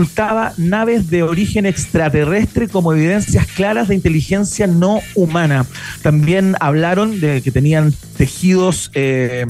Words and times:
ocultaba 0.00 0.52
naves 0.58 1.10
de 1.10 1.24
origen 1.24 1.66
extraterrestre 1.66 2.68
como 2.68 2.92
evidencias 2.92 3.48
claras 3.48 3.88
de 3.88 3.96
inteligencia 3.96 4.68
no 4.68 5.00
humana. 5.16 5.66
También 6.02 6.54
hablaron 6.60 7.18
de 7.18 7.42
que 7.42 7.50
tenían 7.50 7.92
tejidos 8.16 8.92
eh, 8.94 9.44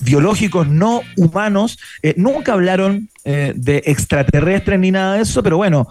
biológicos 0.00 0.66
no 0.66 1.02
humanos. 1.16 1.78
Eh, 2.02 2.14
nunca 2.16 2.54
hablaron 2.54 3.10
eh, 3.24 3.52
de 3.56 3.82
extraterrestres 3.86 4.78
ni 4.78 4.90
nada 4.90 5.16
de 5.16 5.22
eso, 5.22 5.42
pero 5.42 5.56
bueno, 5.56 5.88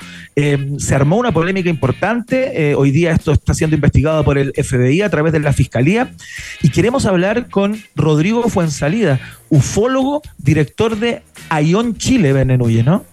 se 0.77 0.95
armó 0.95 1.17
una 1.17 1.31
polémica 1.31 1.69
importante. 1.69 2.73
hoy 2.75 2.91
día 2.91 3.11
esto 3.11 3.31
está 3.31 3.53
siendo 3.53 3.75
investigado 3.75 4.23
por 4.23 4.37
el 4.37 4.53
FBI 4.53 5.01
a 5.01 5.09
través 5.09 5.33
de 5.33 5.39
la 5.39 5.53
Fiscalía. 5.53 6.13
Y 6.61 6.69
queremos 6.69 7.05
hablar 7.05 7.49
con 7.49 7.81
Rodrigo 7.95 8.47
Fuensalida, 8.49 9.19
ufólogo, 9.49 10.21
director 10.37 10.97
de 10.97 11.21
Ayón 11.49 11.97
Chile, 11.97 12.33
Benenuye, 12.33 12.83
¿no? 12.83 13.05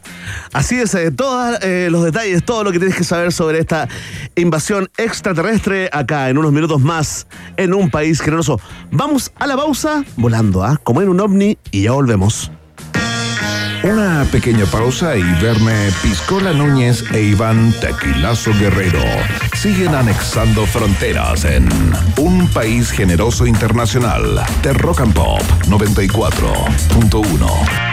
Así 0.52 0.76
es, 0.76 0.96
todos 1.16 1.58
los 1.90 2.04
detalles, 2.04 2.44
todo 2.44 2.64
lo 2.64 2.72
que 2.72 2.78
tienes 2.78 2.96
que 2.96 3.04
saber 3.04 3.32
sobre 3.32 3.58
esta 3.58 3.88
invasión 4.36 4.88
extraterrestre 4.96 5.88
acá 5.92 6.28
en 6.28 6.38
unos 6.38 6.52
minutos 6.52 6.80
más 6.80 7.26
en 7.56 7.74
un 7.74 7.90
país 7.90 8.20
generoso. 8.20 8.60
Vamos 8.90 9.08
Vamos 9.08 9.32
a 9.36 9.46
la 9.46 9.56
pausa 9.56 10.04
volando, 10.18 10.62
¿ah? 10.62 10.78
Como 10.84 11.00
en 11.00 11.08
un 11.08 11.18
ovni 11.18 11.56
y 11.70 11.84
ya 11.84 11.92
volvemos. 11.92 12.52
Una 13.84 14.26
pequeña 14.30 14.64
pausa 14.66 15.16
y 15.16 15.22
verme 15.40 15.90
Piscola 16.02 16.52
Núñez 16.52 17.04
e 17.12 17.22
Iván 17.22 17.72
Tequilazo 17.80 18.50
Guerrero 18.58 19.00
siguen 19.54 19.94
anexando 19.94 20.66
fronteras 20.66 21.44
en 21.44 21.68
un 22.16 22.48
país 22.48 22.90
generoso 22.90 23.46
internacional 23.46 24.44
de 24.62 24.72
Rock 24.72 25.02
and 25.02 25.14
Pop 25.14 25.40
94.1. 25.68 27.88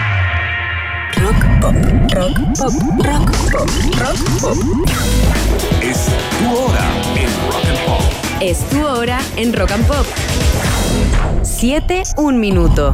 Rock 1.17 1.45
pop, 1.61 1.75
rock 2.13 2.39
pop, 2.57 2.73
rock 3.05 3.31
pop, 3.51 3.69
rock 3.99 4.17
pop. 4.41 4.57
Es 5.81 6.07
tu 6.39 6.55
hora 6.55 6.85
en 7.15 7.29
Rock 7.41 7.65
and 7.69 7.79
Pop. 7.85 8.01
Es 8.41 8.59
tu 8.69 8.85
hora 8.85 9.19
en 9.37 9.53
Rock 9.53 9.71
and 9.71 9.85
Pop. 9.87 10.05
7, 11.43 12.03
un 12.17 12.39
minuto. 12.39 12.93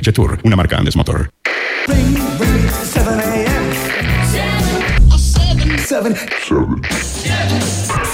Jetour, 0.00 0.38
una 0.44 0.56
marca 0.56 0.76
Andes 0.78 0.96
Motor. 0.96 1.30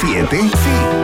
7, 0.01 0.51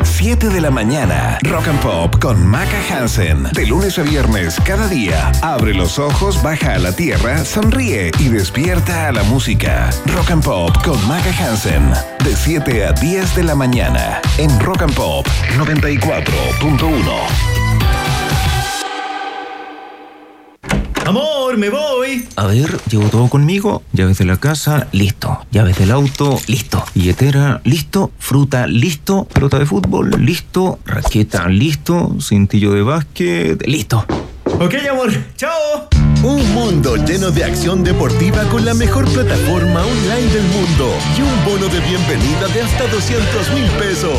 7 0.02 0.48
de 0.48 0.60
la 0.60 0.70
mañana. 0.70 1.38
Rock 1.42 1.68
and 1.68 1.80
Pop 1.80 2.18
con 2.18 2.46
Maca 2.46 2.80
Hansen. 2.90 3.44
De 3.52 3.66
lunes 3.66 3.98
a 3.98 4.02
viernes, 4.02 4.58
cada 4.64 4.88
día. 4.88 5.30
Abre 5.42 5.74
los 5.74 5.98
ojos, 5.98 6.42
baja 6.42 6.74
a 6.74 6.78
la 6.78 6.92
tierra, 6.92 7.44
sonríe 7.44 8.10
y 8.18 8.28
despierta 8.28 9.08
a 9.08 9.12
la 9.12 9.22
música. 9.24 9.90
Rock 10.06 10.30
and 10.30 10.44
Pop 10.44 10.76
con 10.84 10.96
Maca 11.06 11.30
Hansen. 11.38 11.92
De 12.24 12.34
7 12.34 12.86
a 12.86 12.92
10 12.92 13.36
de 13.36 13.44
la 13.44 13.54
mañana. 13.54 14.20
En 14.38 14.58
Rock 14.60 14.82
and 14.82 14.94
Pop 14.94 15.26
94.1. 15.56 17.51
Amor, 21.04 21.58
me 21.58 21.68
voy. 21.68 22.28
A 22.36 22.46
ver, 22.46 22.78
llevo 22.88 23.08
todo 23.08 23.28
conmigo. 23.28 23.82
Llaves 23.92 24.18
de 24.18 24.24
la 24.24 24.36
casa, 24.36 24.86
listo. 24.92 25.44
Llaves 25.50 25.78
del 25.78 25.90
auto, 25.90 26.38
listo. 26.46 26.84
Billetera, 26.94 27.60
listo. 27.64 28.12
Fruta, 28.18 28.66
listo. 28.66 29.24
Pelota 29.24 29.58
de 29.58 29.66
fútbol, 29.66 30.10
listo. 30.24 30.78
Raqueta, 30.86 31.48
listo. 31.48 32.16
Cintillo 32.20 32.72
de 32.72 32.82
básquet, 32.82 33.66
listo. 33.66 34.06
Ok, 34.44 34.74
amor. 34.90 35.10
Chao. 35.36 35.88
Un 36.22 36.54
mundo 36.54 36.94
lleno 36.94 37.32
de 37.32 37.44
acción 37.44 37.82
deportiva 37.82 38.44
con 38.44 38.64
la 38.64 38.74
mejor 38.74 39.04
plataforma 39.10 39.84
online 39.84 40.32
del 40.32 40.44
mundo 40.44 40.94
y 41.18 41.22
un 41.22 41.44
bono 41.44 41.66
de 41.66 41.80
bienvenida 41.80 42.46
de 42.54 42.62
hasta 42.62 42.86
200 42.86 43.50
mil 43.54 43.66
pesos. 43.70 44.18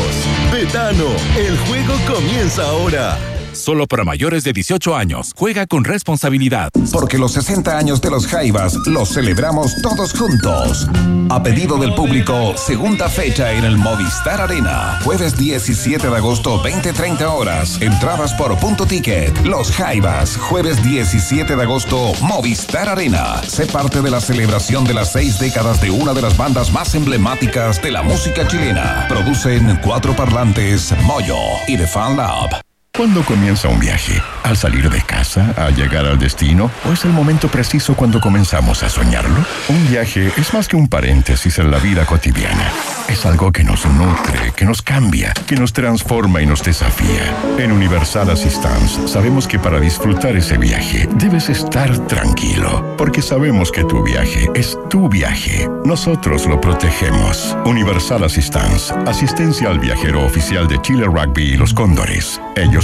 Betano, 0.52 1.06
el 1.38 1.56
juego 1.60 1.94
comienza 2.06 2.68
ahora. 2.68 3.16
Solo 3.54 3.86
para 3.86 4.04
mayores 4.04 4.44
de 4.44 4.52
18 4.52 4.96
años. 4.96 5.32
Juega 5.36 5.66
con 5.66 5.84
responsabilidad. 5.84 6.70
Porque 6.92 7.18
los 7.18 7.32
60 7.32 7.76
años 7.76 8.00
de 8.00 8.10
los 8.10 8.26
Jaivas 8.26 8.74
los 8.86 9.10
celebramos 9.10 9.80
todos 9.82 10.12
juntos. 10.12 10.88
A 11.30 11.42
pedido 11.42 11.78
del 11.78 11.94
público, 11.94 12.54
segunda 12.56 13.08
fecha 13.08 13.52
en 13.52 13.64
el 13.64 13.76
Movistar 13.76 14.40
Arena. 14.40 14.98
Jueves 15.04 15.36
17 15.38 16.08
de 16.08 16.16
agosto, 16.16 16.62
20-30 16.62 17.22
horas. 17.22 17.80
Entradas 17.80 18.34
por 18.34 18.58
punto 18.58 18.86
ticket. 18.86 19.36
Los 19.44 19.70
Jaivas. 19.72 20.36
Jueves 20.36 20.82
17 20.82 21.56
de 21.56 21.62
agosto, 21.62 22.12
Movistar 22.20 22.88
Arena. 22.88 23.42
Sé 23.46 23.66
parte 23.66 24.02
de 24.02 24.10
la 24.10 24.20
celebración 24.20 24.84
de 24.84 24.94
las 24.94 25.12
seis 25.12 25.38
décadas 25.38 25.80
de 25.80 25.90
una 25.90 26.12
de 26.12 26.22
las 26.22 26.36
bandas 26.36 26.72
más 26.72 26.94
emblemáticas 26.94 27.80
de 27.80 27.90
la 27.90 28.02
música 28.02 28.46
chilena. 28.46 29.06
Producen 29.08 29.78
cuatro 29.82 30.14
parlantes, 30.14 30.94
Moyo 31.04 31.36
y 31.66 31.76
The 31.76 31.86
Fan 31.86 32.16
Lab. 32.16 32.73
¿Cuándo 32.96 33.24
comienza 33.24 33.66
un 33.66 33.80
viaje? 33.80 34.22
¿Al 34.44 34.56
salir 34.56 34.88
de 34.88 35.02
casa? 35.02 35.52
¿Al 35.56 35.74
llegar 35.74 36.06
al 36.06 36.16
destino? 36.16 36.70
¿O 36.88 36.92
es 36.92 37.04
el 37.04 37.10
momento 37.10 37.48
preciso 37.48 37.96
cuando 37.96 38.20
comenzamos 38.20 38.84
a 38.84 38.88
soñarlo? 38.88 39.34
Un 39.68 39.88
viaje 39.88 40.30
es 40.36 40.54
más 40.54 40.68
que 40.68 40.76
un 40.76 40.86
paréntesis 40.86 41.58
en 41.58 41.72
la 41.72 41.78
vida 41.80 42.06
cotidiana. 42.06 42.70
Es 43.08 43.26
algo 43.26 43.50
que 43.50 43.64
nos 43.64 43.84
nutre, 43.86 44.52
que 44.54 44.64
nos 44.64 44.80
cambia, 44.80 45.32
que 45.48 45.56
nos 45.56 45.72
transforma 45.72 46.40
y 46.40 46.46
nos 46.46 46.62
desafía. 46.62 47.34
En 47.58 47.72
Universal 47.72 48.30
Assistance 48.30 49.08
sabemos 49.08 49.48
que 49.48 49.58
para 49.58 49.80
disfrutar 49.80 50.36
ese 50.36 50.56
viaje 50.56 51.08
debes 51.16 51.48
estar 51.48 51.98
tranquilo, 52.06 52.94
porque 52.96 53.22
sabemos 53.22 53.72
que 53.72 53.82
tu 53.82 54.04
viaje 54.04 54.48
es 54.54 54.78
tu 54.88 55.08
viaje. 55.08 55.68
Nosotros 55.84 56.46
lo 56.46 56.60
protegemos. 56.60 57.56
Universal 57.64 58.22
Assistance, 58.22 58.94
asistencia 59.06 59.68
al 59.68 59.80
viajero 59.80 60.24
oficial 60.24 60.68
de 60.68 60.80
Chile 60.80 61.06
Rugby 61.06 61.54
y 61.54 61.56
los 61.56 61.74
Cóndores. 61.74 62.40
Ellos 62.56 62.83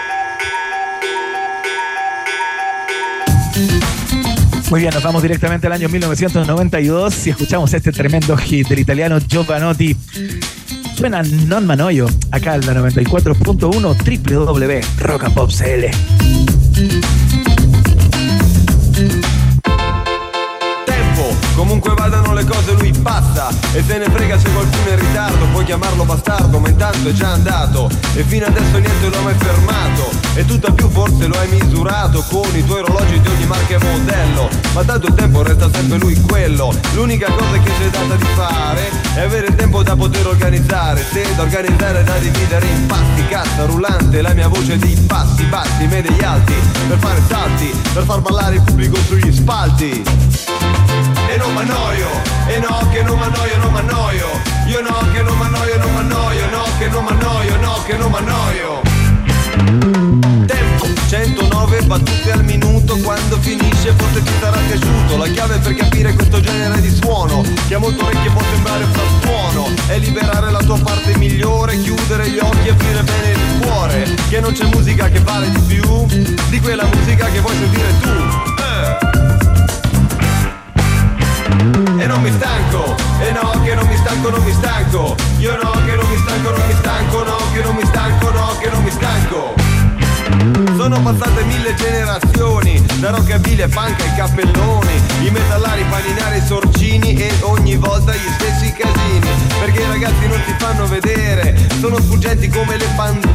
Muy 4.71 4.79
bien, 4.79 4.93
nos 4.93 5.03
vamos 5.03 5.21
directamente 5.21 5.67
al 5.67 5.73
año 5.73 5.89
1992 5.89 7.27
y 7.27 7.31
escuchamos 7.31 7.73
este 7.73 7.91
tremendo 7.91 8.37
hit 8.37 8.69
del 8.69 8.79
italiano 8.79 9.19
Giovanotti. 9.19 9.97
Suena 10.95 11.23
Non 11.23 11.67
Manoyo, 11.67 12.07
acá 12.31 12.55
en 12.55 12.65
la 12.65 12.73
94.1 12.75 13.67
www 13.67 14.81
le 22.41 22.45
cose 22.45 22.71
lui 22.73 22.91
passa 22.91 23.49
E 23.73 23.83
se 23.85 23.97
ne 23.97 24.09
frega 24.09 24.37
se 24.37 24.49
qualcuno 24.51 24.87
è 24.87 24.91
in 24.91 24.99
ritardo 24.99 25.45
Puoi 25.51 25.63
chiamarlo 25.63 26.03
bastardo 26.03 26.59
ma 26.59 26.69
intanto 26.69 27.09
è 27.09 27.11
già 27.11 27.31
andato 27.31 27.89
E 28.15 28.23
fino 28.23 28.45
adesso 28.45 28.77
niente 28.77 29.09
lo 29.09 29.17
ha 29.17 29.21
mai 29.21 29.35
fermato 29.37 30.09
E 30.33 30.45
tutto 30.45 30.73
più 30.73 30.89
forse 30.89 31.27
lo 31.27 31.37
hai 31.37 31.47
misurato 31.49 32.23
Con 32.29 32.55
i 32.55 32.65
tuoi 32.65 32.81
orologi 32.81 33.19
di 33.19 33.27
ogni 33.27 33.45
marca 33.45 33.75
e 33.75 33.83
modello 33.83 34.49
Ma 34.73 34.83
tanto 34.83 35.07
il 35.07 35.13
tempo 35.13 35.43
resta 35.43 35.69
sempre 35.71 35.97
lui 35.97 36.19
quello 36.21 36.73
L'unica 36.93 37.31
cosa 37.31 37.59
che 37.59 37.71
c'è 37.77 37.89
data 37.89 38.15
di 38.15 38.27
fare 38.35 38.91
È 39.13 39.19
avere 39.21 39.47
il 39.47 39.55
tempo 39.55 39.83
da 39.83 39.95
poter 39.95 40.27
organizzare 40.27 41.05
Se 41.11 41.25
da 41.35 41.43
organizzare 41.43 42.03
da 42.03 42.17
dividere 42.17 42.65
in 42.65 42.85
pasti 42.87 43.27
Cassa 43.27 43.65
rullante 43.65 44.21
la 44.21 44.33
mia 44.33 44.47
voce 44.47 44.77
di 44.77 44.95
passi 45.07 45.43
bassi 45.45 45.85
Medi 45.85 46.23
alti 46.23 46.53
per 46.87 46.97
fare 46.97 47.21
salti 47.27 47.71
Per 47.93 48.03
far 48.03 48.21
ballare 48.21 48.55
il 48.55 48.61
pubblico 48.61 48.97
sugli 49.07 49.31
spalti 49.31 50.50
e 51.31 51.37
non 51.37 51.53
m'annoio, 51.53 52.09
e 52.47 52.59
no 52.59 52.89
che 52.91 53.01
non 53.03 53.17
m'annoio, 53.17 53.57
non 53.57 53.71
m'annoio, 53.71 54.27
io 54.67 54.81
no 54.81 54.97
che 55.13 55.21
non 55.21 55.37
m'annoio, 55.37 55.77
non 55.77 55.93
m'annoio, 55.93 56.49
no 56.49 56.63
che 56.77 56.87
non 56.89 57.03
m'annoio, 57.05 57.57
no 57.57 57.83
che 57.85 57.95
non 57.95 58.11
m'annoio. 58.11 58.81
Tempo, 60.45 60.87
109 61.07 61.81
battute 61.83 62.31
al 62.33 62.43
minuto. 62.43 62.97
Quando 62.97 63.39
finisce 63.39 63.93
forse 63.95 64.21
ti 64.21 64.31
sarà 64.39 64.57
piaciuto 64.67 65.17
La 65.17 65.27
chiave 65.27 65.57
per 65.59 65.73
capire 65.75 66.13
questo 66.13 66.41
genere 66.41 66.81
di 66.81 66.93
suono. 66.93 67.43
Che 67.67 67.75
a 67.75 67.79
molte 67.79 68.03
orecchie 68.03 68.29
può 68.31 68.41
sembrare 68.51 68.85
frastuono 68.91 69.69
È 69.87 69.97
liberare 69.97 70.51
la 70.51 70.59
tua 70.59 70.77
parte 70.79 71.17
migliore 71.17 71.79
Chiudere 71.79 72.29
gli 72.29 72.37
occhi 72.37 72.67
e 72.67 72.71
aprire 72.71 73.03
bene 73.03 73.31
il 73.31 73.59
cuore. 73.61 74.15
Che 74.29 74.39
non 74.41 74.51
c'è 74.51 74.65
musica 74.65 75.09
che 75.09 75.19
vale 75.21 75.49
di 75.49 75.59
più 75.61 76.05
Di 76.49 76.59
quella 76.59 76.83
musica 76.83 77.25
che 77.27 77.39
vuoi 77.39 77.55
sentire 77.55 77.99
tu 78.01 78.50
E 81.61 82.07
non 82.07 82.21
mi 82.23 82.31
stanco, 82.31 82.95
e 83.19 83.31
no 83.31 83.61
che 83.63 83.75
non 83.75 83.85
mi 83.85 83.95
stanco, 83.95 84.31
non 84.31 84.43
mi 84.43 84.51
stanco. 84.51 85.15
Io 85.37 85.55
no 85.61 85.71
che 85.85 85.95
non 85.95 86.09
mi 86.09 86.17
stanco, 86.17 86.49
non 86.49 86.65
mi 86.65 86.73
stanco, 86.73 87.23
no 87.23 87.37
che 87.53 87.61
non 87.61 87.75
mi 87.75 87.85
stanco, 87.85 88.31
no 88.31 88.57
che 88.59 88.69
non 88.71 88.83
mi 88.83 88.89
stanco. 88.89 89.53
Sono 90.75 90.99
passate 91.01 91.43
mille 91.43 91.75
generazioni, 91.75 92.83
da 92.99 93.11
rockabilly 93.11 93.61
e 93.61 93.67
punk 93.67 94.01
ai 94.01 94.15
cappelloni, 94.15 95.01
i 95.21 95.29
metallari, 95.29 95.83
paninari, 95.87 96.37
i 96.37 96.45
sorcini 96.45 97.13
e 97.15 97.31
ogni 97.41 97.75
volta 97.75 98.15
gli 98.15 98.29
stessi 98.39 98.73
casini. 98.73 99.29
Perché 99.59 99.81
i 99.81 99.87
ragazzi 99.87 100.27
non 100.27 100.41
si 100.47 100.55
fanno 100.57 100.87
vedere, 100.87 101.55
sono 101.79 101.99
sfuggenti 101.99 102.47
come 102.47 102.75
le 102.77 102.87
pantere, 102.95 103.30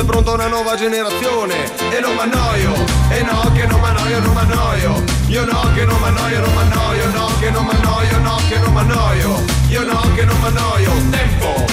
è 0.00 0.04
pronto 0.04 0.30
a 0.30 0.34
una 0.34 0.46
nuova 0.46 0.76
generazione. 0.76 1.72
E 1.90 2.00
non 2.00 2.14
m'annoio, 2.14 2.72
e 3.10 3.22
no 3.22 3.50
che 3.52 3.66
non 3.66 3.80
m'annoio, 3.80 4.20
non 4.20 4.32
m'annoio. 4.32 5.04
Io 5.26 5.44
no 5.44 5.72
che 5.74 5.84
non 5.84 5.98
m'annoio, 5.98 6.40
non 6.40 6.54
m'annoio, 6.54 7.10
no 7.10 7.30
che 7.40 7.50
non 7.50 7.64
m'annoio, 7.64 8.18
no 8.18 8.36
che 8.48 8.58
non 8.58 8.72
m'annoio. 8.72 9.44
Io 9.68 9.82
no 9.84 10.00
che 10.14 10.24
non 10.24 10.40
m'annoio. 10.40 10.92
Tempo! 11.10 11.66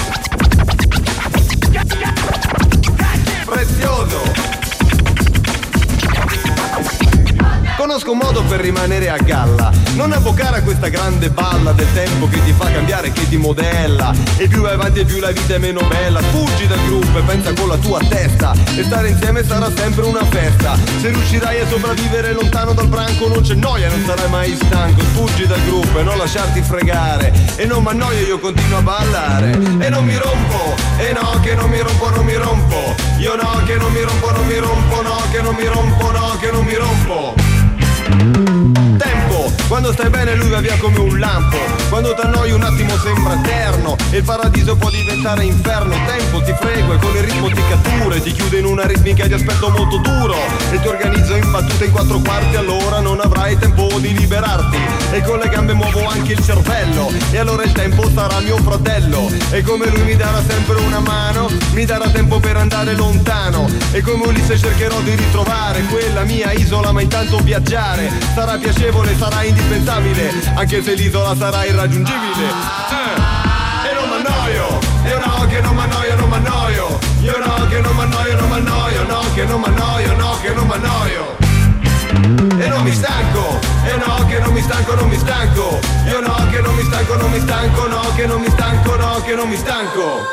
prezioso. 3.44 4.55
Conosco 7.86 8.10
un 8.10 8.18
modo 8.18 8.42
per 8.42 8.58
rimanere 8.58 9.08
a 9.10 9.16
galla, 9.16 9.70
non 9.94 10.10
avvocare 10.10 10.58
a 10.58 10.62
questa 10.62 10.88
grande 10.88 11.30
balla 11.30 11.70
del 11.70 11.86
tempo 11.94 12.26
che 12.26 12.42
ti 12.42 12.52
fa 12.52 12.68
cambiare, 12.68 13.12
che 13.12 13.28
ti 13.28 13.36
modella. 13.36 14.12
E 14.38 14.48
più 14.48 14.62
vai 14.62 14.72
avanti 14.72 14.98
e 14.98 15.04
più 15.04 15.20
la 15.20 15.30
vita 15.30 15.54
è 15.54 15.58
meno 15.58 15.82
bella. 15.86 16.20
Fuggi 16.20 16.66
dal 16.66 16.84
gruppo 16.84 17.16
e 17.16 17.22
pensa 17.22 17.52
con 17.52 17.68
la 17.68 17.76
tua 17.76 18.00
testa. 18.08 18.54
E 18.74 18.82
stare 18.82 19.10
insieme 19.10 19.44
sarà 19.44 19.70
sempre 19.72 20.02
una 20.04 20.24
festa. 20.24 20.76
Se 21.00 21.10
riuscirai 21.10 21.60
a 21.60 21.68
sopravvivere 21.68 22.32
lontano 22.32 22.72
dal 22.72 22.88
branco 22.88 23.28
non 23.28 23.42
c'è 23.42 23.54
noia, 23.54 23.88
non 23.88 24.02
sarai 24.04 24.30
mai 24.30 24.56
stanco. 24.56 25.02
Fuggi 25.12 25.46
dal 25.46 25.62
gruppo 25.62 26.00
e 26.00 26.02
non 26.02 26.18
lasciarti 26.18 26.62
fregare. 26.62 27.32
E 27.54 27.66
non 27.66 27.84
m'annoio, 27.84 28.26
io 28.26 28.40
continuo 28.40 28.78
a 28.78 28.82
ballare. 28.82 29.52
E 29.78 29.88
non 29.90 30.04
mi 30.04 30.16
rompo, 30.16 30.74
e 30.98 31.12
no 31.12 31.38
che 31.40 31.54
non 31.54 31.70
mi 31.70 31.78
rompo, 31.78 32.10
non 32.10 32.24
mi 32.24 32.34
rompo. 32.34 32.96
Io 33.20 33.36
no 33.36 33.62
che 33.64 33.76
non 33.76 33.92
mi 33.92 34.00
rompo, 34.00 34.32
non 34.32 34.44
mi 34.44 34.58
rompo, 34.58 35.02
no 35.02 35.22
che 35.30 35.40
non 35.40 35.54
mi 35.54 35.66
rompo, 35.66 36.10
no 36.10 36.36
che 36.40 36.50
non 36.50 36.64
mi 36.64 36.74
rompo. 36.74 37.45
Tempo, 38.06 38.55
quando 39.68 39.92
stai 39.92 40.10
bene 40.10 40.34
lui 40.36 40.48
va 40.48 40.60
via 40.60 40.76
come 40.78 40.98
un 40.98 41.18
lampo. 41.18 41.56
Quando 41.88 42.14
t'annoi 42.14 42.52
un 42.52 42.62
attimo 42.62 42.96
sembra 42.98 43.34
eterno 43.34 43.96
E 44.10 44.18
il 44.18 44.24
paradiso 44.24 44.76
può 44.76 44.90
diventare 44.90 45.44
inferno. 45.44 45.94
Tempo, 46.06 46.42
ti 46.42 46.54
frego 46.58 46.94
e 46.94 46.98
con 46.98 47.14
il 47.14 47.22
ritmo 47.22 47.48
ti 47.48 47.62
cattura 47.68 48.14
e 48.14 48.22
Ti 48.22 48.32
chiude 48.32 48.58
in 48.58 48.64
una 48.64 48.86
ritmica 48.86 49.26
di 49.26 49.34
aspetto 49.34 49.70
molto 49.70 49.98
duro. 49.98 50.34
E 50.70 50.80
ti 50.80 50.86
organizzo 50.86 51.34
in 51.34 51.50
battute 51.50 51.86
in 51.86 51.92
quattro 51.92 52.18
quarti 52.18 52.56
Allora 52.56 53.00
non 53.00 53.20
avrai 53.20 53.58
tempo 53.58 53.88
di 53.98 54.16
liberarti. 54.16 54.78
E 55.12 55.22
con 55.22 55.38
le 55.38 55.48
gambe 55.48 55.72
muovo 55.72 56.06
anche 56.06 56.32
il 56.32 56.44
cervello 56.44 57.10
E 57.30 57.38
allora 57.38 57.62
il 57.62 57.72
tempo 57.72 58.08
sarà 58.10 58.40
mio 58.40 58.56
fratello. 58.58 59.30
E 59.50 59.62
come 59.62 59.86
lui 59.88 60.02
mi 60.02 60.16
darà 60.16 60.42
sempre 60.46 60.76
una 60.76 61.00
mano 61.00 61.50
Mi 61.72 61.84
darà 61.84 62.08
tempo 62.10 62.38
per 62.38 62.56
andare 62.56 62.94
lontano. 62.94 63.68
E 63.92 64.00
come 64.02 64.26
Ulisse 64.26 64.58
cercherò 64.58 65.00
di 65.00 65.14
ritrovare 65.14 65.82
Quella 65.82 66.22
mia 66.22 66.52
isola 66.52 66.92
ma 66.92 67.00
intanto 67.00 67.38
viaggiare. 67.38 68.10
Sarà 68.34 68.58
piacevole, 68.58 69.16
sarà 69.16 69.42
indispensabile 69.56 70.32
Anche 70.54 70.82
se 70.82 70.94
l'isola 70.94 71.34
sarà 71.34 71.64
irraggiungibile 71.64 72.44
Eh. 72.90 73.88
E 73.88 73.94
non 73.94 74.08
m'annoio 74.08 74.78
Io 75.06 75.18
no 75.24 75.46
che 75.46 75.60
non 75.60 75.74
m'annoio, 75.74 76.16
non 76.16 76.28
m'annoio 76.28 76.98
Io 77.22 77.38
no 77.44 77.66
che 77.68 77.80
non 77.80 77.96
m'annoio, 77.96 78.36
non 78.36 78.48
m'annoio 78.48 79.02
No 79.04 79.20
che 79.34 79.44
non 79.44 79.60
m'annoio, 79.60 80.16
no 80.16 80.38
che 80.40 80.52
non 80.52 80.66
m'annoio 80.66 81.44
e 82.58 82.68
non 82.68 82.82
mi 82.82 82.92
stanco, 82.92 83.58
e 83.84 83.96
no 83.96 84.24
che 84.26 84.38
non 84.38 84.52
mi 84.52 84.62
stanco, 84.62 84.94
non 84.94 85.08
mi 85.08 85.18
stanco 85.18 85.78
Io 86.06 86.20
no 86.20 86.34
che 86.50 86.60
non 86.60 86.74
mi 86.74 86.82
stanco, 86.84 87.16
non 87.16 87.30
mi 87.30 87.40
stanco, 87.40 87.86
no 87.88 88.00
che 88.14 88.26
non 88.26 88.40
mi 88.40 88.48
stanco, 88.48 88.96
no 88.96 89.22
che 89.22 89.34
non 89.34 89.48
mi 89.48 89.56
stanco 89.56 90.26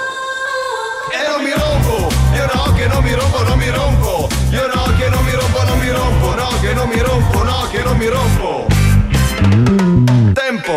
E 1.11 1.27
non 1.27 1.43
mi 1.43 1.51
rompo, 1.51 2.13
io 2.35 2.49
no 2.53 2.73
che 2.73 2.87
non 2.87 3.03
mi 3.03 3.13
rompo, 3.13 3.43
non 3.43 3.57
mi 3.57 3.69
rompo 3.69 4.29
Io 4.51 4.67
no 4.67 4.95
che 4.97 5.09
non 5.09 5.25
mi 5.25 5.31
rompo, 5.31 5.63
non 5.63 5.79
mi 5.79 5.89
rompo, 5.89 6.35
no 6.35 6.47
che 6.61 6.73
non 6.73 6.87
mi 6.87 6.99
rompo, 6.99 7.43
no 7.43 7.67
che 7.69 7.83
non 7.83 7.97
mi 7.97 8.07
rompo 8.07 8.72
Tempo 9.53 10.73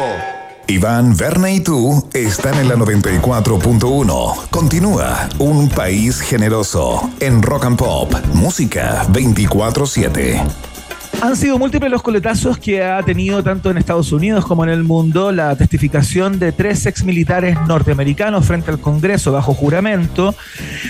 Iván, 0.67 1.17
Verne 1.17 1.55
y 1.55 1.61
tú 1.61 2.07
están 2.13 2.59
en 2.59 2.69
la 2.69 2.75
94.1. 2.75 4.49
Continúa 4.51 5.29
Un 5.39 5.71
País 5.71 6.21
Generoso 6.21 7.09
en 7.21 7.41
Rock 7.41 7.65
and 7.65 7.79
Pop. 7.79 8.13
Música 8.35 9.07
24-7. 9.13 10.43
Han 11.23 11.37
sido 11.37 11.59
múltiples 11.59 11.91
los 11.91 12.03
coletazos 12.03 12.59
que 12.59 12.85
ha 12.85 13.03
tenido 13.03 13.43
tanto 13.43 13.71
en 13.71 13.79
Estados 13.79 14.13
Unidos 14.13 14.45
como 14.45 14.65
en 14.65 14.71
el 14.71 14.83
mundo 14.85 15.33
la 15.33 15.57
testificación 15.57 16.39
de 16.39 16.53
tres 16.53 16.85
exmilitares 16.85 17.57
norteamericanos 17.67 18.45
frente 18.45 18.71
al 18.71 18.79
Congreso 18.79 19.33
bajo 19.33 19.55
juramento 19.55 20.35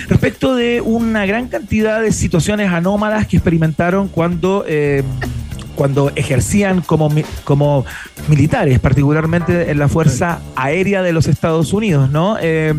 respecto 0.09 0.57
de 0.57 0.81
una 0.81 1.25
gran 1.25 1.47
cantidad 1.47 2.01
de 2.01 2.11
situaciones 2.11 2.73
anómalas 2.73 3.29
que 3.29 3.37
experimentaron 3.37 4.09
cuando... 4.09 4.65
eh, 4.67 5.05
cuando 5.77 6.11
ejercían 6.17 6.81
como, 6.81 7.09
como 7.45 7.85
militares, 8.29 8.81
particularmente 8.81 9.71
en 9.71 9.79
la 9.79 9.89
Fuerza 9.89 10.41
Aérea 10.57 11.03
de 11.03 11.13
los 11.13 11.29
Estados 11.29 11.73
Unidos, 11.73 12.11
¿no? 12.11 12.37
Eh, 12.41 12.75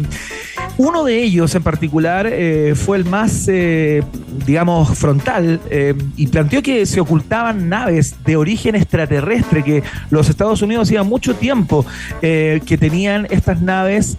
uno 0.78 1.04
de 1.04 1.24
ellos 1.24 1.56
en 1.56 1.64
particular 1.64 2.28
eh, 2.32 2.74
fue 2.76 2.98
el 2.98 3.06
más, 3.06 3.48
eh, 3.48 4.04
digamos, 4.46 4.96
frontal 4.98 5.60
eh, 5.72 5.96
y 6.16 6.28
planteó 6.28 6.62
que 6.62 6.86
se 6.86 7.00
ocultaban 7.00 7.68
naves 7.68 8.16
de 8.24 8.36
origen 8.36 8.76
extraterrestre, 8.76 9.64
que 9.64 9.82
los 10.12 10.30
Estados 10.30 10.62
Unidos 10.62 10.88
hacía 10.88 11.04
mucho 11.04 11.36
tiempo 11.36 11.86
que 12.22 12.78
tenían 12.80 13.28
estas 13.30 13.62
naves, 13.62 14.18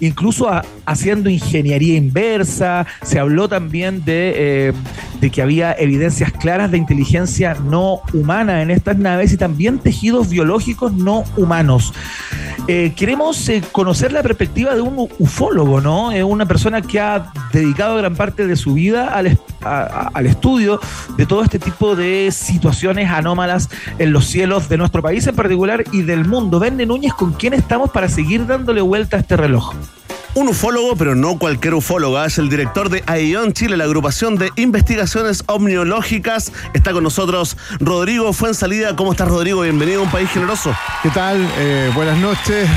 incluso 0.00 0.48
haciendo 0.84 1.30
ingeniería 1.30 1.96
inversa, 1.96 2.86
se 3.02 3.18
habló 3.18 3.48
también 3.48 4.04
de, 4.04 4.74
que 5.32 5.42
había 5.42 5.72
evidencias 5.72 6.32
claras 6.32 6.70
de 6.70 6.78
inteligencia 6.78 7.54
no 7.54 8.00
humana 8.12 8.62
en 8.62 8.70
estas 8.70 8.96
naves 8.98 9.32
y 9.32 9.36
también 9.36 9.78
tejidos 9.78 10.28
biológicos 10.28 10.92
no 10.92 11.24
humanos. 11.36 11.92
Queremos 12.66 13.50
conocer 13.72 14.12
la 14.12 14.22
perspectiva 14.22 14.74
de 14.74 14.80
un 14.80 14.98
u- 14.98 15.08
Es 15.76 16.24
una 16.24 16.46
persona 16.46 16.80
que 16.80 16.98
ha 17.00 17.30
dedicado 17.52 17.96
gran 17.96 18.16
parte 18.16 18.46
de 18.46 18.56
su 18.56 18.72
vida 18.74 19.08
al, 19.08 19.26
es- 19.26 19.38
a- 19.62 19.80
a- 19.82 20.10
al 20.14 20.26
estudio 20.26 20.80
de 21.18 21.26
todo 21.26 21.42
este 21.42 21.58
tipo 21.58 21.94
de 21.94 22.30
situaciones 22.32 23.10
anómalas 23.10 23.68
en 23.98 24.12
los 24.12 24.24
cielos 24.26 24.68
de 24.70 24.78
nuestro 24.78 25.02
país 25.02 25.26
en 25.26 25.36
particular 25.36 25.84
y 25.92 26.00
del 26.02 26.24
mundo. 26.24 26.58
Vende 26.58 26.86
Núñez, 26.86 27.12
¿con 27.12 27.32
quién 27.34 27.52
estamos 27.52 27.90
para 27.90 28.08
seguir 28.08 28.46
dándole 28.46 28.80
vuelta 28.80 29.18
a 29.18 29.20
este 29.20 29.36
reloj? 29.36 29.74
Un 30.34 30.48
ufólogo, 30.48 30.96
pero 30.96 31.14
no 31.14 31.38
cualquier 31.38 31.74
ufólogo, 31.74 32.22
es 32.22 32.36
el 32.38 32.48
director 32.50 32.88
de 32.90 33.02
AION 33.06 33.52
Chile, 33.54 33.76
la 33.76 33.84
agrupación 33.84 34.36
de 34.36 34.50
investigaciones 34.56 35.42
omniológicas. 35.46 36.52
Está 36.74 36.92
con 36.92 37.02
nosotros 37.04 37.56
Rodrigo 37.80 38.32
Fuensalida. 38.34 38.96
¿Cómo 38.96 39.12
estás, 39.12 39.28
Rodrigo? 39.28 39.62
Bienvenido 39.62 40.00
a 40.00 40.04
un 40.04 40.10
país 40.10 40.28
generoso. 40.30 40.74
¿Qué 41.02 41.08
tal? 41.10 41.38
Eh, 41.58 41.90
buenas 41.94 42.18
noches. 42.18 42.68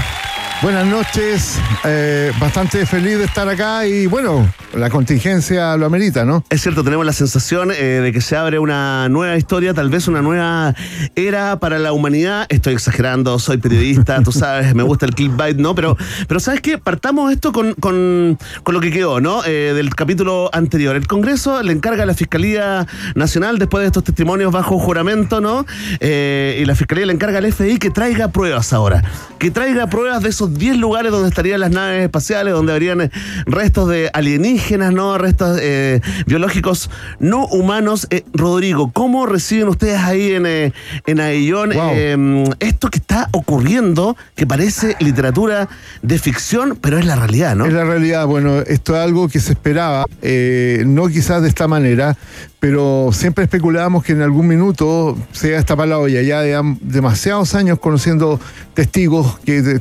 Buenas 0.61 0.85
noches. 0.85 1.57
Eh, 1.85 2.33
bastante 2.37 2.85
feliz 2.85 3.17
de 3.17 3.23
estar 3.23 3.47
acá 3.47 3.87
y 3.87 4.07
bueno, 4.07 4.45
la 4.73 4.89
contingencia 4.89 5.77
lo 5.77 5.85
amerita, 5.85 6.25
¿no? 6.25 6.43
Es 6.49 6.61
cierto, 6.61 6.83
tenemos 6.83 7.05
la 7.05 7.13
sensación 7.13 7.71
eh, 7.71 8.01
de 8.03 8.11
que 8.11 8.19
se 8.19 8.35
abre 8.35 8.59
una 8.59 9.07
nueva 9.07 9.37
historia, 9.37 9.73
tal 9.73 9.89
vez 9.89 10.09
una 10.09 10.21
nueva 10.21 10.75
era 11.15 11.61
para 11.61 11.79
la 11.79 11.93
humanidad. 11.93 12.45
Estoy 12.49 12.73
exagerando, 12.73 13.39
soy 13.39 13.57
periodista, 13.57 14.21
tú 14.21 14.33
sabes, 14.33 14.75
me 14.75 14.83
gusta 14.83 15.05
el 15.05 15.15
clickbait, 15.15 15.55
¿no? 15.55 15.73
Pero, 15.75 15.95
pero 16.27 16.41
¿sabes 16.41 16.59
qué? 16.59 16.77
Partamos 16.77 17.31
esto 17.31 17.53
con, 17.53 17.73
con, 17.75 18.37
con 18.63 18.73
lo 18.73 18.81
que 18.81 18.91
quedó, 18.91 19.21
¿no? 19.21 19.45
Eh, 19.45 19.71
del 19.73 19.95
capítulo 19.95 20.49
anterior. 20.51 20.97
El 20.97 21.07
Congreso 21.07 21.63
le 21.63 21.71
encarga 21.71 22.03
a 22.03 22.05
la 22.05 22.15
Fiscalía 22.15 22.85
Nacional, 23.15 23.59
después 23.59 23.83
de 23.83 23.87
estos 23.87 24.03
testimonios 24.03 24.51
bajo 24.51 24.77
juramento, 24.77 25.39
¿no? 25.39 25.65
Y 26.01 26.65
la 26.65 26.75
Fiscalía 26.75 27.05
le 27.05 27.13
encarga 27.13 27.37
al 27.37 27.49
FBI 27.49 27.79
que 27.79 27.91
traiga 27.91 28.27
pruebas 28.27 28.73
ahora. 28.73 29.01
Que 29.37 29.51
traiga 29.51 29.87
pruebas 29.87 30.21
de 30.21 30.29
esos 30.29 30.48
10 30.53 30.77
lugares 30.77 31.11
donde 31.11 31.29
estarían 31.29 31.59
las 31.59 31.71
naves 31.71 32.03
espaciales, 32.03 32.53
donde 32.53 32.73
habrían 32.73 33.01
eh, 33.01 33.11
restos 33.45 33.89
de 33.89 34.09
alienígenas 34.13 34.91
¿no? 34.93 35.17
Restos 35.17 35.59
eh, 35.61 36.01
biológicos 36.25 36.89
no 37.19 37.45
humanos. 37.47 38.07
Eh, 38.09 38.23
Rodrigo, 38.33 38.91
¿cómo 38.93 39.25
reciben 39.25 39.67
ustedes 39.67 39.99
ahí 39.99 40.31
en, 40.33 40.45
eh, 40.45 40.73
en 41.05 41.19
Aillón 41.19 41.69
Wow. 41.73 41.89
eh, 41.93 42.43
esto 42.59 42.89
que 42.89 42.97
está 42.99 43.29
ocurriendo, 43.31 44.15
que 44.35 44.45
parece 44.47 44.95
literatura 44.99 45.69
de 46.01 46.17
ficción, 46.19 46.77
pero 46.81 46.97
es 46.97 47.05
la 47.05 47.15
realidad, 47.15 47.55
¿no? 47.55 47.65
En 47.65 47.75
la 47.75 47.83
realidad, 47.83 48.25
bueno, 48.25 48.59
esto 48.59 48.95
es 48.95 49.01
algo 49.01 49.27
que 49.29 49.39
se 49.39 49.51
esperaba, 49.53 50.05
eh, 50.21 50.83
no 50.85 51.07
quizás 51.07 51.41
de 51.41 51.49
esta 51.49 51.67
manera, 51.67 52.17
pero 52.59 53.09
siempre 53.13 53.45
especulábamos 53.45 54.03
que 54.03 54.11
en 54.13 54.21
algún 54.21 54.47
minuto 54.47 55.17
se 55.31 55.47
iba 55.47 55.55
a 55.55 55.59
destapar 55.59 55.87
la 55.87 55.97
olla. 55.97 56.21
Ya 56.21 56.41
de 56.41 56.59
demasiados 56.81 57.55
años 57.55 57.79
conociendo 57.79 58.39
testigos 58.73 59.39
que 59.45 59.61
de- 59.61 59.79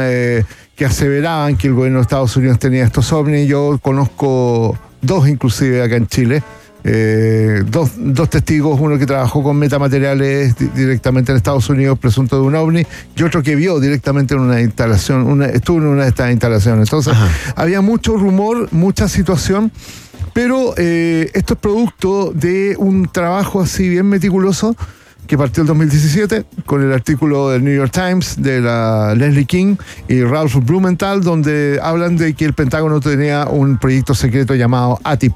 eh, 0.00 0.44
que 0.76 0.84
aseveraban 0.84 1.56
que 1.56 1.68
el 1.68 1.74
gobierno 1.74 1.98
de 1.98 2.02
Estados 2.02 2.36
Unidos 2.36 2.58
tenía 2.58 2.84
estos 2.84 3.12
ovnis. 3.12 3.48
Yo 3.48 3.78
conozco 3.82 4.78
dos 5.02 5.28
inclusive 5.28 5.82
acá 5.82 5.96
en 5.96 6.06
Chile. 6.06 6.42
eh, 6.84 7.62
dos, 7.66 7.90
dos 7.96 8.30
testigos, 8.30 8.80
uno 8.80 8.98
que 8.98 9.04
trabajó 9.06 9.42
con 9.42 9.58
metamateriales 9.58 10.56
di- 10.56 10.68
directamente 10.68 11.30
en 11.30 11.36
Estados 11.36 11.68
Unidos, 11.68 11.98
presunto 11.98 12.36
de 12.40 12.42
un 12.42 12.54
ovni, 12.54 12.86
y 13.16 13.22
otro 13.22 13.42
que 13.42 13.54
vio 13.54 13.80
directamente 13.80 14.34
en 14.34 14.40
una 14.40 14.60
instalación, 14.60 15.26
una, 15.26 15.46
estuvo 15.46 15.78
en 15.78 15.86
una 15.86 16.04
de 16.04 16.08
estas 16.08 16.30
instalaciones. 16.30 16.88
Entonces, 16.88 17.12
había 17.54 17.82
mucho 17.82 18.16
rumor, 18.16 18.68
mucha 18.72 19.08
situación, 19.08 19.70
pero 20.32 20.72
eh, 20.76 21.30
esto 21.34 21.54
es 21.54 21.60
producto 21.60 22.32
de 22.34 22.76
un 22.78 23.10
trabajo 23.12 23.60
así 23.60 23.88
bien 23.88 24.06
meticuloso 24.06 24.74
que 25.30 25.38
partió 25.38 25.60
el 25.60 25.68
2017 25.68 26.44
con 26.66 26.82
el 26.82 26.92
artículo 26.92 27.50
del 27.50 27.62
New 27.62 27.72
York 27.72 27.92
Times 27.92 28.42
de 28.42 28.60
la 28.60 29.14
Leslie 29.14 29.44
King 29.44 29.76
y 30.08 30.24
Ralph 30.24 30.56
Blumenthal, 30.56 31.22
donde 31.22 31.78
hablan 31.80 32.16
de 32.16 32.34
que 32.34 32.44
el 32.44 32.52
Pentágono 32.52 32.98
tenía 32.98 33.46
un 33.46 33.78
proyecto 33.78 34.12
secreto 34.12 34.56
llamado 34.56 34.98
ATIP 35.04 35.34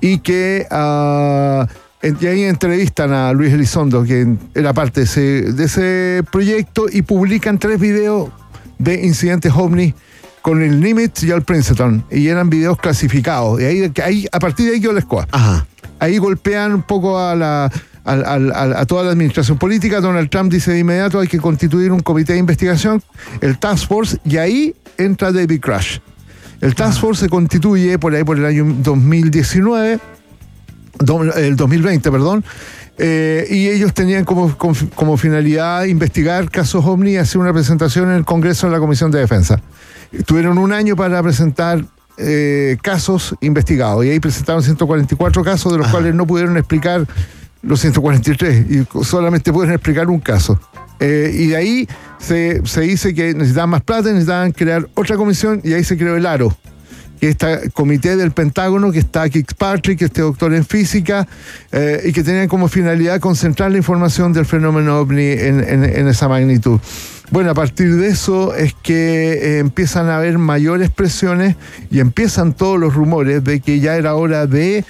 y 0.00 0.18
que 0.18 0.66
ah, 0.72 1.68
y 2.02 2.26
ahí 2.26 2.42
entrevistan 2.42 3.12
a 3.12 3.32
Luis 3.32 3.52
Elizondo, 3.52 4.02
que 4.02 4.26
era 4.56 4.72
parte 4.72 5.02
de 5.02 5.04
ese, 5.04 5.20
de 5.20 5.64
ese 5.64 6.24
proyecto, 6.32 6.86
y 6.90 7.02
publican 7.02 7.60
tres 7.60 7.78
videos 7.78 8.30
de 8.80 9.06
incidentes 9.06 9.52
ovni 9.54 9.94
con 10.42 10.64
el 10.64 10.80
Nimitz 10.80 11.22
y 11.22 11.30
el 11.30 11.42
Princeton, 11.42 12.04
y 12.10 12.26
eran 12.26 12.50
videos 12.50 12.76
clasificados. 12.78 13.60
Y 13.60 13.64
ahí, 13.64 13.92
ahí 14.02 14.26
a 14.32 14.40
partir 14.40 14.66
de 14.66 14.74
ahí 14.74 14.80
la 14.80 14.98
escoba. 14.98 15.28
Ajá. 15.30 15.64
Ahí 16.00 16.18
golpean 16.18 16.74
un 16.74 16.82
poco 16.82 17.20
a 17.20 17.36
la. 17.36 17.70
Al- 18.08 18.24
al- 18.24 18.52
al- 18.52 18.76
a 18.76 18.86
toda 18.86 19.04
la 19.04 19.10
administración 19.12 19.58
política, 19.58 20.00
Donald 20.00 20.30
Trump 20.30 20.50
dice 20.50 20.72
de 20.72 20.78
inmediato 20.80 21.20
hay 21.20 21.28
que 21.28 21.38
constituir 21.38 21.92
un 21.92 22.00
comité 22.00 22.32
de 22.34 22.38
investigación, 22.40 23.02
el 23.40 23.58
Task 23.58 23.86
Force, 23.88 24.18
y 24.24 24.36
ahí 24.38 24.74
entra 24.96 25.30
David 25.32 25.60
Crash. 25.60 25.98
El 26.60 26.74
Task 26.74 27.00
Force 27.00 27.20
se 27.24 27.28
constituye 27.28 27.98
por 27.98 28.14
ahí 28.14 28.24
por 28.24 28.36
el 28.38 28.44
año 28.44 28.64
2019, 28.82 30.00
do- 30.98 31.32
el 31.34 31.54
2020, 31.56 32.10
perdón, 32.10 32.44
eh, 33.00 33.46
y 33.48 33.68
ellos 33.68 33.94
tenían 33.94 34.24
como, 34.24 34.56
como, 34.58 35.16
finalidad 35.16 35.84
investigar 35.84 36.50
casos 36.50 36.84
OVNI 36.84 37.12
y 37.12 37.16
hacer 37.18 37.40
una 37.40 37.52
presentación 37.52 38.10
en 38.10 38.16
el 38.16 38.24
Congreso 38.24 38.66
de 38.66 38.72
la 38.72 38.80
Comisión 38.80 39.10
de 39.12 39.20
Defensa. 39.20 39.60
Tuvieron 40.26 40.58
un 40.58 40.72
año 40.72 40.96
para 40.96 41.22
presentar 41.22 41.84
eh, 42.16 42.76
casos 42.82 43.36
investigados 43.40 44.04
y 44.04 44.08
ahí 44.10 44.18
presentaron 44.18 44.64
144 44.64 45.44
casos, 45.44 45.70
de 45.70 45.78
los 45.78 45.86
cuales 45.86 46.12
no 46.16 46.26
pudieron 46.26 46.56
explicar 46.56 47.06
los 47.62 47.80
143 47.80 48.66
y 48.70 49.04
solamente 49.04 49.52
pudieron 49.52 49.74
explicar 49.74 50.08
un 50.08 50.20
caso. 50.20 50.58
Eh, 51.00 51.30
y 51.34 51.46
de 51.48 51.56
ahí 51.56 51.88
se, 52.18 52.60
se 52.66 52.80
dice 52.82 53.14
que 53.14 53.32
necesitaban 53.34 53.70
más 53.70 53.82
plata, 53.82 54.08
necesitaban 54.10 54.52
crear 54.52 54.88
otra 54.94 55.16
comisión 55.16 55.60
y 55.62 55.72
ahí 55.72 55.84
se 55.84 55.96
creó 55.96 56.16
el 56.16 56.26
ARO, 56.26 56.56
que 57.20 57.28
es 57.28 57.36
este 57.40 57.70
comité 57.70 58.16
del 58.16 58.32
Pentágono, 58.32 58.90
que 58.90 58.98
está 58.98 59.28
Kirkpatrick, 59.28 59.98
que 60.00 60.04
este 60.06 60.22
doctor 60.22 60.52
en 60.54 60.64
física, 60.64 61.28
eh, 61.70 62.02
y 62.06 62.12
que 62.12 62.24
tenía 62.24 62.48
como 62.48 62.66
finalidad 62.68 63.20
concentrar 63.20 63.70
la 63.70 63.78
información 63.78 64.32
del 64.32 64.44
fenómeno 64.46 64.98
ovni 64.98 65.22
en, 65.30 65.60
en- 65.68 65.84
en 65.84 66.08
esa 66.08 66.28
magnitud. 66.28 66.80
Bueno, 67.30 67.50
a 67.50 67.54
partir 67.54 67.94
de 67.96 68.08
eso 68.08 68.54
es 68.54 68.74
que 68.82 69.32
eh, 69.34 69.58
empiezan 69.58 70.08
a 70.08 70.16
haber 70.16 70.38
mayores 70.38 70.90
presiones 70.90 71.56
y 71.90 72.00
empiezan 72.00 72.54
todos 72.54 72.80
los 72.80 72.94
rumores 72.94 73.44
de 73.44 73.60
que 73.60 73.80
ya 73.80 73.96
era 73.96 74.14
hora 74.14 74.46
de 74.46 74.82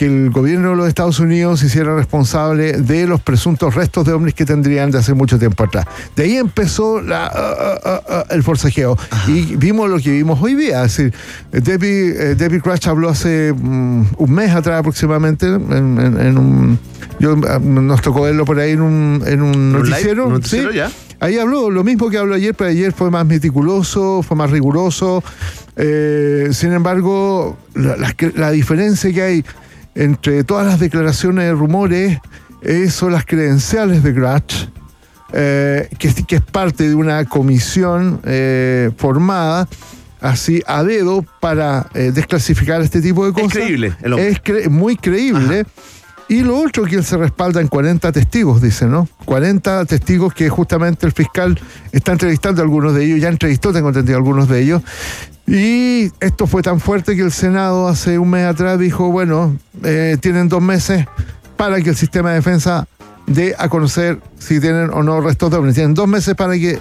que 0.00 0.06
el 0.06 0.30
gobierno 0.30 0.70
de 0.70 0.76
los 0.76 0.88
Estados 0.88 1.20
Unidos 1.20 1.60
se 1.60 1.66
hiciera 1.66 1.94
responsable 1.94 2.72
de 2.72 3.06
los 3.06 3.20
presuntos 3.20 3.74
restos 3.74 4.06
de 4.06 4.14
ovnis 4.14 4.32
que 4.32 4.46
tendrían 4.46 4.90
de 4.90 4.96
hace 4.96 5.12
mucho 5.12 5.38
tiempo 5.38 5.64
atrás. 5.64 5.84
De 6.16 6.22
ahí 6.22 6.36
empezó 6.38 7.02
la, 7.02 7.26
ah, 7.26 7.74
ah, 7.84 8.00
ah, 8.08 8.24
el 8.30 8.42
forcejeo. 8.42 8.96
Y 9.28 9.56
vimos 9.56 9.90
lo 9.90 9.98
que 9.98 10.10
vimos 10.12 10.40
hoy 10.40 10.54
día. 10.54 10.84
Es 10.86 10.96
decir, 10.96 11.14
Debbie, 11.52 12.08
eh, 12.16 12.34
Debbie 12.34 12.62
Crash 12.62 12.88
habló 12.88 13.10
hace 13.10 13.52
mm, 13.52 14.04
un 14.16 14.30
mes 14.32 14.50
atrás 14.52 14.80
aproximadamente, 14.80 15.46
en, 15.48 15.98
en- 16.00 16.18
en 16.18 16.38
un, 16.38 16.78
yo, 17.18 17.36
ah, 17.46 17.58
nos 17.62 18.00
tocó 18.00 18.22
verlo 18.22 18.46
por 18.46 18.58
ahí 18.58 18.70
en 18.70 18.80
un, 18.80 19.22
en 19.26 19.42
un 19.42 19.54
un 19.54 19.72
live? 19.82 19.90
noticiero. 19.90 20.26
¿Un 20.28 20.32
noticiero 20.32 20.70
sí. 20.70 20.76
ya? 20.78 20.90
Ahí 21.22 21.36
habló 21.38 21.68
lo 21.70 21.84
mismo 21.84 22.08
que 22.08 22.16
habló 22.16 22.34
ayer, 22.36 22.54
pero 22.54 22.70
ayer 22.70 22.92
fue 22.94 23.10
más 23.10 23.26
meticuloso, 23.26 24.22
fue 24.22 24.34
más 24.34 24.50
riguroso. 24.50 25.22
Eh, 25.76 26.48
sin 26.52 26.72
embargo, 26.72 27.58
la, 27.74 27.98
la- 27.98 28.14
la 28.34 28.50
diferencia 28.50 29.12
que 29.12 29.20
hay 29.22 29.44
entre 30.00 30.44
todas 30.44 30.66
las 30.66 30.80
declaraciones 30.80 31.44
de 31.44 31.52
rumores 31.52 32.18
eh, 32.62 32.90
son 32.90 33.12
las 33.12 33.24
credenciales 33.24 34.02
de 34.02 34.12
Gratch, 34.12 34.54
eh, 35.32 35.88
que, 35.98 36.08
es- 36.08 36.24
que 36.26 36.36
es 36.36 36.42
parte 36.42 36.88
de 36.88 36.94
una 36.94 37.24
comisión 37.24 38.20
eh, 38.24 38.90
formada 38.96 39.68
así 40.20 40.62
a 40.66 40.82
dedo 40.84 41.24
para 41.40 41.86
eh, 41.94 42.12
desclasificar 42.12 42.82
este 42.82 43.00
tipo 43.00 43.24
de 43.26 43.32
cosas. 43.32 43.52
creíble 43.52 43.94
el 44.02 44.12
hombre. 44.12 44.28
Es 44.28 44.42
cre- 44.42 44.68
muy 44.68 44.96
creíble. 44.96 45.64
Y 46.30 46.42
lo 46.42 46.56
otro 46.60 46.84
que 46.84 46.94
él 46.94 47.04
se 47.04 47.16
respalda 47.16 47.60
en 47.60 47.66
40 47.66 48.12
testigos, 48.12 48.62
dice, 48.62 48.86
¿no? 48.86 49.08
40 49.24 49.84
testigos 49.84 50.32
que 50.32 50.48
justamente 50.48 51.04
el 51.04 51.10
fiscal 51.10 51.58
está 51.90 52.12
entrevistando 52.12 52.62
a 52.62 52.64
algunos 52.64 52.94
de 52.94 53.04
ellos, 53.04 53.20
ya 53.20 53.28
entrevistó, 53.28 53.72
tengo 53.72 53.88
entendido, 53.88 54.16
a 54.16 54.20
algunos 54.20 54.48
de 54.48 54.62
ellos. 54.62 54.80
Y 55.48 56.12
esto 56.20 56.46
fue 56.46 56.62
tan 56.62 56.78
fuerte 56.78 57.16
que 57.16 57.22
el 57.22 57.32
Senado 57.32 57.88
hace 57.88 58.16
un 58.16 58.30
mes 58.30 58.46
atrás 58.46 58.78
dijo, 58.78 59.10
bueno, 59.10 59.58
eh, 59.82 60.18
tienen 60.20 60.48
dos 60.48 60.62
meses 60.62 61.04
para 61.56 61.80
que 61.82 61.90
el 61.90 61.96
sistema 61.96 62.28
de 62.28 62.36
defensa 62.36 62.86
dé 63.26 63.56
a 63.58 63.68
conocer 63.68 64.20
si 64.38 64.60
tienen 64.60 64.90
o 64.90 65.02
no 65.02 65.20
restos 65.20 65.50
de 65.50 65.56
ovnis. 65.56 65.74
Tienen 65.74 65.94
dos 65.94 66.06
meses 66.06 66.36
para 66.36 66.52
que 66.52 66.78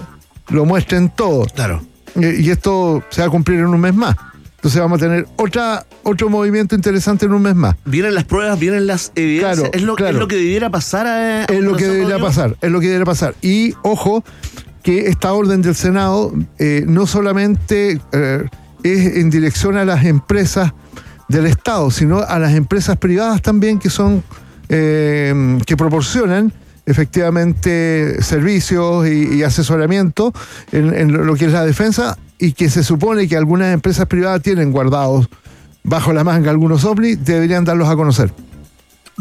lo 0.50 0.66
muestren 0.66 1.10
todo. 1.10 1.46
Claro. 1.56 1.82
Eh, 2.22 2.38
Y 2.40 2.52
esto 2.52 3.04
se 3.10 3.22
va 3.22 3.28
a 3.28 3.32
cumplir 3.32 3.62
en 3.62 3.66
un 3.66 3.82
mes 3.82 3.96
más. 3.96 4.16
Entonces 4.60 4.82
vamos 4.82 5.02
a 5.02 5.06
tener 5.06 5.26
otra, 5.38 5.86
otro 6.04 6.28
movimiento 6.28 6.76
interesante 6.76 7.26
en 7.26 7.32
un 7.32 7.42
mes 7.42 7.56
más. 7.56 7.78
Vienen 7.86 8.14
las 8.14 8.26
pruebas, 8.26 8.60
vienen 8.60 8.88
las 8.88 9.14
evidencias. 9.16 9.56
Claro, 9.56 9.72
es, 9.74 9.82
lo, 9.84 9.96
claro. 9.96 10.18
es 10.18 10.20
lo 10.20 10.28
que 10.28 10.36
debiera 10.36 10.70
pasar 10.70 11.08
a, 11.08 11.46
Es 11.46 11.62
lo 11.62 11.78
que 11.78 11.88
debería 11.88 12.20
pasar, 12.20 12.58
es 12.60 12.70
lo 12.70 12.82
que 12.82 12.88
debería 12.88 13.06
pasar. 13.06 13.36
Y 13.42 13.74
ojo, 13.84 14.22
que 14.84 15.08
esta 15.08 15.32
orden 15.32 15.62
del 15.62 15.76
Senado 15.76 16.34
eh, 16.58 16.84
no 16.86 17.08
solamente 17.08 18.02
eh, 18.12 18.44
es 18.84 19.16
en 19.16 19.30
dirección 19.30 19.78
a 19.78 19.86
las 19.86 20.04
empresas 20.04 20.74
del 21.30 21.46
Estado, 21.46 21.90
sino 21.90 22.20
a 22.20 22.38
las 22.38 22.54
empresas 22.54 22.98
privadas 22.98 23.42
también 23.42 23.80
que 23.80 23.90
son, 23.90 24.26
eh, 24.68 25.58
que 25.66 25.78
proporcionan 25.78 26.52
efectivamente 26.86 28.22
servicios 28.22 29.08
y, 29.08 29.38
y 29.38 29.44
asesoramiento 29.44 30.34
en, 30.74 30.94
en 30.94 31.26
lo 31.26 31.36
que 31.36 31.46
es 31.46 31.54
la 31.54 31.64
defensa 31.64 32.18
y 32.40 32.54
que 32.54 32.70
se 32.70 32.84
supone 32.84 33.28
que 33.28 33.38
algunas 33.38 33.74
empresas 33.74 34.08
privadas 34.08 34.42
tienen 34.42 34.72
guardados 34.72 35.28
bajo 35.84 36.14
la 36.14 36.24
manga 36.24 36.50
algunos 36.50 36.86
ovnis, 36.86 37.24
deberían 37.24 37.66
darlos 37.66 37.90
a 37.90 37.96
conocer. 37.96 38.32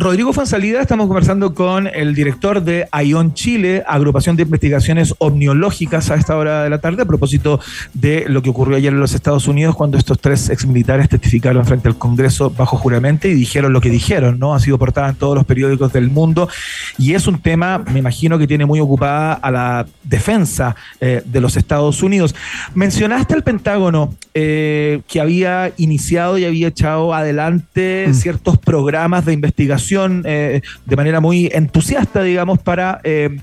Rodrigo 0.01 0.33
Fonsalida, 0.33 0.81
estamos 0.81 1.09
conversando 1.09 1.55
con 1.55 1.89
el 1.89 2.15
director 2.15 2.63
de 2.63 2.87
ION 3.05 3.35
Chile, 3.35 3.83
agrupación 3.85 4.37
de 4.37 4.45
investigaciones 4.45 5.13
omniológicas 5.19 6.13
a 6.13 6.15
esta 6.15 6.37
hora 6.37 6.63
de 6.63 6.71
la 6.71 6.79
tarde, 6.79 7.03
a 7.03 7.05
propósito 7.05 7.59
de 7.95 8.25
lo 8.29 8.41
que 8.41 8.51
ocurrió 8.51 8.77
ayer 8.77 8.93
en 8.93 9.01
los 9.01 9.13
Estados 9.13 9.49
Unidos 9.49 9.75
cuando 9.75 9.99
estos 9.99 10.21
tres 10.21 10.51
exmilitares 10.51 11.09
testificaron 11.09 11.67
frente 11.67 11.89
al 11.89 11.99
Congreso 11.99 12.49
bajo 12.51 12.77
juramento 12.77 13.27
y 13.27 13.35
dijeron 13.35 13.73
lo 13.73 13.81
que 13.81 13.91
dijeron, 13.91 14.39
¿no? 14.39 14.55
Ha 14.55 14.61
sido 14.61 14.79
portada 14.79 15.09
en 15.09 15.17
todos 15.17 15.35
los 15.35 15.45
periódicos 15.45 15.93
del 15.93 16.11
mundo 16.11 16.49
y 16.97 17.15
es 17.15 17.27
un 17.27 17.41
tema, 17.41 17.79
me 17.79 17.99
imagino, 17.99 18.39
que 18.39 18.47
tiene 18.47 18.67
muy 18.67 18.79
ocupada 18.79 19.33
a 19.33 19.51
la 19.51 19.87
defensa 20.05 20.77
eh, 21.01 21.23
de 21.25 21.41
los 21.41 21.57
Estados 21.57 22.05
Unidos. 22.05 22.37
Mencionaste 22.73 23.35
al 23.35 23.43
Pentágono 23.43 24.15
eh, 24.33 25.01
que 25.09 25.21
había 25.21 25.73
iniciado 25.77 26.39
y 26.39 26.45
había 26.45 26.69
echado 26.69 27.15
adelante 27.15 28.15
ciertos 28.15 28.59
programas 28.59 29.25
de 29.25 29.33
investigación 29.33 29.88
eh, 29.97 30.61
de 30.87 30.97
manera 30.97 31.21
muy 31.21 31.51
entusiasta, 31.53 32.23
digamos, 32.23 32.59
para, 32.59 33.01
eh, 33.05 33.39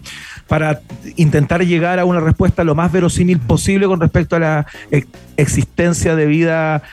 para 0.47 0.79
intentar 1.15 1.65
llegar 1.65 1.99
a 1.99 2.05
una 2.05 2.19
respuesta 2.19 2.63
lo 2.63 2.75
más 2.75 2.91
verosímil 2.91 3.39
posible 3.39 3.87
con 3.87 3.99
respecto 3.99 4.35
a 4.35 4.39
la 4.39 4.65
ex- 4.91 5.07
existencia 5.37 6.15
de 6.15 6.25
vida 6.25 6.83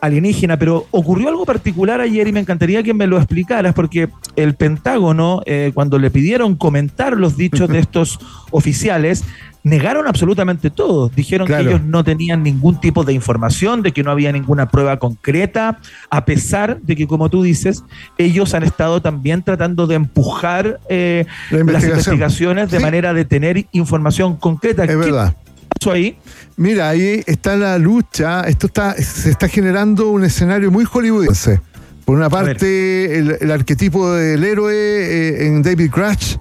alienígena, 0.00 0.58
pero 0.58 0.86
ocurrió 0.90 1.28
algo 1.28 1.46
particular 1.46 2.00
ayer 2.00 2.26
y 2.26 2.32
me 2.32 2.40
encantaría 2.40 2.82
que 2.82 2.92
me 2.92 3.06
lo 3.06 3.18
explicaras, 3.18 3.72
porque 3.72 4.08
el 4.34 4.54
Pentágono, 4.54 5.42
eh, 5.46 5.70
cuando 5.74 5.96
le 5.98 6.10
pidieron 6.10 6.56
comentar 6.56 7.16
los 7.16 7.36
dichos 7.36 7.68
de 7.68 7.78
estos 7.80 8.18
oficiales, 8.50 9.24
negaron 9.64 10.06
absolutamente 10.08 10.70
todo. 10.70 11.08
Dijeron 11.08 11.46
Claro. 11.46 11.62
que 11.64 11.70
ellos 11.70 11.82
no 11.84 12.02
tenían 12.02 12.42
ningún 12.42 12.80
tipo 12.80 13.04
de 13.04 13.12
información, 13.12 13.82
de 13.82 13.92
que 13.92 14.02
no 14.02 14.10
había 14.10 14.32
ninguna 14.32 14.68
prueba 14.68 14.98
concreta, 14.98 15.78
a 16.10 16.24
pesar 16.24 16.80
de 16.80 16.96
que, 16.96 17.06
como 17.06 17.28
tú 17.30 17.42
dices, 17.42 17.84
ellos 18.18 18.54
han 18.54 18.64
estado 18.64 19.00
también 19.00 19.42
tratando 19.42 19.86
de 19.86 19.94
empujar 19.94 20.80
eh, 20.88 21.26
La 21.50 21.62
las 21.64 21.84
investigaciones 21.84 22.70
de 22.70 22.78
Sí. 22.78 22.82
manera 22.82 23.14
de 23.14 23.24
tener 23.24 23.66
información 23.72 24.36
concreta. 24.36 24.82
Es 24.84 24.90
¿Qué 24.90 24.96
verdad. 24.96 25.36
pasó 25.78 25.92
ahí? 25.92 26.16
Mira, 26.56 26.88
ahí 26.90 27.22
está 27.26 27.56
la 27.56 27.78
lucha, 27.78 28.42
esto 28.42 28.66
está, 28.66 28.94
se 28.94 29.30
está 29.30 29.48
generando 29.48 30.10
un 30.10 30.24
escenario 30.24 30.70
muy 30.70 30.84
hollywoodense. 30.84 31.60
Por 32.04 32.16
una 32.16 32.28
parte, 32.28 33.16
el, 33.16 33.36
el 33.40 33.50
arquetipo 33.52 34.12
del 34.12 34.42
héroe 34.42 34.74
eh, 34.74 35.46
en 35.46 35.62
David 35.62 35.90
Crash, 35.90 36.36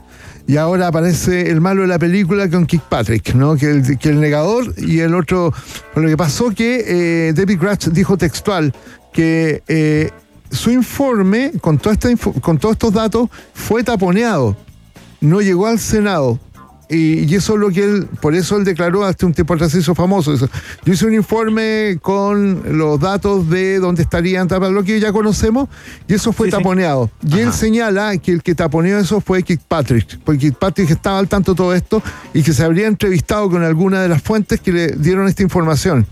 y 0.48 0.58
ahora 0.58 0.88
aparece 0.88 1.50
el 1.50 1.62
malo 1.62 1.82
de 1.84 1.88
la 1.88 2.00
película 2.00 2.50
con 2.50 2.66
Kirkpatrick, 2.66 3.34
¿no? 3.36 3.56
Que 3.56 3.72
el, 3.72 3.98
que 3.98 4.10
el 4.10 4.20
negador 4.20 4.74
y 4.78 5.00
el 5.00 5.16
otro. 5.16 5.54
Lo 5.96 6.08
que 6.08 6.18
pasó 6.18 6.50
que 6.52 6.84
eh, 7.30 7.34
David 7.34 7.60
dijo 7.92 8.18
textual 8.18 8.74
que 9.14 9.62
eh, 9.68 10.10
su 10.50 10.72
informe 10.72 11.52
con, 11.62 11.78
toda 11.78 11.94
esta 11.94 12.10
info- 12.12 12.34
con 12.42 12.58
todos 12.58 12.74
estos 12.74 12.94
datos 12.94 13.30
fue 13.54 13.84
taponeado, 13.84 14.58
no 15.22 15.42
llegó 15.42 15.68
al 15.68 15.80
Senado. 15.80 16.40
Y, 16.94 17.34
eso 17.34 17.54
es 17.54 17.60
lo 17.60 17.70
que 17.70 17.84
él, 17.86 18.08
por 18.20 18.36
eso 18.36 18.58
él 18.58 18.66
declaró 18.66 19.06
hasta 19.06 19.26
un 19.26 19.34
tiempo 19.34 19.54
atrás, 19.54 19.74
hizo 19.76 19.96
famoso. 19.96 20.34
eso. 20.34 20.50
Yo 20.84 20.92
hice 20.92 21.06
un 21.06 21.14
informe 21.14 21.98
con 22.02 22.78
los 22.78 23.00
datos 23.00 23.50
de 23.50 23.80
dónde 23.80 24.02
estarían, 24.04 24.50
lo 24.50 24.84
que 24.84 25.00
ya 25.00 25.14
conocemos, 25.14 25.70
y 26.08 26.16
eso 26.16 26.34
fue 26.34 26.48
Sí, 26.48 26.52
sí. 26.52 26.58
taponeado. 26.58 27.10
Y 27.26 27.40
él 27.40 27.54
señala 27.54 28.18
que 28.18 28.34
el 28.34 28.44
que 28.44 28.56
taponeó 28.56 29.00
eso 29.00 29.22
fue 29.22 29.42
Kirkpatrick, 29.42 30.20
porque 30.26 30.40
Kirkpatrick 30.40 30.90
estaba 30.90 31.20
al 31.20 31.30
tanto 31.30 31.54
de 31.54 31.58
todo 31.58 31.74
esto 31.74 32.04
y 32.34 32.44
que 32.44 32.52
se 32.52 32.64
habría 32.64 32.88
entrevistado 32.88 33.50
con 33.50 33.64
alguna 33.64 34.02
de 34.02 34.10
las 34.10 34.22
fuentes 34.22 34.60
que 34.60 34.74
le 34.74 34.88
dieron 34.90 35.28
esta 35.30 35.44
información. 35.44 36.06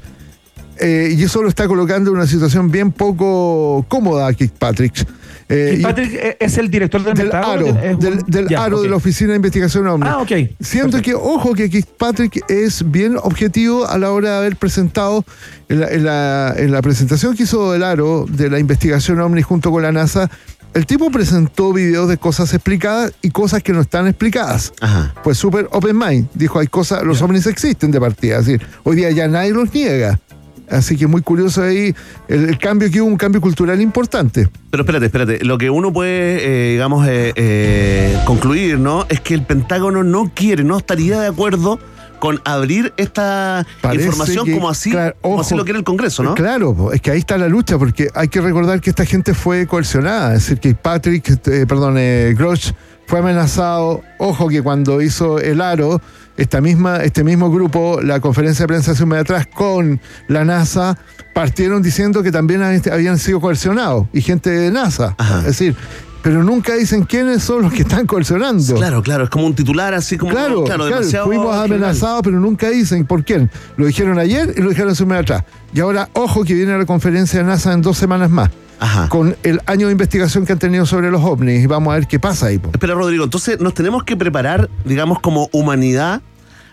Eh, 0.77 1.13
y 1.17 1.21
eso 1.21 1.43
lo 1.43 1.50
está 1.50 1.67
colocando 1.67 2.12
en 2.12 2.15
una 2.15 2.27
situación 2.27 2.71
bien 2.71 2.93
poco 2.93 3.86
cómoda 3.89 4.27
a 4.27 4.33
Kirkpatrick. 4.33 5.05
Eh, 5.50 5.77
y- 5.79 5.82
Patrick 5.82 6.13
eh, 6.13 6.38
es 6.39 6.58
el 6.60 6.70
director 6.70 7.03
del, 7.03 7.15
del 7.15 7.32
aro, 7.32 7.65
un- 7.65 8.00
del, 8.00 8.20
del 8.27 8.48
Ya, 8.48 8.63
aro 8.65 8.77
ok. 8.77 8.84
de 8.84 8.89
la 8.89 8.96
Oficina 8.98 9.29
de 9.32 9.38
Investigación 9.38 9.88
OVNI. 9.88 10.06
Ah, 10.08 10.20
ok. 10.20 10.27
Siento 10.60 10.98
Perfecto. 10.98 11.01
que, 11.01 11.13
ojo, 11.15 11.53
que 11.56 11.70
Kirkpatrick 11.70 12.44
es 12.51 12.89
bien 12.91 13.18
objetivo 13.18 13.88
a 13.88 13.98
la 13.98 14.12
hora 14.12 14.32
de 14.34 14.38
haber 14.38 14.56
presentado 14.58 15.25
en 15.68 15.79
la, 15.79 15.88
en 15.89 16.03
la- 16.06 16.53
en 16.56 16.72
la 16.72 16.82
presentación 16.84 17.36
que 17.36 17.44
hizo 17.44 17.72
del 17.72 17.84
aro 17.84 18.25
de 18.29 18.50
la 18.50 18.60
investigación 18.60 19.20
OVNI 19.20 19.41
junto 19.41 19.72
con 19.72 19.82
la 19.82 19.91
NASA. 19.91 20.29
El 20.75 20.86
tipo 20.86 21.10
presentó 21.10 21.74
videos 21.74 22.08
de 22.10 22.18
cosas 22.18 22.53
explicadas 22.53 23.12
y 23.24 23.32
cosas 23.32 23.63
que 23.63 23.74
no 23.74 23.82
están 23.82 24.06
explicadas. 24.06 24.72
Ajá. 24.82 25.15
Pues 25.24 25.39
súper 25.39 25.68
open 25.72 25.98
mind. 25.98 26.27
Dijo, 26.36 26.60
hay 26.60 26.68
cosas, 26.68 27.01
los 27.01 27.24
ovnis 27.24 27.48
existen 27.48 27.89
de 27.89 28.00
partida. 28.00 28.38
Es 28.38 28.46
decir, 28.46 28.62
hoy 28.84 28.98
día 28.98 29.10
ya 29.10 29.27
nadie 29.27 29.50
los 29.51 29.74
niega. 29.74 30.20
Así 30.70 30.98
que 30.98 31.08
muy 31.08 31.22
curioso 31.22 31.64
ahí 31.64 31.94
el, 32.28 32.50
el 32.50 32.58
cambio 32.58 32.90
que 32.92 33.02
hubo, 33.02 33.10
un 33.10 33.18
cambio 33.18 33.42
cultural 33.42 33.82
importante. 33.82 34.50
Pero 34.70 34.84
espérate, 34.84 35.06
espérate. 35.06 35.44
Lo 35.44 35.58
que 35.58 35.70
uno 35.70 35.92
puede, 35.92 36.40
eh, 36.44 36.72
digamos, 36.74 37.08
eh, 37.08 37.34
eh, 37.36 38.18
concluir, 38.26 38.80
¿no? 38.80 39.06
Es 39.10 39.20
que 39.22 39.34
el 39.34 39.44
Pentágono 39.44 40.04
no 40.04 40.32
quiere, 40.34 40.64
no 40.64 40.78
estaría 40.78 41.20
de 41.20 41.28
acuerdo 41.28 41.80
con 42.20 42.42
abrir 42.46 42.94
esta 42.98 43.66
Parece 43.82 44.06
información 44.06 44.46
que, 44.46 44.54
como 44.54 44.70
así, 44.70 44.92
claro, 44.92 45.16
como 45.22 45.42
así 45.42 45.54
ojo, 45.54 45.60
lo 45.60 45.64
quiere 45.64 45.80
el 45.80 45.86
Congreso, 45.86 46.22
¿no? 46.22 46.36
Claro, 46.36 46.92
es 46.92 47.02
que 47.02 47.12
ahí 47.12 47.20
está 47.20 47.38
la 47.38 47.48
lucha, 47.48 47.78
porque 47.78 48.10
hay 48.14 48.28
que 48.28 48.42
recordar 48.42 48.82
que 48.82 48.90
esta 48.90 49.06
gente 49.06 49.34
fue 49.34 49.66
coercionada. 49.66 50.36
Es 50.36 50.44
decir, 50.44 50.60
que 50.60 50.76
Patrick, 50.76 51.40
perdón, 51.66 51.96
eh, 51.98 52.36
Grosch 52.38 52.74
fue 53.08 53.20
amenazado. 53.20 54.02
Ojo 54.20 54.50
que 54.50 54.62
cuando 54.62 55.02
hizo 55.02 55.40
el 55.40 55.62
aro, 55.62 56.02
esta 56.39 56.62
misma, 56.62 56.98
este 56.98 57.24
mismo 57.24 57.51
grupo, 57.51 58.00
la 58.01 58.19
conferencia 58.19 58.63
de 58.63 58.67
prensa 58.67 58.91
hace 58.91 59.03
un 59.03 59.10
mes 59.10 59.19
atrás 59.22 59.48
con 59.48 60.00
la 60.27 60.46
NASA, 60.46 60.98
partieron 61.34 61.81
diciendo 61.81 62.24
que 62.24 62.31
también 62.31 62.62
habían- 62.63 63.17
sido 63.19 63.39
coercionados 63.41 64.08
y 64.13 64.22
gente 64.22 64.50
de 64.50 64.72
NASA. 64.72 65.15
Ajá. 65.17 65.39
Es 65.39 65.46
decir, 65.46 65.75
pero 66.22 66.43
nunca 66.43 66.75
dicen 66.75 67.03
quiénes 67.03 67.43
son 67.43 67.62
los 67.62 67.72
que 67.74 67.84
están 67.84 68.05
coercionando. 68.05 68.75
Claro, 68.75 69.01
claro, 69.01 69.24
es 69.25 69.29
como 69.29 69.46
un 69.46 69.55
titular 69.55 69.93
así 69.93 70.17
como. 70.17 70.31
Claro, 70.31 70.63
claro, 70.65 70.86
demasiado 70.86 71.25
fuimos 71.27 71.48
general. 71.55 71.72
amenazados, 71.72 72.22
pero 72.24 72.39
nunca 72.39 72.69
dicen 72.69 73.05
por 73.05 73.24
quién. 73.24 73.50
Lo 73.77 73.86
dijeron 73.86 74.19
ayer 74.19 74.53
y 74.58 74.62
lo 74.62 74.69
dijeron 74.69 74.91
hace 74.91 75.03
un 75.03 75.10
mes 75.10 75.19
atrás. 75.19 75.43
Y 75.74 75.79
ahora, 75.79 76.10
ojo 76.13 76.43
que 76.43 76.53
viene 76.53 76.77
la 76.77 76.86
conferencia 76.86 77.39
de 77.39 77.46
NASA 77.46 77.72
en 77.74 77.81
dos 77.81 77.98
semanas 77.98 78.29
más, 78.29 78.50
Ajá. 78.79 79.09
con 79.09 79.36
el 79.43 79.62
año 79.65 79.88
de 79.88 79.91
investigación 79.91 80.45
que 80.45 80.53
han 80.53 80.59
tenido 80.59 80.86
sobre 80.86 81.12
los 81.12 81.21
ovnis. 81.24 81.63
Y 81.63 81.67
vamos 81.67 81.91
a 81.91 81.95
ver 81.95 82.07
qué 82.07 82.19
pasa 82.19 82.48
ahí. 82.48 82.59
Espera, 82.71 82.93
Rodrigo, 82.93 83.24
entonces 83.25 83.59
nos 83.59 83.74
tenemos 83.74 84.03
que 84.03 84.15
preparar, 84.18 84.70
digamos, 84.85 85.20
como 85.20 85.50
humanidad 85.51 86.22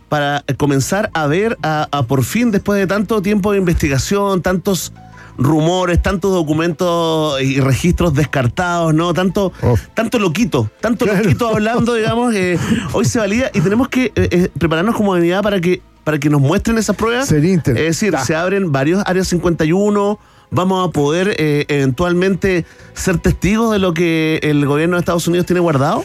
para 0.09 0.45
comenzar 0.57 1.11
a 1.15 1.27
ver, 1.27 1.59
a, 1.63 1.89
a 1.91 2.03
por 2.05 2.23
fin, 2.23 2.53
después 2.53 2.79
de 2.79 2.87
tanto 2.87 3.21
tiempo 3.23 3.51
de 3.53 3.59
investigación, 3.59 4.41
tantos 4.41 4.93
rumores, 5.39 6.01
tantos 6.01 6.33
documentos 6.33 7.43
y 7.43 7.61
registros 7.61 8.15
descartados, 8.15 8.95
¿no? 8.95 9.13
Tanto, 9.13 9.53
Oh. 9.63 9.77
tanto 9.95 10.19
loquito, 10.19 10.71
tanto 10.81 11.05
Claro. 11.05 11.25
loquito 11.25 11.49
hablando, 11.49 11.95
digamos, 11.95 12.35
eh, 12.35 12.59
hoy 12.93 13.05
se 13.05 13.19
valía 13.19 13.51
y 13.53 13.61
tenemos 13.61 13.89
que 13.89 14.07
eh, 14.07 14.13
eh, 14.31 14.49
prepararnos 14.59 14.95
como 14.97 15.11
humanidad 15.11 15.43
para 15.43 15.61
que, 15.61 15.83
para 16.05 16.19
que 16.19 16.31
nos 16.31 16.41
muestren 16.41 16.79
esas 16.79 16.97
pruebas. 16.97 17.27
Sería 17.29 17.55
Es 17.57 17.65
decir, 17.75 18.15
Ah. 18.17 18.25
se 18.25 18.35
abren 18.35 18.73
varios 18.73 19.03
áreas 19.07 19.27
51, 19.29 20.19
vamos 20.51 20.89
a 20.89 20.93
poder 20.93 21.35
eh, 21.39 21.65
eventualmente 21.69 22.65
ser 22.95 23.19
testigos 23.19 23.73
de 23.73 23.79
lo 23.79 23.93
que 23.95 24.41
el 24.43 24.65
gobierno 24.67 24.97
de 24.97 25.01
Estados 25.01 25.27
Unidos 25.29 25.47
tiene 25.47 25.61
guardado. 25.61 26.05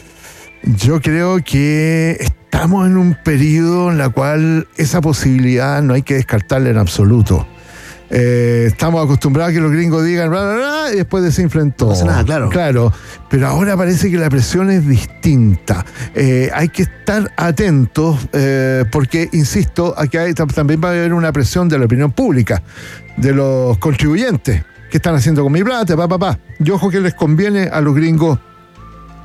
Yo 0.64 1.00
creo 1.00 1.38
que 1.44 2.16
estamos 2.20 2.86
en 2.86 2.96
un 2.96 3.16
periodo 3.24 3.90
en 3.90 3.98
la 3.98 4.10
cual 4.10 4.68
esa 4.76 5.00
posibilidad 5.00 5.82
no 5.82 5.94
hay 5.94 6.02
que 6.02 6.14
descartarla 6.14 6.70
en 6.70 6.78
absoluto. 6.78 7.46
Eh, 8.14 8.64
estamos 8.66 9.02
acostumbrados 9.02 9.52
a 9.52 9.54
que 9.54 9.60
los 9.60 9.72
gringos 9.72 10.04
digan 10.04 10.28
bla, 10.28 10.44
bla, 10.44 10.54
bla, 10.56 10.92
y 10.92 10.96
después 10.96 11.24
desinflen 11.24 11.72
todo. 11.72 11.90
pasa 11.90 12.04
nada, 12.04 12.22
claro. 12.24 12.50
Claro, 12.50 12.92
pero 13.30 13.46
ahora 13.48 13.74
parece 13.74 14.10
que 14.10 14.18
la 14.18 14.28
presión 14.28 14.70
es 14.70 14.86
distinta. 14.86 15.86
Eh, 16.14 16.50
hay 16.52 16.68
que 16.68 16.82
estar 16.82 17.32
atentos 17.38 18.18
eh, 18.34 18.84
porque, 18.92 19.30
insisto, 19.32 19.94
aquí 19.96 20.18
hay- 20.18 20.34
tam- 20.34 20.52
también 20.52 20.78
va 20.84 20.88
a 20.88 20.92
haber 20.92 21.14
una 21.14 21.32
presión 21.32 21.70
de 21.70 21.78
la 21.78 21.86
opinión 21.86 22.12
pública, 22.12 22.62
de 23.16 23.32
los 23.32 23.78
contribuyentes. 23.78 24.64
¿Qué 24.90 24.98
están 24.98 25.14
haciendo 25.14 25.42
con 25.42 25.52
mi 25.52 25.62
plata? 25.64 25.96
Pa, 25.96 26.06
pa, 26.06 26.18
pa. 26.18 26.38
Y 26.58 26.70
ojo 26.70 26.90
que 26.90 27.00
les 27.00 27.14
conviene 27.14 27.62
a 27.62 27.80
los 27.80 27.94
gringos 27.94 28.38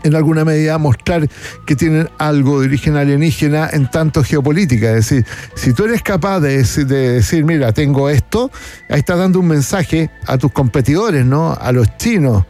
en 0.03 0.15
alguna 0.15 0.45
medida 0.45 0.77
mostrar 0.77 1.27
que 1.65 1.75
tienen 1.75 2.09
algo 2.17 2.61
de 2.61 2.67
origen 2.67 2.95
alienígena 2.95 3.69
en 3.71 3.89
tanto 3.89 4.23
geopolítica. 4.23 4.89
Es 4.89 5.09
decir, 5.09 5.25
si 5.55 5.73
tú 5.73 5.85
eres 5.85 6.01
capaz 6.01 6.39
de 6.39 6.57
decir, 6.57 6.87
de 6.87 7.13
decir, 7.13 7.43
mira, 7.43 7.73
tengo 7.73 8.09
esto, 8.09 8.51
ahí 8.89 8.99
estás 8.99 9.17
dando 9.17 9.39
un 9.39 9.47
mensaje 9.47 10.09
a 10.25 10.37
tus 10.37 10.51
competidores, 10.51 11.25
¿no? 11.25 11.53
A 11.53 11.71
los 11.71 11.97
chinos. 11.97 12.45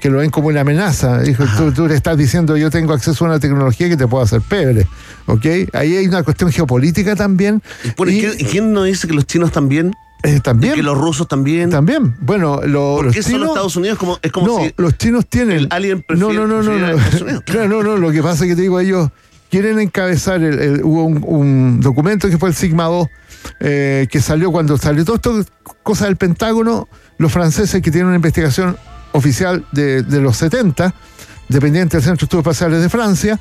que 0.00 0.10
lo 0.10 0.18
ven 0.18 0.30
como 0.30 0.48
una 0.48 0.60
amenaza. 0.60 1.20
Dijo, 1.20 1.44
tú, 1.56 1.72
tú 1.72 1.88
le 1.88 1.94
estás 1.94 2.18
diciendo 2.18 2.56
yo 2.56 2.70
tengo 2.70 2.92
acceso 2.92 3.24
a 3.24 3.28
una 3.28 3.40
tecnología 3.40 3.88
que 3.88 3.96
te 3.96 4.06
puede 4.06 4.24
hacer 4.24 4.42
pebre. 4.42 4.86
¿Ok? 5.26 5.46
Ahí 5.72 5.96
hay 5.96 6.06
una 6.06 6.22
cuestión 6.22 6.52
geopolítica 6.52 7.16
también. 7.16 7.62
¿y 7.84 8.10
Y, 8.10 8.44
quién, 8.44 8.72
nos 8.72 8.84
dice 8.84 9.06
que 9.06 9.14
los 9.14 9.26
chinos 9.26 9.52
también? 9.52 9.92
Eh, 10.22 10.40
también. 10.40 10.72
¿Y 10.74 10.76
que 10.76 10.82
los 10.82 10.96
rusos 10.98 11.26
también? 11.28 11.70
También. 11.70 12.14
Bueno, 12.20 12.60
lo- 12.64 12.96
¿Por 12.96 13.04
los 13.06 13.14
qué 13.14 13.22
solo 13.22 13.36
chinos- 13.36 13.48
Estados 13.50 13.76
Unidos? 13.76 13.98
Como, 13.98 14.18
es 14.22 14.32
como 14.32 14.46
no, 14.46 14.64
si 14.64 14.74
los 14.76 14.96
chinos 14.98 15.26
tienen. 15.26 15.58
el 15.58 15.68
alien 15.70 16.04
no, 16.10 16.32
no, 16.32 16.46
no, 16.46 16.62
no, 16.62 16.78
no. 16.78 17.42
Claro, 17.44 17.68
no, 17.68 17.82
no. 17.82 17.96
Lo 17.96 18.10
que 18.12 18.22
pasa 18.22 18.44
es 18.44 18.50
que 18.50 18.56
te 18.56 18.62
digo, 18.62 18.78
ellos 18.80 19.10
quieren 19.50 19.80
encabezar. 19.80 20.42
El, 20.42 20.58
el- 20.60 20.84
hubo 20.84 21.04
un, 21.04 21.24
un 21.26 21.80
documento 21.80 22.28
que 22.28 22.38
fue 22.38 22.48
el 22.50 22.54
Sigma 22.54 22.84
2 22.84 23.08
eh, 23.60 24.06
que 24.10 24.20
salió 24.20 24.52
cuando 24.52 24.76
salió 24.78 25.04
todo 25.04 25.16
esto, 25.16 25.44
cosas 25.82 26.06
del 26.08 26.16
Pentágono. 26.16 26.88
Los 27.18 27.32
franceses 27.32 27.82
que 27.82 27.90
tienen 27.90 28.06
una 28.08 28.16
investigación 28.16 28.76
oficial 29.12 29.64
de, 29.72 30.02
de 30.02 30.20
los 30.20 30.36
70, 30.38 30.94
dependiente 31.48 31.96
del 31.96 32.04
Centro 32.04 32.20
de 32.20 32.24
Estudios 32.26 32.42
Espaciales 32.46 32.80
de 32.80 32.88
Francia, 32.88 33.40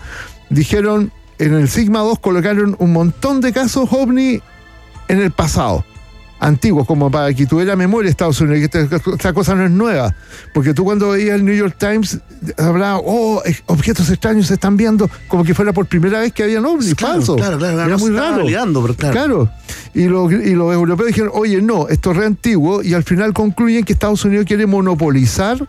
dijeron 0.50 1.12
en 1.40 1.54
el 1.54 1.70
Sigma 1.70 2.00
2 2.00 2.20
colocaron 2.20 2.76
un 2.80 2.92
montón 2.94 3.40
de 3.42 3.54
casos 3.54 3.88
ovni 3.92 4.42
en 5.08 5.20
el 5.22 5.32
pasado 5.32 5.86
antiguos, 6.42 6.86
como 6.88 7.10
para 7.10 7.34
que 7.34 7.46
tuviera 7.46 7.76
memoria 7.76 8.10
Estados 8.10 8.42
Unidos, 8.42 8.70
que 8.70 8.80
esta, 8.82 8.96
esta 9.12 9.32
cosa 9.32 9.56
no 9.56 9.64
es 9.64 9.72
nueva. 9.72 10.14
Porque 10.54 10.74
tú 10.74 10.84
cuando 10.84 11.12
veías 11.12 11.36
el 11.36 11.46
New 11.46 11.56
York 11.56 11.76
Times, 11.78 12.20
hablaba, 12.58 13.00
oh, 13.06 13.42
objetos 13.68 14.10
extraños 14.10 14.48
se 14.48 14.56
están 14.56 14.76
viendo, 14.76 15.10
como 15.28 15.44
que 15.44 15.54
fuera 15.54 15.72
por 15.72 15.86
primera 15.86 16.20
vez 16.20 16.34
que 16.34 16.44
habían 16.44 16.66
ovnis, 16.66 16.96
Claro, 16.96 17.14
falso. 17.14 17.36
claro, 17.36 17.58
claro, 17.60 17.80
Era 17.80 17.88
no 17.88 18.00
se 18.00 18.04
muy 18.10 18.18
raro. 18.18 18.44
pero 18.82 19.12
claro. 19.14 19.50
Y, 19.94 20.06
los, 20.06 20.32
y 20.34 20.54
los 20.56 20.74
europeos 20.74 21.08
dijeron, 21.08 21.32
oye, 21.34 21.62
no, 21.62 21.88
esto 21.88 22.12
es 22.12 22.18
re 22.18 22.26
antiguo, 22.26 22.82
y 22.84 22.96
al 22.96 23.04
final 23.04 23.34
concluyen 23.34 23.84
que 23.86 23.94
Estados 23.94 24.26
Unidos 24.26 24.46
quiere 24.48 24.66
monopolizar 24.66 25.66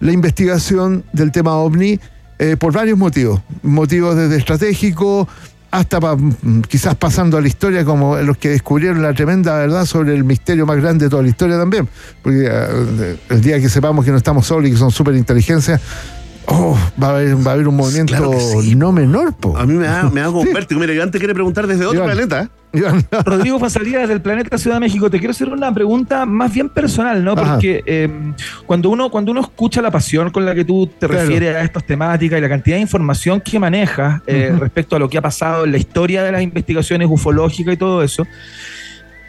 la 0.00 0.12
investigación 0.12 1.02
del 1.12 1.32
tema 1.32 1.54
ovni 1.56 1.98
eh, 2.38 2.56
por 2.58 2.72
varios 2.72 2.98
motivos. 2.98 3.40
Motivos 3.62 4.16
desde 4.16 4.36
estratégico 4.36 5.28
hasta 5.70 6.00
pa- 6.00 6.16
mm, 6.16 6.62
quizás 6.68 6.94
pasando 6.96 7.36
a 7.36 7.40
la 7.40 7.48
historia 7.48 7.84
como 7.84 8.16
los 8.18 8.36
que 8.38 8.48
descubrieron 8.48 9.02
la 9.02 9.12
tremenda 9.14 9.56
verdad 9.56 9.84
sobre 9.86 10.14
el 10.14 10.24
misterio 10.24 10.66
más 10.66 10.76
grande 10.78 11.04
de 11.06 11.10
toda 11.10 11.22
la 11.22 11.28
historia 11.28 11.56
también. 11.58 11.88
Porque 12.22 12.48
eh, 12.50 13.16
el 13.28 13.40
día 13.40 13.60
que 13.60 13.68
sepamos 13.68 14.04
que 14.04 14.10
no 14.10 14.16
estamos 14.16 14.46
solos 14.46 14.68
y 14.68 14.72
que 14.72 14.78
son 14.78 14.90
súper 14.90 15.14
inteligencias, 15.14 15.80
oh, 16.50 16.78
va, 17.02 17.06
a 17.08 17.10
haber, 17.10 17.34
va 17.46 17.50
a 17.52 17.54
haber 17.54 17.68
un 17.68 17.76
movimiento 17.76 18.12
Claro 18.14 18.30
que 18.32 18.40
sí. 18.40 18.74
no 18.74 18.92
menor, 18.92 19.34
po. 19.34 19.56
A 19.56 19.64
mí 19.66 19.74
me 19.74 19.86
da, 19.86 20.04
me 20.10 20.20
da 20.20 20.26
como 20.26 20.42
Sí. 20.44 20.52
vértigo. 20.52 20.80
Mira, 20.80 20.92
Iván 20.92 21.10
te 21.10 21.18
quiere 21.18 21.34
preguntar 21.34 21.66
desde 21.66 21.84
otro 21.86 22.04
Iván. 22.04 22.10
planeta. 22.16 22.50
Iván, 22.72 23.04
Rodrigo 23.24 23.58
Fonsalía 23.58 24.06
del 24.06 24.20
planeta 24.20 24.56
Ciudad 24.56 24.76
de 24.76 24.80
México, 24.80 25.10
te 25.10 25.18
quiero 25.18 25.32
hacer 25.32 25.48
una 25.48 25.72
pregunta 25.74 26.24
más 26.26 26.52
bien 26.54 26.68
personal, 26.68 27.24
¿no? 27.24 27.32
Ajá. 27.32 27.54
Porque 27.54 27.82
eh, 27.84 28.08
cuando 28.66 28.90
uno 28.90 29.10
cuando 29.10 29.32
uno 29.32 29.40
escucha 29.40 29.82
la 29.82 29.90
pasión 29.90 30.30
con 30.30 30.44
la 30.44 30.54
que 30.54 30.64
tú 30.64 30.86
te 30.86 31.06
Claro. 31.08 31.22
refieres 31.22 31.56
a 31.56 31.62
estas 31.62 31.84
temáticas 31.84 32.38
y 32.38 32.42
la 32.42 32.48
cantidad 32.48 32.76
de 32.76 32.82
información 32.82 33.40
que 33.40 33.58
manejas 33.58 34.20
eh, 34.26 34.54
respecto 34.58 34.94
a 34.94 34.98
lo 35.00 35.08
que 35.08 35.18
ha 35.18 35.22
pasado 35.22 35.64
en 35.64 35.72
la 35.72 35.78
historia 35.78 36.22
de 36.22 36.30
las 36.32 36.42
investigaciones 36.42 37.08
ufológicas 37.10 37.74
y 37.74 37.76
todo 37.76 38.02
eso, 38.04 38.24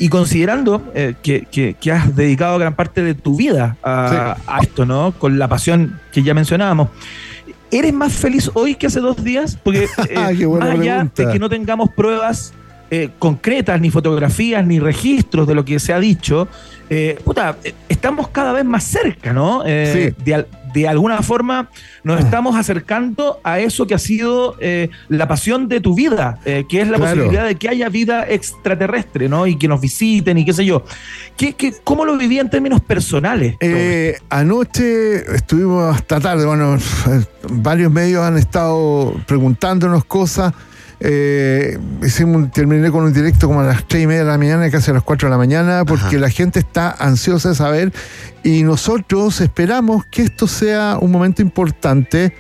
y 0.01 0.09
considerando 0.09 0.81
eh, 0.95 1.13
que, 1.21 1.45
que- 1.51 1.75
que 1.79 1.91
has 1.91 2.15
dedicado 2.15 2.57
gran 2.57 2.73
parte 2.75 3.03
de 3.03 3.13
tu 3.13 3.35
vida 3.37 3.77
a, 3.83 4.35
a 4.47 4.59
esto, 4.61 4.85
¿no? 4.85 5.13
Con 5.17 5.37
la 5.37 5.47
pasión 5.47 5.99
que 6.11 6.23
ya 6.23 6.33
mencionábamos. 6.33 6.89
¿Eres 7.69 7.93
más 7.93 8.11
feliz 8.11 8.49
hoy 8.55 8.75
que 8.75 8.87
hace 8.87 8.99
dos 8.99 9.23
días? 9.23 9.57
Porque 9.63 9.87
eh, 10.09 10.45
buena 10.45 10.65
más 10.65 10.73
allá 10.81 10.97
de 11.25 11.31
que 11.33 11.39
no 11.39 11.49
tengamos 11.49 11.89
pruebas 11.95 12.53
eh, 12.89 13.09
concretas, 13.19 13.79
ni 13.79 13.89
fotografías, 13.91 14.65
ni 14.65 14.79
registros 14.79 15.47
de 15.47 15.55
lo 15.55 15.63
que 15.63 15.79
se 15.79 15.93
ha 15.93 15.99
dicho, 15.99 16.47
puta, 17.23 17.55
estamos 17.87 18.27
cada 18.29 18.51
vez 18.51 18.65
más 18.65 18.83
cerca, 18.83 19.31
¿no? 19.31 19.63
De, 20.25 20.35
al- 20.35 20.47
de 20.73 20.87
alguna 20.87 21.21
forma 21.21 21.69
nos 22.03 22.17
Ah. 22.17 22.23
estamos 22.23 22.55
acercando 22.55 23.39
a 23.43 23.59
eso 23.59 23.87
que 23.87 23.93
ha 23.93 23.99
sido 23.99 24.55
eh, 24.59 24.89
la 25.09 25.27
pasión 25.27 25.67
de 25.67 25.79
tu 25.81 25.95
vida, 25.95 26.39
eh, 26.45 26.65
que 26.69 26.81
es 26.81 26.87
la 26.87 26.97
Claro. 26.97 27.15
posibilidad 27.15 27.45
de 27.45 27.55
que 27.55 27.69
haya 27.69 27.89
vida 27.89 28.25
extraterrestre, 28.27 29.27
¿no? 29.29 29.47
Y 29.47 29.57
que 29.57 29.67
nos 29.67 29.81
visiten 29.81 30.37
y 30.37 30.45
qué 30.45 30.53
sé 30.53 30.65
yo. 30.65 30.83
¿Qué, 31.37 31.53
qué, 31.53 31.73
¿Cómo 31.83 32.05
lo 32.05 32.17
viví 32.17 32.39
en 32.39 32.49
términos 32.49 32.81
personales? 32.81 33.55
Eh, 33.59 34.17
anoche 34.29 35.35
estuvimos 35.35 35.95
hasta 35.95 36.19
tarde, 36.19 36.45
bueno, 36.45 36.77
varios 37.49 37.91
medios 37.91 38.23
han 38.23 38.37
estado 38.37 39.13
preguntándonos 39.27 40.05
cosas. 40.05 40.53
Eh, 41.03 41.79
hicimos 42.03 42.51
terminé 42.51 42.91
con 42.91 43.03
un 43.03 43.11
directo 43.11 43.47
como 43.47 43.61
a 43.61 43.63
las 43.63 43.87
3 43.87 44.03
y 44.03 44.07
media 44.07 44.19
de 44.19 44.27
la 44.27 44.37
mañana, 44.37 44.69
casi 44.69 44.91
a 44.91 44.93
las 44.93 45.01
4 45.01 45.27
de 45.27 45.31
la 45.31 45.37
mañana, 45.37 45.83
porque 45.83 46.19
la 46.19 46.29
gente 46.29 46.59
está 46.59 46.91
ansiosa 46.91 47.49
de 47.49 47.55
saber 47.55 47.91
y 48.43 48.61
nosotros 48.61 49.41
esperamos 49.41 50.05
que 50.05 50.21
esto 50.21 50.47
sea 50.47 50.99
un 51.01 51.09
momento 51.09 51.41
importante, 51.41 52.35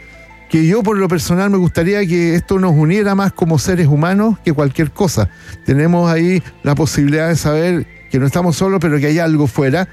que 0.47 0.67
yo 0.67 0.83
por 0.83 0.95
lo 0.95 1.07
personal 1.07 1.49
me 1.49 1.57
gustaría 1.57 2.05
que 2.05 2.35
esto 2.35 2.59
nos 2.59 2.73
uniera 2.73 3.15
más 3.15 3.33
como 3.33 3.57
seres 3.57 3.87
humanos 3.87 4.37
que 4.45 4.53
cualquier 4.53 4.91
cosa. 4.91 5.29
Tenemos 5.65 6.11
ahí 6.11 6.43
la 6.61 6.75
posibilidad 6.75 7.29
de 7.29 7.37
saber 7.37 7.87
que 8.11 8.19
no 8.19 8.27
estamos 8.27 8.57
solos, 8.57 8.79
pero 8.79 8.99
que 8.99 9.07
hay 9.07 9.17
algo 9.17 9.47
fuera 9.47 9.89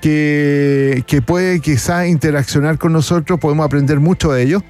que, 0.00 1.02
que 1.08 1.20
puede 1.20 1.58
quizá 1.58 2.06
interaccionar 2.06 2.78
con 2.78 2.92
nosotros, 2.92 3.40
podemos 3.40 3.66
aprender 3.66 3.98
mucho 3.98 4.30
de 4.30 4.42
ellos. 4.42 4.62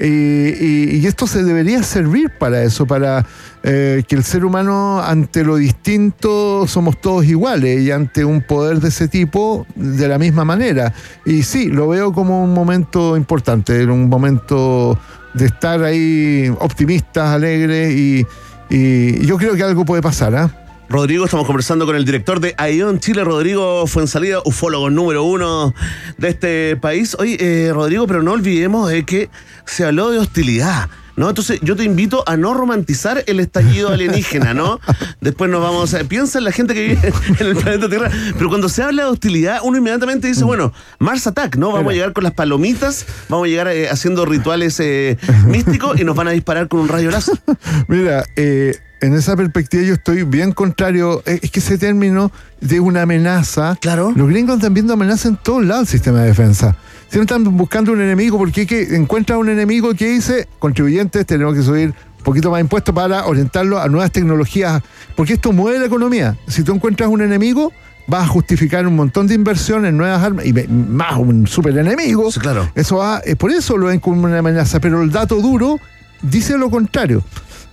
Y, 0.00 1.06
esto 1.06 1.26
se 1.26 1.42
debería 1.42 1.82
servir 1.82 2.30
para 2.38 2.62
eso, 2.62 2.86
para 2.86 3.26
eh, 3.62 4.02
que 4.08 4.14
el 4.14 4.24
ser 4.24 4.44
humano 4.44 5.00
ante 5.02 5.44
lo 5.44 5.56
distinto 5.56 6.66
somos 6.66 7.00
todos 7.00 7.26
iguales 7.26 7.82
y 7.82 7.90
ante 7.90 8.24
un 8.24 8.40
poder 8.40 8.80
de 8.80 8.88
ese 8.88 9.08
tipo 9.08 9.66
de 9.74 10.08
la 10.08 10.18
misma 10.18 10.44
manera. 10.44 10.92
Y 11.26 11.42
sí, 11.42 11.66
lo 11.66 11.88
veo 11.88 12.12
como 12.12 12.44
un 12.44 12.54
momento 12.54 13.16
importante, 13.16 13.84
un 13.84 14.08
momento 14.08 14.98
de 15.34 15.46
estar 15.46 15.82
ahí 15.82 16.50
optimistas, 16.60 17.34
alegres 17.34 17.94
y, 17.94 18.26
y 18.70 19.26
yo 19.26 19.36
creo 19.36 19.54
que 19.54 19.64
algo 19.64 19.84
puede 19.84 20.00
pasar. 20.00 20.34
¿ah? 20.34 20.59
Rodrigo, 20.90 21.24
estamos 21.24 21.46
conversando 21.46 21.86
con 21.86 21.94
el 21.94 22.04
director 22.04 22.40
de 22.40 22.52
AION 22.58 22.98
Chile, 22.98 23.22
Rodrigo 23.22 23.86
Fuensalida, 23.86 24.40
ufólogo 24.44 24.90
número 24.90 25.22
uno 25.22 25.72
de 26.18 26.28
este 26.28 26.76
país. 26.78 27.16
Oye, 27.20 27.36
eh, 27.38 27.72
Rodrigo, 27.72 28.08
pero 28.08 28.24
no 28.24 28.32
olvidemos 28.32 28.90
de 28.90 29.04
que 29.04 29.30
se 29.66 29.84
habló 29.84 30.10
de 30.10 30.18
hostilidad. 30.18 30.90
¿No? 31.14 31.28
Entonces 31.28 31.60
yo 31.62 31.76
te 31.76 31.84
invito 31.84 32.24
a 32.26 32.36
no 32.36 32.54
romantizar 32.54 33.22
el 33.26 33.40
estallido 33.40 33.88
alienígena, 33.92 34.54
¿no? 34.54 34.80
Después 35.20 35.50
nos 35.50 35.62
vamos 35.62 35.92
a... 35.92 36.02
Piensa 36.04 36.38
en 36.38 36.44
la 36.44 36.52
gente 36.52 36.72
que 36.72 36.80
vive 36.88 37.12
en 37.38 37.46
el 37.46 37.56
planeta 37.56 37.88
Tierra, 37.88 38.10
pero 38.36 38.48
cuando 38.48 38.68
se 38.68 38.82
habla 38.82 39.04
de 39.04 39.10
hostilidad, 39.10 39.60
uno 39.62 39.76
inmediatamente 39.78 40.26
dice, 40.26 40.44
bueno, 40.44 40.72
Mars 40.98 41.26
Attack, 41.26 41.56
¿no? 41.56 41.72
Vamos 41.72 41.90
a 41.90 41.94
llegar 41.94 42.14
con 42.14 42.24
las 42.24 42.32
palomitas, 42.32 43.06
vamos 43.28 43.46
a 43.46 43.48
llegar 43.48 43.68
eh, 43.68 43.90
haciendo 43.90 44.24
rituales 44.24 44.80
eh, 44.80 45.18
místicos 45.44 46.00
y 46.00 46.04
nos 46.04 46.16
van 46.16 46.28
a 46.28 46.30
disparar 46.30 46.66
con 46.68 46.80
un 46.80 46.88
rayo 46.88 47.10
láser. 47.10 47.38
Mira, 47.88 48.24
eh, 48.34 48.74
en 49.00 49.14
esa 49.14 49.36
perspectiva 49.36 49.82
yo 49.82 49.94
estoy 49.94 50.22
bien 50.24 50.52
contrario. 50.52 51.22
Eh, 51.26 51.40
Es 51.42 51.50
que 51.50 51.60
ese 51.60 51.78
término 51.78 52.30
de 52.60 52.80
una 52.80 53.02
amenaza. 53.02 53.76
Claro. 53.80 54.12
Los 54.14 54.28
gringos 54.28 54.56
están 54.56 54.74
viendo 54.74 54.92
amenaza 54.94 55.28
en 55.28 55.36
todos 55.36 55.64
lados 55.64 55.82
el 55.82 55.88
sistema 55.88 56.20
de 56.20 56.28
defensa. 56.28 56.76
Siempre 57.08 57.22
están 57.36 57.56
buscando 57.56 57.92
un 57.92 58.00
enemigo 58.00 58.38
porque 58.38 58.62
es 58.62 58.68
que 58.68 58.94
encuentran 58.94 59.38
un 59.38 59.48
enemigo 59.48 59.94
que 59.94 60.08
dice, 60.10 60.48
contribuyentes, 60.58 61.26
tenemos 61.26 61.54
que 61.54 61.62
subir 61.62 61.88
un 62.18 62.24
poquito 62.24 62.50
más 62.50 62.60
impuestos 62.60 62.94
para 62.94 63.26
orientarlo 63.26 63.80
a 63.80 63.88
nuevas 63.88 64.12
tecnologías. 64.12 64.82
Porque 65.16 65.32
esto 65.32 65.52
mueve 65.52 65.78
la 65.78 65.86
economía. 65.86 66.36
Si 66.46 66.62
tú 66.62 66.72
encuentras 66.74 67.08
un 67.08 67.22
enemigo, 67.22 67.72
vas 68.06 68.24
a 68.24 68.26
justificar 68.28 68.86
un 68.86 68.96
montón 68.96 69.26
de 69.26 69.34
inversión 69.34 69.86
en 69.86 69.96
nuevas 69.96 70.22
armas 70.22 70.44
y 70.46 70.52
más 70.52 71.16
un 71.18 71.46
super 71.46 71.76
enemigo. 71.76 72.30
Sí, 72.30 72.40
claro. 72.40 72.70
Eso 72.74 72.98
va, 72.98 73.22
eh, 73.24 73.36
por 73.36 73.50
eso 73.50 73.76
lo 73.76 73.86
ven 73.86 74.00
como 74.00 74.22
una 74.24 74.38
amenaza, 74.38 74.80
pero 74.80 75.02
el 75.02 75.10
dato 75.10 75.40
duro 75.40 75.78
dice 76.22 76.58
lo 76.58 76.70
contrario. 76.70 77.24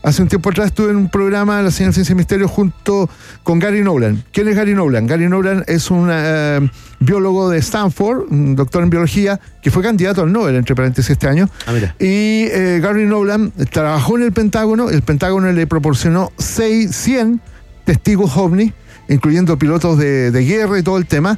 Hace 0.08 0.22
un 0.22 0.30
tiempo 0.30 0.50
atrás 0.52 0.68
estuve 0.68 0.92
en 0.92 0.96
un 0.96 1.10
programa 1.10 1.58
de 1.58 1.64
la 1.64 1.70
señal 1.70 1.94
Ciencia 1.94 2.14
y 2.14 2.16
Misterio 2.16 2.48
junto 2.48 3.10
con 3.44 3.60
Gary 3.60 3.84
Nolan. 3.84 4.24
¿Quién 4.32 4.48
es 4.48 4.56
Gary 4.56 4.74
Nolan? 4.74 5.06
Gary 5.06 5.28
Nolan 5.28 5.66
es 5.68 5.92
un 5.92 6.08
eh, 6.10 6.62
biólogo 7.02 7.50
de 7.50 7.58
Stanford, 7.58 8.32
un 8.32 8.56
doctor 8.56 8.84
en 8.84 8.90
biología, 8.90 9.38
que 9.62 9.70
fue 9.70 9.84
candidato 9.84 10.22
al 10.22 10.32
Nobel, 10.32 10.56
entre 10.56 10.76
paréntesis, 10.76 11.12
este 11.12 11.28
año. 11.28 11.50
Ah, 11.66 11.74
mira. 11.74 11.94
Y 12.00 12.46
eh, 12.46 12.80
Gary 12.82 13.06
Nolan 13.06 13.52
trabajó 13.70 14.16
en 14.16 14.24
el 14.24 14.32
Pentágono, 14.32 14.90
el 14.90 15.02
Pentágono 15.02 15.52
le 15.52 15.68
proporcionó 15.68 16.32
600 16.38 17.42
testigos 17.84 18.38
ovni, 18.38 18.72
incluyendo 19.10 19.60
pilotos 19.60 19.98
de, 19.98 20.32
de 20.32 20.46
guerra 20.46 20.80
y 20.80 20.84
todo 20.84 21.00
el 21.00 21.06
tema, 21.06 21.38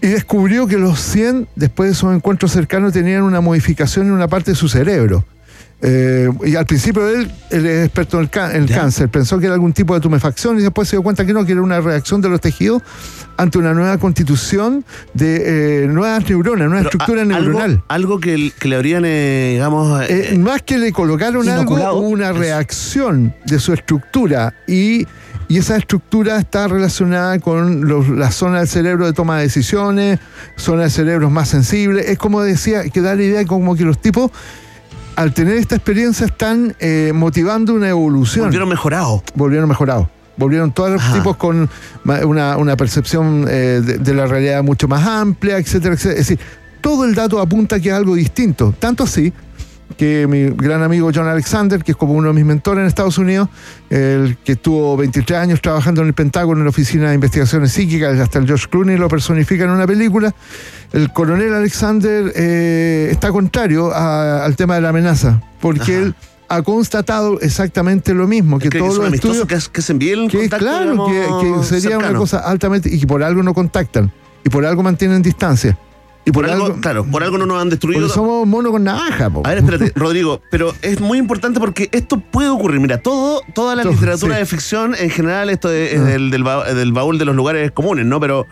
y 0.00 0.06
descubrió 0.06 0.68
que 0.68 0.76
los 0.76 1.00
100, 1.00 1.48
después 1.56 1.88
de 1.88 1.94
esos 1.94 2.14
encuentros 2.14 2.52
cercanos, 2.52 2.92
tenían 2.92 3.24
una 3.24 3.40
modificación 3.40 4.06
en 4.06 4.12
una 4.12 4.28
parte 4.28 4.52
de 4.52 4.56
su 4.56 4.68
cerebro. 4.68 5.24
Eh, 5.82 6.28
y 6.44 6.56
al 6.56 6.66
principio 6.66 7.08
él, 7.08 7.30
él 7.50 7.66
es 7.66 7.86
experto 7.86 8.18
en 8.18 8.24
el, 8.24 8.30
ca- 8.30 8.54
en 8.54 8.64
el 8.64 8.68
cáncer, 8.70 9.08
pensó 9.08 9.38
que 9.38 9.46
era 9.46 9.54
algún 9.54 9.72
tipo 9.72 9.94
de 9.94 10.00
tumefacción 10.00 10.58
y 10.58 10.62
después 10.62 10.88
se 10.88 10.96
dio 10.96 11.02
cuenta 11.02 11.24
que 11.24 11.32
no, 11.32 11.44
que 11.46 11.52
era 11.52 11.62
una 11.62 11.80
reacción 11.80 12.20
de 12.20 12.28
los 12.28 12.38
tejidos 12.40 12.82
ante 13.38 13.56
una 13.56 13.72
nueva 13.72 13.96
constitución 13.96 14.84
de 15.14 15.84
eh, 15.84 15.86
nuevas 15.86 16.28
neuronas, 16.28 16.68
nueva 16.68 16.82
Pero 16.82 16.88
estructura 16.90 17.22
a- 17.22 17.24
neuronal. 17.24 17.70
Algo, 17.70 17.84
algo 17.88 18.20
que, 18.20 18.52
que 18.58 18.68
le 18.68 18.76
habrían, 18.76 19.04
eh, 19.06 19.52
digamos... 19.54 20.02
Más 20.38 20.60
que 20.62 20.76
le 20.76 20.92
colocaron 20.92 21.46
inoculado. 21.46 21.88
algo, 21.96 22.00
una 22.00 22.32
reacción 22.32 23.34
de 23.46 23.58
su 23.58 23.72
estructura 23.72 24.52
y, 24.66 25.06
y 25.48 25.56
esa 25.56 25.78
estructura 25.78 26.36
está 26.38 26.68
relacionada 26.68 27.38
con 27.38 27.88
los- 27.88 28.06
la 28.10 28.30
zona 28.30 28.58
del 28.58 28.68
cerebro 28.68 29.06
de 29.06 29.14
toma 29.14 29.38
de 29.38 29.44
decisiones, 29.44 30.18
zona 30.56 30.82
de 30.82 30.90
cerebros 30.90 31.30
más 31.32 31.48
sensibles. 31.48 32.06
Es 32.06 32.18
como 32.18 32.42
decía, 32.42 32.82
que 32.90 33.00
da 33.00 33.14
la 33.14 33.22
idea 33.22 33.46
como 33.46 33.74
que 33.76 33.84
los 33.84 33.98
tipos, 33.98 34.30
al 35.16 35.34
tener 35.34 35.56
esta 35.56 35.74
experiencia, 35.76 36.26
están 36.26 36.74
eh, 36.80 37.12
motivando 37.14 37.74
una 37.74 37.88
evolución. 37.88 38.46
volvieron 38.46 38.68
mejorados. 38.68 39.22
Volvieron 39.34 39.68
mejorados. 39.68 40.08
Volvieron 40.36 40.72
todos 40.72 40.92
los 40.92 41.02
Ajá. 41.02 41.14
tipos 41.14 41.36
con 41.36 41.68
una 42.04 42.76
percepción 42.76 43.44
eh, 43.48 43.82
de, 43.84 43.98
de 43.98 44.14
la 44.14 44.26
realidad 44.26 44.62
mucho 44.62 44.88
más 44.88 45.06
amplia, 45.06 45.58
etcétera, 45.58 45.94
etcétera. 45.94 46.20
Es 46.20 46.28
decir, 46.28 46.38
todo 46.80 47.04
el 47.04 47.14
dato 47.14 47.38
apunta 47.40 47.78
que 47.78 47.90
es 47.90 47.94
algo 47.94 48.14
distinto. 48.14 48.74
Tanto 48.78 49.04
así 49.04 49.32
que 50.00 50.26
mi 50.26 50.48
gran 50.48 50.82
amigo 50.82 51.10
John 51.14 51.26
Alexander, 51.28 51.84
que 51.84 51.90
es 51.92 51.96
como 51.98 52.14
uno 52.14 52.28
de 52.28 52.32
mis 52.34 52.46
mentores 52.46 52.80
en 52.80 52.86
Estados 52.86 53.18
Unidos, 53.18 53.50
el 53.90 54.38
que 54.42 54.52
estuvo 54.52 54.96
23 54.96 55.38
años 55.38 55.60
trabajando 55.60 56.00
en 56.00 56.06
el 56.06 56.14
Pentágono 56.14 56.60
en 56.60 56.64
la 56.64 56.70
Oficina 56.70 57.10
de 57.10 57.16
Investigaciones 57.16 57.72
Psíquicas, 57.72 58.18
hasta 58.18 58.38
el 58.38 58.46
George 58.46 58.66
Clooney 58.70 58.96
lo 58.96 59.08
personifica 59.08 59.64
en 59.64 59.70
una 59.70 59.86
película, 59.86 60.34
el 60.94 61.12
coronel 61.12 61.52
Alexander 61.52 62.32
eh, 62.34 63.08
está 63.10 63.30
contrario 63.30 63.92
a- 63.94 64.42
al 64.42 64.56
tema 64.56 64.76
de 64.76 64.80
la 64.80 64.88
amenaza, 64.88 65.42
porque 65.60 65.82
Ajá. 65.82 65.92
él 66.02 66.14
ha 66.48 66.62
constatado 66.62 67.38
exactamente 67.42 68.14
lo 68.14 68.26
mismo, 68.26 68.58
que 68.58 68.70
¿Cree 68.70 68.80
que 68.80 68.86
todos 68.86 68.94
son 68.96 69.04
los 69.04 69.14
estudios 69.14 69.44
que, 69.46 69.58
que 69.70 69.82
se 69.82 69.92
envíen 69.92 70.20
el 70.20 70.30
que 70.30 70.38
contacto, 70.38 70.64
claro 70.64 71.06
que, 71.08 71.12
digamos, 71.12 71.42
que 71.60 71.64
sería 71.66 71.90
cercano? 71.90 72.08
una 72.08 72.18
cosa 72.20 72.38
altamente 72.38 72.88
y 72.88 72.98
que 73.00 73.06
por 73.06 73.22
algo 73.22 73.42
no 73.42 73.52
contactan 73.52 74.10
y 74.44 74.48
por 74.48 74.64
algo 74.64 74.82
mantienen 74.82 75.20
distancia 75.20 75.76
y 76.24 76.32
Por 76.32 76.48
algo, 76.48 76.80
claro, 76.80 77.04
por 77.04 77.22
algo 77.22 77.38
no 77.38 77.46
nos 77.46 77.60
han 77.62 77.70
destruido. 77.70 78.02
porque 78.02 78.14
somos 78.14 78.46
monos 78.46 78.72
con 78.72 78.84
navaja 78.84 79.30
po. 79.30 79.42
A 79.44 79.48
ver, 79.50 79.58
espérate, 79.58 79.92
Rodrigo, 79.98 80.42
pero 80.50 80.74
es 80.82 81.00
muy 81.00 81.18
importante 81.18 81.58
porque 81.60 81.88
esto 81.92 82.20
puede 82.20 82.48
ocurrir. 82.50 82.78
Mira, 82.80 82.98
todo, 82.98 83.42
toda 83.54 83.74
la 83.74 83.84
literatura 83.84 84.34
sí. 84.34 84.40
de 84.40 84.46
ficción, 84.46 84.94
en 84.98 85.10
general, 85.10 85.48
esto 85.50 85.70
es 85.72 85.98
Ah. 85.98 86.04
del, 86.04 86.30
del, 86.30 86.44
ba- 86.44 86.72
del 86.74 86.92
baúl 86.92 87.18
de 87.18 87.24
los 87.24 87.34
lugares 87.34 87.70
comunes, 87.72 88.04
¿no? 88.06 88.20
Pero, 88.20 88.46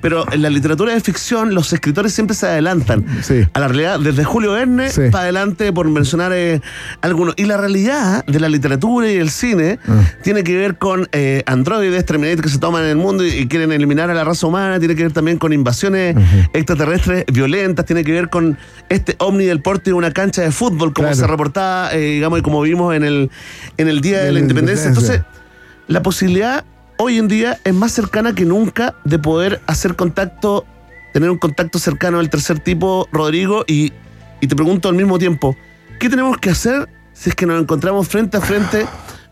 pero 0.00 0.24
en 0.32 0.42
la 0.42 0.50
literatura 0.50 0.92
de 0.94 1.00
ficción 1.00 1.54
los 1.54 1.72
escritores 1.72 2.12
siempre 2.12 2.36
se 2.36 2.46
adelantan 2.46 3.04
Sí. 3.22 3.46
a 3.52 3.60
la 3.60 3.68
realidad, 3.68 3.98
desde 4.00 4.24
Julio 4.24 4.52
Verne 4.52 4.90
Sí. 4.90 5.02
para 5.10 5.24
adelante, 5.24 5.72
por 5.72 5.88
mencionar 5.88 6.32
eh, 6.34 6.60
algunos. 7.00 7.34
Y 7.36 7.44
la 7.44 7.56
realidad 7.56 8.24
de 8.26 8.40
la 8.40 8.48
literatura 8.48 9.10
y 9.10 9.16
el 9.16 9.30
cine 9.30 9.78
Ah. 9.88 10.02
tiene 10.22 10.44
que 10.44 10.56
ver 10.56 10.78
con 10.78 11.08
eh, 11.12 11.42
androides, 11.46 12.04
Terminator 12.04 12.42
que 12.44 12.48
se 12.50 12.58
toman 12.58 12.84
en 12.84 12.90
el 12.90 12.96
mundo 12.96 13.24
y, 13.24 13.30
y 13.30 13.46
quieren 13.48 13.72
eliminar 13.72 14.10
a 14.10 14.14
la 14.14 14.24
raza 14.24 14.46
humana, 14.46 14.78
tiene 14.78 14.94
que 14.94 15.02
ver 15.04 15.12
también 15.12 15.38
con 15.38 15.52
invasiones 15.52 16.16
extraterrestres 16.52 17.24
violentas, 17.32 17.84
tiene 17.84 18.04
que 18.04 18.12
ver 18.12 18.28
con 18.28 18.56
este 18.88 19.16
ovni 19.18 19.44
del 19.44 19.60
porte 19.62 19.90
de 19.90 19.94
una 19.94 20.10
cancha 20.12 20.42
de 20.42 20.50
fútbol, 20.52 20.92
como 20.92 21.08
Claro. 21.08 21.14
se 21.16 21.26
reportaba, 21.26 21.92
eh, 21.92 21.98
digamos, 22.14 22.38
y 22.38 22.42
como 22.42 22.60
vimos 22.62 22.94
en 22.94 23.04
el, 23.04 23.30
en 23.76 23.88
el 23.88 24.00
Día 24.00 24.18
de, 24.18 24.24
De 24.26 24.32
la 24.32 24.34
la 24.34 24.40
Independencia. 24.40 24.88
Independencia. 24.88 25.14
Entonces, 25.16 25.42
la 25.88 26.02
posibilidad 26.02 26.64
hoy 26.98 27.18
en 27.18 27.28
día 27.28 27.58
es 27.64 27.74
más 27.74 27.92
cercana 27.92 28.34
que 28.34 28.44
nunca 28.44 28.94
de 29.04 29.18
poder 29.18 29.60
hacer 29.66 29.96
contacto, 29.96 30.66
tener 31.12 31.30
un 31.30 31.38
contacto 31.38 31.78
cercano 31.78 32.18
del 32.18 32.30
tercer 32.30 32.60
tipo, 32.60 33.08
Rodrigo, 33.12 33.64
y, 33.66 33.92
y 34.40 34.46
te 34.46 34.56
pregunto 34.56 34.88
al 34.88 34.94
mismo 34.94 35.18
tiempo, 35.18 35.56
¿qué 35.98 36.08
tenemos 36.08 36.38
que 36.38 36.50
hacer 36.50 36.88
si 37.12 37.30
es 37.30 37.36
que 37.36 37.46
nos 37.46 37.60
encontramos 37.60 38.08
frente 38.08 38.36
a 38.36 38.40
frente 38.40 38.86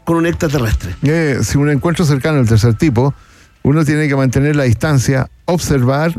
con 0.04 0.16
un 0.16 0.26
extraterrestre? 0.26 0.94
Eh, 1.02 1.38
si 1.42 1.58
un 1.58 1.70
encuentro 1.70 2.04
cercano 2.04 2.38
al 2.38 2.48
tercer 2.48 2.74
tipo, 2.74 3.14
uno 3.62 3.84
tiene 3.84 4.08
que 4.08 4.16
mantener 4.16 4.56
la 4.56 4.64
distancia, 4.64 5.30
observar 5.46 6.14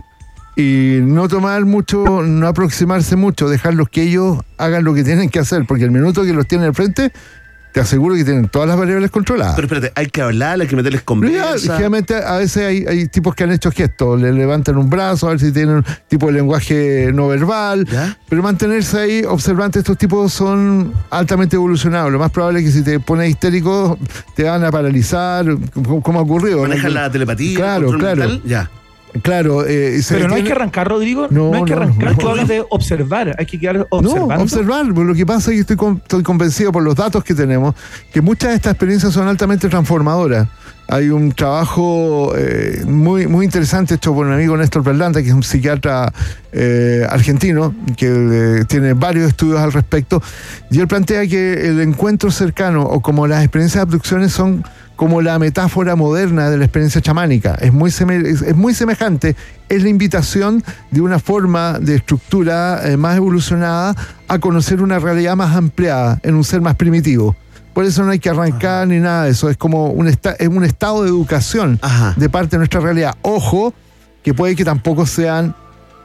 y 0.55 0.99
no 1.01 1.27
tomar 1.27 1.65
mucho, 1.65 2.23
no 2.23 2.47
aproximarse 2.47 3.15
mucho, 3.15 3.49
dejarlos 3.49 3.89
que 3.89 4.03
ellos 4.03 4.39
hagan 4.58 4.84
lo 4.84 4.93
que 4.93 5.03
tienen 5.03 5.29
que 5.29 5.39
hacer, 5.39 5.65
porque 5.67 5.84
el 5.84 5.91
minuto 5.91 6.23
que 6.23 6.34
los 6.34 6.47
tienen 6.47 6.67
al 6.67 6.73
frente, 6.73 7.12
te 7.75 7.81
aseguro 7.81 8.15
que 8.15 8.23
tienen 8.23 8.47
todas 8.47 8.69
las 8.69 8.77
variables 8.77 9.11
controladas. 9.11 9.53
Pero 9.55 9.65
espérate, 9.67 9.91
hay 9.99 10.05
que 10.05 10.21
hablar, 10.21 10.61
hay 10.61 10.65
que 10.67 10.77
meterles 10.77 11.01
conversa. 11.01 11.75
a 11.75 12.38
veces 12.38 12.65
hay, 12.65 12.85
hay 12.88 13.07
tipos 13.09 13.35
que 13.35 13.43
han 13.43 13.51
hecho 13.51 13.69
gestos, 13.69 14.21
le 14.21 14.31
levantan 14.31 14.77
un 14.77 14.89
brazo 14.89 15.27
a 15.27 15.31
ver 15.31 15.41
si 15.41 15.51
tienen 15.51 15.75
un 15.75 15.85
tipo 16.07 16.27
de 16.27 16.31
lenguaje 16.31 17.11
no 17.13 17.27
verbal, 17.27 17.85
¿Ya? 17.85 18.17
pero 18.29 18.41
mantenerse 18.41 18.97
ahí 18.97 19.23
observante, 19.27 19.79
estos 19.79 19.97
tipos 19.97 20.31
son 20.31 20.93
altamente 21.09 21.57
evolucionados. 21.57 22.13
Lo 22.13 22.17
más 22.17 22.31
probable 22.31 22.59
es 22.59 22.65
que 22.67 22.71
si 22.71 22.81
te 22.81 22.97
pones 23.01 23.29
histérico 23.29 23.99
te 24.38 24.43
van 24.43 24.63
a 24.63 24.71
paralizar, 24.71 25.45
como, 25.73 26.01
como 26.01 26.19
ha 26.19 26.21
ocurrido. 26.21 26.61
Manejan 26.61 26.93
la 26.93 27.11
telepatía, 27.11 27.57
Claro, 27.57 27.89
claro. 27.99 28.21
mental, 28.21 28.41
ya. 28.45 28.69
Claro, 29.21 29.65
eh, 29.65 30.01
se 30.01 30.15
Pero 30.15 30.28
no 30.28 30.36
hay 30.36 30.43
que 30.43 30.51
arrancar, 30.51 30.88
Rodrigo. 30.88 31.28
No, 31.30 31.51
No, 31.51 31.58
hay 31.58 31.63
que 31.63 31.75
no, 31.75 31.82
arrancar. 31.84 32.12
no. 32.12 32.17
Tú 32.17 32.30
hablas 32.30 32.47
de 32.47 32.63
observar. 32.69 33.36
Hay 33.38 33.45
que 33.45 33.60
quedar 33.60 33.78
No, 33.78 33.88
observando. 33.89 34.43
observar. 34.43 34.93
Pues 34.93 35.08
Lo 35.08 35.13
que 35.15 35.25
pasa 35.25 35.51
es 35.51 35.56
que 35.56 35.62
estoy, 35.62 35.75
con- 35.78 35.97
estoy 35.97 36.23
convencido 36.23 36.71
por 36.71 36.84
los 36.84 36.95
datos 36.95 37.23
que 37.23 37.34
tenemos 37.34 37.75
que 38.13 38.21
muchas 38.21 38.49
de 38.49 38.56
estas 38.56 38.73
experiencias 38.73 39.13
son 39.13 39.28
altamente 39.28 39.69
transformadoras. 39.69 40.47
Hay 40.88 41.10
un 41.10 41.32
trabajo 41.32 42.34
eh, 42.38 42.84
muy, 42.86 43.25
muy 43.25 43.43
interesante 43.45 43.95
hecho 43.95 44.13
por 44.13 44.28
un 44.28 44.34
amigo 44.34 44.56
Néstor 44.56 44.84
Berlanda, 44.84 45.19
que 45.23 45.30
es 45.30 45.34
un 45.34 45.41
psiquiatra 45.41 46.13
eh, 46.51 47.04
argentino, 47.10 47.73
que 47.97 48.60
eh, 48.60 48.65
tiene 48.65 48.93
varios 48.93 49.30
estudios 49.30 49.60
al 49.60 49.71
respecto, 49.73 50.21
y 50.69 50.80
él 50.80 50.88
plantea 50.88 51.25
que 51.25 51.69
el 51.69 51.82
encuentro 51.82 52.30
cercano 52.30 52.84
o 52.84 53.01
como 53.01 53.25
las 53.25 53.41
experiencias 53.43 53.78
de 53.78 53.82
abducciones 53.89 54.32
son 54.32 54.63
como 54.95 55.21
la 55.21 55.38
metáfora 55.39 55.95
moderna 55.95 56.49
de 56.49 56.58
la 56.58 56.65
experiencia 56.65 57.01
chamánica. 57.01 57.55
Es 57.62 57.73
muy, 57.73 57.89
es, 57.89 58.55
muy 58.55 58.73
semejante. 58.73 59.36
Es 59.67 59.84
la 59.84 59.89
invitación 59.89 60.63
de 60.91 61.01
una 61.01 61.19
forma 61.19 61.79
de 61.79 61.95
estructura 61.95 62.81
eh, 62.88 62.95
más 62.97 63.17
evolucionada 63.17 63.95
a 64.27 64.39
conocer 64.39 64.81
una 64.81 64.99
realidad 64.99 65.36
más 65.36 65.55
ampliada 65.55 66.19
en 66.23 66.36
un 66.36 66.43
ser 66.43 66.62
más 66.62 66.75
primitivo. 66.75 67.36
Por 67.73 67.84
eso 67.84 68.05
no 68.05 68.12
hay 68.12 68.19
que 68.19 68.29
arrancar 68.29 68.88
ni 68.88 68.99
nada 68.99 69.25
de 69.25 69.31
eso. 69.31 69.49
Es 69.49 69.58
como 69.58 69.88
un, 69.88 70.08
esta- 70.08 70.31
es 70.39 70.47
un 70.47 70.63
estado 70.63 71.03
de 71.03 71.10
educación 71.10 71.77
Ajá. 71.81 72.13
de 72.15 72.29
parte 72.29 72.51
de 72.51 72.60
nuestra 72.60 72.79
realidad. 72.79 73.15
Ojo, 73.21 73.73
que 74.23 74.34
puede 74.34 74.55
que 74.55 74.63
tampoco 74.63 75.05
sean 75.05 75.53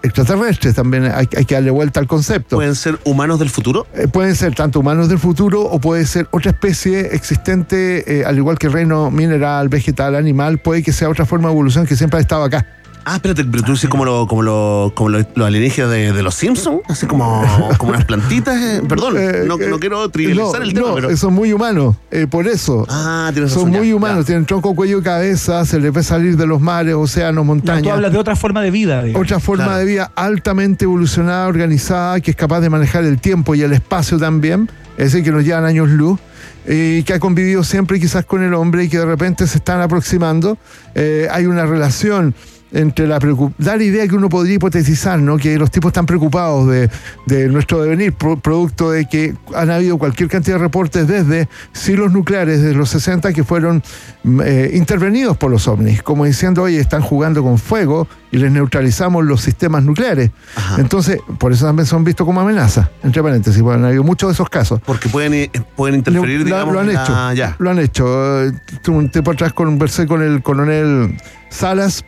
extraterrestres. 0.03 0.75
También 0.75 1.05
hay, 1.05 1.29
hay 1.37 1.45
que 1.45 1.55
darle 1.55 1.71
vuelta 1.71 2.01
al 2.01 2.07
concepto. 2.07 2.57
¿Pueden 2.57 2.75
ser 2.75 2.99
humanos 3.05 3.39
del 3.39 3.51
futuro? 3.51 3.87
Eh, 3.95 4.09
pueden 4.09 4.35
ser 4.37 4.55
tanto 4.55 4.81
humanos 4.81 5.09
del 5.09 5.19
futuro 5.19 5.63
o 5.63 5.81
puede 5.81 6.07
ser 6.07 6.29
otra 6.31 6.51
especie 6.51 7.15
existente, 7.15 8.21
eh, 8.21 8.25
al 8.25 8.37
igual 8.37 8.59
que 8.59 8.67
el 8.67 8.73
reino 8.73 9.11
mineral, 9.11 9.69
vegetal, 9.69 10.15
animal, 10.15 10.59
puede 10.59 10.83
que 10.83 10.93
sea 10.93 11.09
otra 11.09 11.27
forma 11.27 11.49
de 11.49 11.55
evolución 11.55 11.87
que 11.87 11.97
siempre 11.97 12.19
ha 12.19 12.21
estado 12.21 12.45
acá. 12.45 12.67
Ah, 13.05 13.17
espérate, 13.17 13.45
pero 13.45 13.63
tú 13.63 13.73
dices 13.73 13.89
como, 13.89 14.05
lo, 14.05 14.27
como, 14.27 14.43
lo, 14.43 14.93
como 14.95 15.11
lo- 15.11 15.19
los 15.35 15.47
alienígenas 15.47 15.91
de, 15.91 16.13
de 16.13 16.23
los 16.23 16.35
Simpsons, 16.35 16.81
así 16.89 17.07
como, 17.07 17.43
como 17.79 17.93
unas 17.93 18.05
plantitas. 18.05 18.57
eh, 18.61 18.83
Perdón, 18.89 19.17
Eh, 19.19 19.45
no, 19.47 19.57
no 19.57 19.77
eh, 19.77 19.79
quiero 19.81 20.09
trivializar 20.11 20.61
no, 20.61 20.67
el 20.67 20.75
tema, 20.75 20.89
no, 20.89 20.95
pero. 20.95 21.17
son 21.17 21.33
muy 21.35 21.53
humanos, 21.53 21.97
eh, 22.11 22.27
por 22.31 22.47
eso. 22.47 22.87
Ah, 22.89 23.31
tienes 23.33 23.53
son 23.53 23.65
razón, 23.67 23.79
muy 23.79 23.89
ya, 23.91 23.97
humanos, 23.97 24.19
ya. 24.21 24.27
tienen 24.27 24.45
tronco, 24.47 24.75
cuello 24.75 24.99
y 24.99 25.03
cabeza, 25.03 25.65
se 25.65 25.81
les 25.81 25.93
ve 25.93 26.03
salir 26.03 26.37
de 26.37 26.47
los 26.47 26.61
mares, 26.61 26.95
océanos, 26.95 27.37
No, 27.37 27.45
montañas. 27.45 27.83
tú 27.83 27.91
hablas 27.91 28.13
de 28.13 28.19
otra 28.19 28.37
forma 28.37 28.61
de 28.63 28.71
vida. 28.71 29.03
digamos. 29.03 29.25
otra 29.27 29.41
forma 29.41 29.65
Claro. 29.65 29.79
de 29.79 29.85
vida 29.87 30.13
altamente 30.15 30.85
evolucionada, 30.85 31.49
organizada, 31.49 32.21
que 32.21 32.31
es 32.33 32.37
capaz 32.37 32.61
de 32.61 32.71
manejar 32.71 33.05
el 33.05 33.19
tiempo 33.21 33.55
y 33.55 33.63
el 33.63 33.73
espacio 33.73 34.19
también, 34.19 34.71
es 34.99 35.13
decir, 35.13 35.25
que 35.25 35.33
nos 35.33 35.45
llevan 35.45 35.65
años 35.65 35.89
luz, 35.89 36.19
eh, 36.67 36.99
y 37.01 37.03
que 37.05 37.15
ha 37.15 37.19
convivido 37.19 37.65
siempre 37.65 37.99
quizás 37.99 38.25
con 38.27 38.43
el 38.43 38.53
hombre 38.53 38.85
y 38.85 38.89
que 38.89 38.99
de 38.99 39.07
repente 39.07 39.47
se 39.47 39.57
están 39.59 39.81
aproximando. 39.81 40.59
Eh, 40.95 41.27
hay 41.31 41.47
una 41.47 41.65
relación 41.65 42.35
entre 42.73 43.07
la 43.07 43.19
preocup- 43.19 43.53
da 43.59 43.77
la 43.77 43.83
idea 43.85 44.07
que 44.07 44.15
uno 44.15 44.29
podría 44.29 44.55
hipotetizar, 44.55 45.19
¿no? 45.19 45.37
Que 45.39 45.59
los 45.59 45.71
tipos 45.71 45.91
están 45.91 46.07
preocupados 46.07 46.69
de, 46.69 46.89
de 47.27 47.49
nuestro 47.49 47.83
devenir, 47.83 48.13
pro- 48.13 48.39
producto 48.39 48.91
de 48.91 49.07
que 49.07 49.35
han 49.55 49.71
habido 49.71 49.99
cualquier 49.99 50.29
cantidad 50.29 50.57
de 50.57 50.63
reportes 50.63 51.07
desde 51.09 51.49
silos 51.73 52.13
nucleares 52.13 52.63
de 52.63 52.75
los 52.75 52.89
60 52.91 53.33
que 53.33 53.43
fueron 53.45 53.83
mm, 54.23 54.41
eh, 54.45 54.71
intervenidos 54.75 55.37
por 55.37 55.51
los 55.51 55.67
ovnis, 55.69 56.03
como 56.03 56.25
diciendo, 56.25 56.63
oye, 56.63 56.79
están 56.79 57.03
jugando 57.03 57.43
con 57.43 57.59
fuego 57.59 58.07
y 58.33 58.39
les 58.39 58.53
neutralizamos 58.53 59.25
los 59.25 59.41
sistemas 59.41 59.83
nucleares. 59.83 60.31
Ajá. 60.55 60.81
Entonces, 60.81 61.19
por 61.39 61.53
eso 61.53 61.67
también 61.67 61.87
son 61.87 62.05
vistos 62.05 62.25
como 62.25 62.41
amenaza, 62.41 62.91
entre 63.03 63.23
paréntesis, 63.23 63.61
bueno, 63.63 63.81
han 63.81 63.87
habido 63.87 64.05
muchos 64.05 64.29
de 64.29 64.35
esos 64.35 64.49
casos. 64.49 64.81
Porque 64.87 65.09
pueden, 65.09 65.35
eh, 65.35 65.51
pueden 65.77 65.97
interferir, 65.97 66.39
Lo- 66.41 66.45
digamos. 66.45 66.75
lo 66.75 66.81
han 66.81 66.93
la- 66.93 67.03
hecho. 67.03 67.33
ya. 67.35 67.57
Lo 67.59 67.71
han 67.71 67.79
hecho. 67.81 68.45
Eh, 68.45 68.53
Un 68.89 69.11
tiempo 69.11 69.33
atrás 69.33 69.53
conversé 69.53 70.07
con 70.07 70.23
el 70.23 70.43
coronel 70.43 71.17
Salas, 71.49 72.05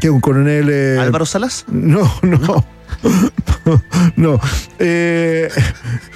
que 0.00 0.06
es 0.08 0.12
un 0.12 0.20
coronel. 0.20 0.68
eh, 0.70 0.98
¿Álvaro 1.00 1.26
Salas? 1.26 1.64
No, 1.68 2.10
no. 2.22 2.64
No, 4.16 4.38
eh, 4.78 5.48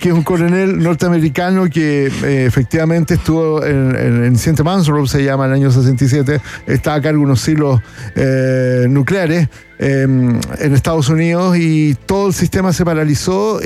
que 0.00 0.08
es 0.10 0.14
un 0.14 0.22
coronel 0.22 0.78
norteamericano 0.78 1.64
que 1.68 2.06
eh, 2.06 2.46
efectivamente 2.46 3.14
estuvo 3.14 3.64
en, 3.64 3.96
en, 3.96 4.24
en 4.24 4.38
Siente 4.38 4.62
se 5.06 5.24
llama, 5.24 5.46
en 5.46 5.50
el 5.50 5.56
año 5.56 5.70
67, 5.70 6.40
está 6.66 6.94
a 6.94 7.02
cargo 7.02 7.18
de 7.18 7.24
unos 7.24 7.40
silos 7.40 7.80
eh, 8.14 8.86
nucleares 8.88 9.48
eh, 9.78 10.02
en 10.02 10.74
Estados 10.74 11.08
Unidos 11.08 11.56
y 11.58 11.96
todo 12.06 12.28
el 12.28 12.34
sistema 12.34 12.72
se 12.72 12.84
paralizó 12.84 13.60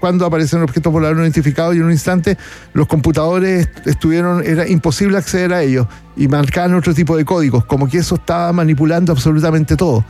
cuando 0.00 0.26
aparecen 0.26 0.62
objetos 0.62 0.92
voladores 0.92 1.18
no 1.18 1.24
identificados 1.24 1.74
y 1.74 1.78
en 1.78 1.84
un 1.84 1.92
instante 1.92 2.36
los 2.74 2.86
computadores 2.86 3.68
estuvieron, 3.84 4.44
era 4.44 4.68
imposible 4.68 5.16
acceder 5.16 5.52
a 5.52 5.62
ellos 5.62 5.86
y 6.16 6.28
marcaban 6.28 6.74
otro 6.74 6.94
tipo 6.94 7.16
de 7.16 7.24
códigos, 7.24 7.64
como 7.64 7.88
que 7.88 7.98
eso 7.98 8.16
estaba 8.16 8.52
manipulando 8.52 9.12
absolutamente 9.12 9.76
todo. 9.76 10.04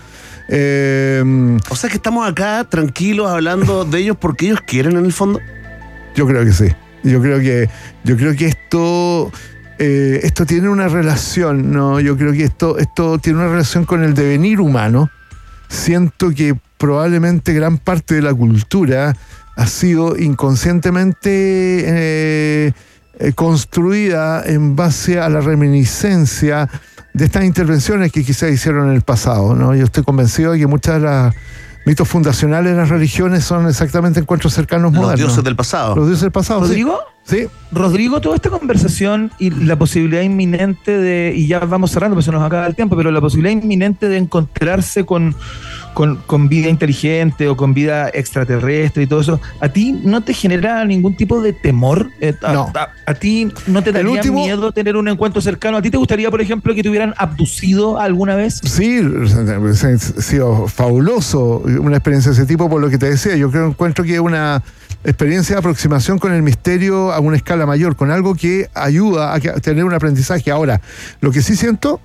Eh, 0.49 1.23
O 1.69 1.77
sea 1.77 1.91
que 1.91 1.97
estamos 1.97 2.29
acá 2.29 2.65
tranquilos 2.65 3.29
hablando 3.29 3.85
de 3.85 3.99
ellos 3.99 4.17
porque 4.21 4.47
ellos 4.47 4.61
quieren 4.67 4.97
en 4.97 5.05
el 5.05 5.13
fondo. 5.13 5.41
yo 6.15 6.27
creo 6.27 6.45
que 6.45 6.53
sí. 6.53 6.67
Yo 7.03 7.21
creo 7.23 7.39
que, 7.39 7.69
yo 8.03 8.17
creo 8.17 8.35
que 8.35 8.47
esto, 8.47 9.31
eh, 9.79 10.21
esto 10.25 10.45
tiene 10.45 10.69
una 10.69 10.89
relación, 10.89 11.71
¿no? 11.71 12.01
Yo 12.01 12.17
creo 12.17 12.33
que 12.33 12.43
esto, 12.43 12.79
esto 12.79 13.19
tiene 13.19 13.39
una 13.39 13.49
relación 13.49 13.85
con 13.85 14.03
el 14.03 14.15
devenir 14.15 14.61
humano. 14.61 15.09
Siento 15.69 16.31
que 16.31 16.57
probablemente 16.79 17.53
gran 17.53 17.79
parte 17.79 18.17
de 18.17 18.23
la 18.23 18.35
cultura 18.35 19.17
ha 19.57 19.67
sido 19.67 20.19
inconscientemente 20.19 21.31
eh, 21.31 22.73
eh, 23.19 23.33
construida 23.35 24.43
en 24.45 24.77
base 24.77 25.21
a 25.21 25.29
la 25.29 25.41
reminiscencia 25.41 26.69
de 27.17 27.25
estas 27.25 27.45
intervenciones 27.45 28.13
que 28.13 28.23
quizás 28.23 28.51
hicieron 28.51 28.91
en 28.91 28.95
el 28.95 29.01
pasado. 29.01 29.55
¿no? 29.55 29.75
Yo 29.75 29.85
estoy 29.85 30.05
convencido 30.05 30.53
de 30.53 30.59
que 30.59 30.67
muchas 30.67 30.97
de 30.97 31.01
las 31.01 31.35
mitos 31.87 32.07
fundacionales 32.07 32.73
de 32.73 32.79
las 32.79 32.91
religiones 32.91 33.43
son 33.43 33.67
exactamente 33.67 34.21
encuentros 34.21 34.53
cercanos 34.53 34.93
Los 34.93 35.01
modernos. 35.01 35.29
dioses 35.31 35.43
del 35.43 35.57
pasado. 35.57 35.97
Los 35.97 36.07
dioses 36.09 36.23
del 36.23 36.33
pasado. 36.33 36.61
¿Rodrigo? 36.61 36.99
Sí. 37.25 37.47
Rodrigo, 37.73 38.21
toda 38.21 38.37
esta 38.37 38.51
conversación 38.51 39.33
y 39.39 39.49
la 39.49 39.79
posibilidad 39.79 40.21
inminente 40.21 40.99
de, 40.99 41.33
y 41.35 41.47
ya 41.47 41.61
vamos 41.61 41.91
cerrando, 41.91 42.15
pues 42.17 42.27
se 42.27 42.33
nos 42.33 42.43
acaba 42.43 42.67
el 42.67 42.77
tiempo, 42.77 42.97
pero 42.97 43.11
la 43.11 43.21
posibilidad 43.23 43.63
inminente 43.63 44.11
de 44.11 44.19
encontrarse 44.19 45.07
con, 45.07 45.35
con, 45.97 46.17
con 46.27 46.51
vida 46.51 46.69
inteligente 46.69 47.49
o 47.49 47.57
con 47.57 47.73
vida 47.73 48.11
extraterrestre 48.13 49.05
y 49.05 49.07
todo 49.07 49.23
eso, 49.23 49.41
¿a 49.61 49.71
ti 49.71 49.93
no 50.05 50.23
te 50.23 50.35
genera 50.35 50.85
ningún 50.85 51.17
tipo 51.17 51.41
de 51.41 51.55
temor? 51.55 52.11
Eh, 52.21 52.35
a, 52.43 52.53
No. 52.53 52.71
a- 52.75 52.91
a 53.07 53.15
ti 53.15 53.49
no 53.67 53.83
te 53.83 53.93
daría 53.93 54.11
último- 54.11 54.45
miedo 54.45 54.73
tener 54.73 54.95
un 54.97 55.09
encuentro 55.09 55.41
cercano? 55.41 55.79
¿A 55.79 55.81
ti 55.83 55.91
te 55.91 55.97
gustaría, 55.97 56.31
por 56.31 56.43
ejemplo, 56.43 56.75
que 56.75 56.83
te 56.83 56.91
hubieran 56.91 57.15
abducido 57.17 57.99
alguna 57.99 58.35
vez? 58.37 58.61
Sí, 58.63 59.01
ha 59.01 59.99
sido 60.23 60.69
fabuloso 60.69 61.63
una 61.81 61.97
experiencia 61.97 62.31
de 62.33 62.37
ese 62.37 62.47
tipo, 62.47 62.69
por 62.69 62.83
lo 62.83 62.91
que 62.91 62.99
te 62.99 63.09
decía. 63.09 63.35
Yo 63.37 63.51
creo 63.51 63.67
encuentro 63.67 64.05
que 64.05 64.15
es 64.17 64.21
una 64.21 64.63
experiencia 65.03 65.55
de 65.55 65.61
aproximación 65.61 66.19
con 66.19 66.33
el 66.35 66.43
misterio 66.43 67.11
a 67.13 67.21
una 67.21 67.37
escala 67.39 67.65
mayor, 67.65 67.97
con 67.97 68.11
algo 68.11 68.35
que 68.35 68.69
ayuda 68.75 69.33
a 69.35 69.41
tener 69.41 69.85
un 69.85 69.95
aprendizaje. 69.95 70.51
Ahora, 70.51 70.83
lo 71.21 71.31
que 71.31 71.41
sí 71.41 71.57
siento 71.57 72.01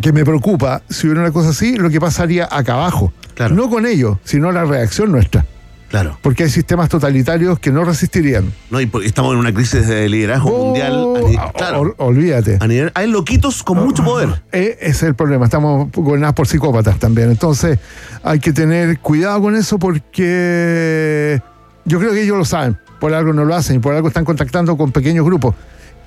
que 0.00 0.12
me 0.12 0.24
preocupa, 0.24 0.82
si 0.88 1.06
hubiera 1.06 1.22
una 1.22 1.32
cosa 1.32 1.50
así, 1.50 1.76
lo 1.76 1.90
que 1.90 2.00
pasaría 2.00 2.48
acá 2.50 2.74
abajo. 2.74 3.12
No 3.50 3.70
con 3.70 3.86
ellos, 3.86 4.18
sino 4.24 4.52
la 4.52 4.64
reacción 4.64 5.10
nuestra. 5.12 5.46
Claro. 5.88 6.16
Porque 6.22 6.44
hay 6.44 6.50
sistemas 6.50 6.88
totalitarios 6.88 7.58
que 7.58 7.72
no 7.72 7.84
resistirían. 7.84 8.52
No, 8.70 8.80
y 8.80 8.88
estamos 9.04 9.32
en 9.32 9.40
una 9.40 9.52
crisis 9.52 9.88
de 9.88 10.08
liderazgo 10.08 10.50
Oh, 10.54 10.64
mundial. 10.66 10.92
a 11.16 11.20
ni- 11.28 11.36
claro, 11.58 11.80
ol- 11.80 11.94
olvídate. 11.98 12.58
a 12.60 12.66
nivel- 12.68 12.92
hay 12.94 13.10
loquitos 13.10 13.62
con 13.64 13.78
mucho 13.78 14.04
poder. 14.04 14.28
Eh, 14.52 14.76
ese 14.80 14.90
es 14.90 15.02
el 15.02 15.14
problema, 15.16 15.46
estamos 15.46 15.88
gobernados 15.92 16.34
por 16.36 16.46
psicópatas 16.46 16.98
también. 17.00 17.30
Entonces 17.30 17.78
hay 18.22 18.38
que 18.38 18.52
tener 18.52 19.00
cuidado 19.00 19.40
con 19.42 19.56
eso 19.56 19.78
porque 19.80 21.40
yo 21.84 21.98
creo 21.98 22.12
que 22.12 22.22
ellos 22.22 22.38
lo 22.38 22.44
saben, 22.44 22.78
por 23.00 23.12
algo 23.14 23.32
no 23.32 23.44
lo 23.44 23.54
hacen 23.56 23.76
y 23.76 23.78
por 23.80 23.94
algo 23.94 24.08
están 24.08 24.24
contactando 24.24 24.76
con 24.76 24.92
pequeños 24.92 25.24
grupos. 25.24 25.54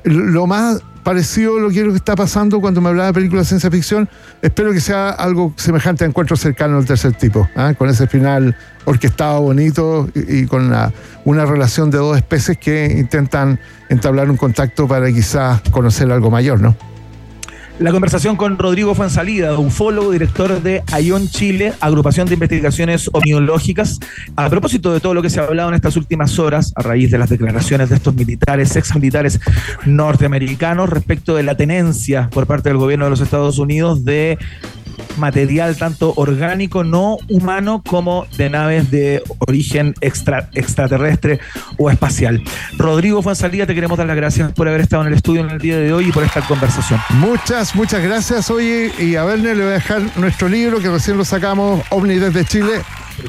Lo 0.05 0.47
más 0.47 0.81
parecido 1.03 1.57
a 1.57 1.61
lo 1.61 1.69
que 1.69 1.81
creo 1.81 1.91
que 1.91 1.97
está 1.97 2.15
pasando 2.15 2.61
cuando 2.61 2.81
me 2.81 2.89
hablaba 2.89 3.07
de 3.07 3.13
películas 3.13 3.45
de 3.45 3.49
ciencia 3.49 3.69
ficción, 3.69 4.09
espero 4.41 4.71
que 4.71 4.79
sea 4.79 5.09
algo 5.09 5.53
semejante 5.57 6.03
a 6.03 6.07
Encuentro 6.07 6.35
cercano 6.35 6.77
al 6.77 6.85
tercer 6.85 7.13
tipo, 7.13 7.47
¿ah? 7.55 7.73
con 7.77 7.89
ese 7.89 8.07
final 8.07 8.55
orquestado 8.85 9.41
bonito 9.41 10.09
y, 10.15 10.45
con 10.45 10.73
una 11.25 11.45
relación 11.45 11.89
de 11.91 11.97
dos 11.97 12.17
especies 12.17 12.57
que 12.57 12.95
intentan 12.97 13.59
entablar 13.89 14.29
un 14.29 14.37
contacto 14.37 14.87
para 14.87 15.07
quizás 15.11 15.61
conocer 15.71 16.11
algo 16.11 16.29
mayor, 16.29 16.59
¿no? 16.59 16.75
La 17.79 17.91
conversación 17.91 18.35
con 18.35 18.59
Rodrigo 18.59 18.93
Fuensalida, 18.93 19.57
ufólogo, 19.57 20.11
director 20.11 20.61
de 20.61 20.83
ION 21.01 21.27
Chile, 21.27 21.73
agrupación 21.79 22.27
de 22.27 22.35
investigaciones 22.35 23.09
omniológicas. 23.11 23.99
A 24.35 24.47
propósito 24.47 24.93
de 24.93 24.99
todo 24.99 25.15
lo 25.15 25.23
que 25.23 25.31
se 25.31 25.39
ha 25.39 25.45
hablado 25.45 25.69
en 25.69 25.75
estas 25.75 25.97
últimas 25.97 26.37
horas, 26.37 26.71
a 26.75 26.83
raíz 26.83 27.09
de 27.09 27.17
las 27.17 27.31
declaraciones 27.31 27.89
de 27.89 27.95
estos 27.95 28.13
militares, 28.13 28.75
ex 28.75 28.93
militares 28.93 29.39
norteamericanos, 29.85 30.87
respecto 30.87 31.35
de 31.35 31.41
la 31.41 31.57
tenencia 31.57 32.29
por 32.31 32.45
parte 32.45 32.69
del 32.69 32.77
gobierno 32.77 33.05
de 33.05 33.11
los 33.11 33.21
Estados 33.21 33.57
Unidos 33.57 34.05
de 34.05 34.37
material 35.17 35.77
tanto 35.77 36.13
orgánico 36.15 36.83
no 36.83 37.17
humano 37.29 37.81
como 37.87 38.25
de 38.37 38.49
naves 38.49 38.89
de 38.91 39.21
origen 39.39 39.93
extra- 40.01 40.49
extraterrestre 40.53 41.39
o 41.77 41.89
espacial. 41.89 42.41
Rodrigo 42.77 43.21
Fuensalida, 43.21 43.65
te 43.65 43.75
queremos 43.75 43.97
dar 43.97 44.07
las 44.07 44.15
gracias 44.15 44.51
por 44.53 44.67
haber 44.67 44.81
estado 44.81 45.03
en 45.03 45.09
el 45.09 45.13
estudio 45.15 45.41
en 45.41 45.49
el 45.51 45.59
día 45.59 45.77
de 45.77 45.93
hoy 45.93 46.09
y 46.09 46.11
por 46.11 46.23
esta 46.23 46.41
conversación. 46.41 46.99
Muchas, 47.11 47.75
muchas 47.75 48.01
gracias. 48.03 48.49
Oye, 48.49 48.91
y 48.99 49.15
a 49.15 49.25
Werner 49.25 49.55
le 49.55 49.63
voy 49.63 49.71
a 49.71 49.75
dejar 49.75 50.01
nuestro 50.17 50.47
libro 50.49 50.79
que 50.79 50.89
recién 50.89 51.17
lo 51.17 51.25
sacamos, 51.25 51.81
OVNI 51.89 52.15
desde 52.15 52.45
Chile. 52.45 52.81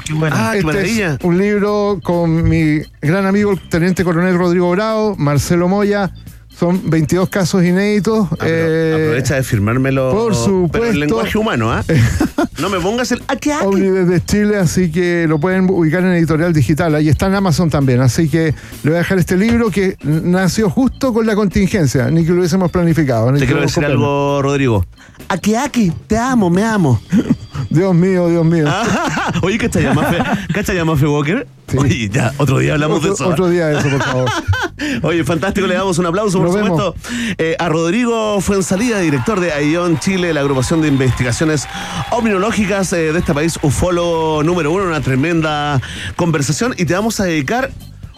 Qué 0.05 0.13
bueno. 0.13 0.35
Ah, 0.37 0.55
Este 0.57 1.03
es 1.05 1.17
un 1.21 1.37
libro 1.37 1.99
con 2.03 2.43
mi 2.49 2.79
gran 3.01 3.25
amigo, 3.27 3.51
el 3.51 3.59
teniente 3.69 4.03
coronel 4.03 4.35
Rodrigo 4.37 4.71
Bravo, 4.71 5.15
Marcelo 5.17 5.67
Moya. 5.67 6.11
Son 6.57 6.89
22 6.89 7.27
casos 7.29 7.63
inéditos. 7.65 8.27
eh, 8.41 8.91
Aprovecha 8.95 9.35
de 9.35 9.43
firmármelo. 9.43 10.11
por 10.11 10.33
supuesto. 10.35 10.69
Pero 10.71 10.85
en 10.85 10.99
lenguaje 11.01 11.37
humano, 11.37 11.71
¿ah? 11.71 11.83
no 12.59 12.69
me 12.69 12.79
pongas 12.79 13.11
el. 13.11 13.21
Aquí, 13.27 13.51
aquí. 13.51 13.79
Desde 13.81 14.23
Chile, 14.23 14.57
así 14.57 14.89
que 14.91 15.25
lo 15.27 15.37
pueden 15.39 15.69
ubicar 15.69 16.01
en 16.03 16.13
editorial 16.13 16.53
digital. 16.53 16.95
Ahí 16.95 17.09
está 17.09 17.27
en 17.27 17.35
Amazon 17.35 17.69
también. 17.69 17.99
Así 17.99 18.29
que 18.29 18.53
le 18.83 18.89
voy 18.89 18.95
a 18.95 18.99
dejar 18.99 19.17
este 19.19 19.35
libro 19.35 19.69
que 19.69 19.97
nació 20.03 20.69
justo 20.69 21.13
con 21.13 21.25
la 21.25 21.35
contingencia, 21.35 22.09
ni 22.09 22.23
que 22.23 22.31
lo 22.31 22.37
hubiésemos 22.39 22.71
planificado. 22.71 23.31
ni 23.31 23.39
Te 23.39 23.45
que 23.45 23.51
quiero 23.51 23.61
decir 23.61 23.83
algo, 23.83 24.41
Rodrigo. 24.41 24.85
Aquí, 25.27 25.55
aquí. 25.55 25.91
Te 26.07 26.17
amo, 26.17 26.49
me 26.49 26.63
amo. 26.63 27.01
Dios 27.69 27.93
mío, 27.93 28.29
Dios 28.29 28.45
mío. 28.45 28.65
Oye, 29.41 29.57
¿cacha 29.57 29.81
ya 29.81 29.93
Mafe, 29.93 30.17
¿cacha 30.53 30.73
ya 30.73 30.85
Mafe 30.85 31.05
Walker? 31.07 31.45
Sí. 31.67 31.77
Oye, 31.77 32.09
ya, 32.09 32.33
otro 32.37 32.59
día 32.59 32.73
hablamos 32.73 33.03
de 33.03 33.09
eso. 33.11 33.27
otro 33.27 33.49
día 33.49 33.67
de 33.67 33.79
eso, 33.79 33.89
por 33.89 34.03
favor. 34.03 34.29
Oye, 35.03 35.23
fantástico, 35.23 35.67
le 35.67 35.75
damos 35.75 35.97
un 35.97 36.05
aplauso, 36.05 36.37
por 36.37 36.47
Nos 36.47 36.59
supuesto, 36.59 36.95
eh, 37.37 37.55
a 37.57 37.69
Rodrigo 37.69 38.41
Fuensalida, 38.41 38.99
director 38.99 39.39
de 39.39 39.71
ION 39.71 39.99
Chile, 39.99 40.33
la 40.33 40.41
agrupación 40.41 40.81
de 40.81 40.89
investigaciones 40.89 41.67
omniológicas 42.11 42.91
eh, 42.93 43.13
de 43.13 43.19
este 43.19 43.33
país, 43.33 43.57
ufólogo 43.61 44.43
número 44.43 44.71
uno, 44.71 44.83
una 44.85 45.01
tremenda 45.01 45.81
conversación. 46.15 46.75
Y 46.77 46.85
te 46.85 46.93
vamos 46.93 47.19
a 47.19 47.23
dedicar 47.25 47.71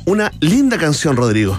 una 0.05 0.31
linda 0.39 0.77
canción, 0.77 1.15
Rodrigo. 1.15 1.57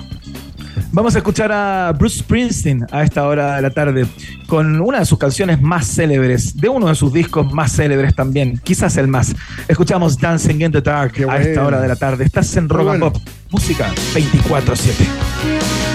Vamos 0.90 1.14
a 1.14 1.18
escuchar 1.18 1.52
a 1.52 1.92
Bruce 1.92 2.20
Springsteen 2.20 2.86
a 2.90 3.02
esta 3.02 3.26
hora 3.26 3.56
de 3.56 3.62
la 3.62 3.70
tarde 3.70 4.06
con 4.46 4.80
una 4.80 5.00
de 5.00 5.06
sus 5.06 5.18
canciones 5.18 5.60
más 5.60 5.86
célebres, 5.86 6.56
de 6.56 6.68
uno 6.68 6.88
de 6.88 6.94
sus 6.94 7.12
discos 7.12 7.52
más 7.52 7.76
célebres 7.76 8.14
también, 8.14 8.58
quizás 8.64 8.96
el 8.96 9.06
más. 9.06 9.34
Escuchamos 9.68 10.18
Dancing 10.18 10.62
in 10.62 10.72
the 10.72 10.80
Dark 10.80 11.12
Qué 11.12 11.26
a 11.28 11.36
esta 11.36 11.66
hora 11.66 11.80
de 11.80 11.88
la 11.88 11.96
tarde. 11.96 12.24
Estás 12.24 12.56
en 12.56 12.68
Rock 12.68 12.88
and. 12.88 13.00
Pop, 13.00 13.16
música 13.50 13.92
24/7. 14.14 15.87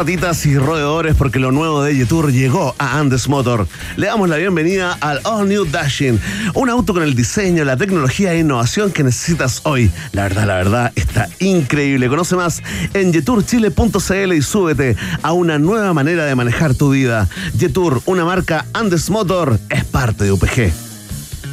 Ratitas 0.00 0.46
y 0.46 0.56
roedores 0.56 1.14
porque 1.14 1.38
lo 1.38 1.52
nuevo 1.52 1.82
de 1.82 1.94
Yetur 1.94 2.32
llegó 2.32 2.74
a 2.78 2.98
Andes 2.98 3.28
Motor. 3.28 3.68
Le 3.96 4.06
damos 4.06 4.30
la 4.30 4.38
bienvenida 4.38 4.96
al 4.98 5.20
All 5.24 5.46
New 5.46 5.66
Dashing, 5.66 6.18
un 6.54 6.70
auto 6.70 6.94
con 6.94 7.02
el 7.02 7.14
diseño, 7.14 7.64
la 7.64 7.76
tecnología 7.76 8.32
e 8.32 8.38
innovación 8.38 8.92
que 8.92 9.02
necesitas 9.02 9.60
hoy. 9.64 9.90
La 10.12 10.22
verdad, 10.22 10.46
la 10.46 10.54
verdad, 10.54 10.92
está 10.94 11.28
increíble. 11.38 12.08
Conoce 12.08 12.34
más 12.34 12.62
en 12.94 13.12
yeturchile.cl 13.12 14.32
y 14.32 14.40
súbete 14.40 14.96
a 15.20 15.32
una 15.34 15.58
nueva 15.58 15.92
manera 15.92 16.24
de 16.24 16.34
manejar 16.34 16.74
tu 16.74 16.92
vida. 16.92 17.28
Yetur, 17.58 18.00
una 18.06 18.24
marca 18.24 18.64
Andes 18.72 19.10
Motor, 19.10 19.60
es 19.68 19.84
parte 19.84 20.24
de 20.24 20.32
UPG. 20.32 20.89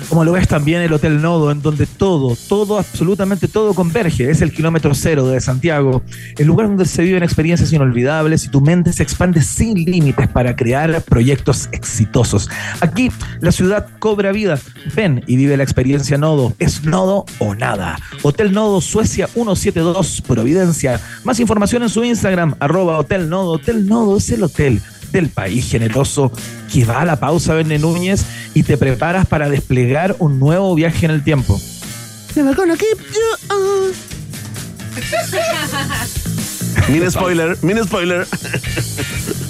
Como 0.09 0.23
lo 0.23 0.31
ves 0.31 0.47
también 0.47 0.81
el 0.81 0.93
Hotel 0.93 1.21
Nodo, 1.21 1.51
en 1.51 1.61
donde 1.61 1.85
todo, 1.85 2.37
todo, 2.47 2.77
absolutamente 2.79 3.47
todo 3.47 3.73
converge. 3.73 4.29
Es 4.29 4.41
el 4.41 4.53
kilómetro 4.53 4.95
cero 4.95 5.27
de 5.27 5.41
Santiago, 5.41 6.01
el 6.37 6.47
lugar 6.47 6.67
donde 6.67 6.85
se 6.85 7.03
viven 7.03 7.23
experiencias 7.23 7.73
inolvidables 7.73 8.45
y 8.45 8.49
tu 8.49 8.61
mente 8.61 8.93
se 8.93 9.03
expande 9.03 9.41
sin 9.41 9.83
límites 9.83 10.27
para 10.29 10.55
crear 10.55 11.01
proyectos 11.01 11.67
exitosos. 11.73 12.49
Aquí 12.79 13.11
la 13.41 13.51
ciudad 13.51 13.87
cobra 13.99 14.31
vida. 14.31 14.59
Ven 14.95 15.23
y 15.27 15.35
vive 15.35 15.57
la 15.57 15.63
experiencia 15.63 16.17
Nodo. 16.17 16.53
Es 16.57 16.85
Nodo 16.85 17.25
o 17.39 17.53
nada. 17.53 17.99
Hotel 18.21 18.53
Nodo 18.53 18.79
Suecia 18.79 19.27
172 19.27 20.21
Providencia. 20.21 21.01
Más 21.25 21.39
información 21.39 21.83
en 21.83 21.89
su 21.89 22.03
Instagram, 22.03 22.55
arroba 22.59 22.97
Hotel 22.97 23.29
Nodo. 23.29 23.51
Hotel 23.51 23.85
Nodo 23.85 24.17
es 24.17 24.29
el 24.29 24.43
hotel 24.43 24.81
del 25.11 25.29
país 25.29 25.69
generoso 25.69 26.31
que 26.71 26.85
va 26.85 27.01
a 27.01 27.05
la 27.05 27.19
pausa, 27.19 27.53
Verne 27.53 27.79
Núñez, 27.79 28.23
y 28.53 28.63
te 28.63 28.77
preparas 28.77 29.25
para 29.25 29.49
desplegar 29.49 30.15
un 30.19 30.39
nuevo 30.39 30.73
viaje 30.75 31.05
en 31.05 31.11
el 31.11 31.23
tiempo. 31.23 31.59
Mini 36.89 37.09
spoiler, 37.11 37.57
mini 37.61 37.83
spoiler. 37.83 38.27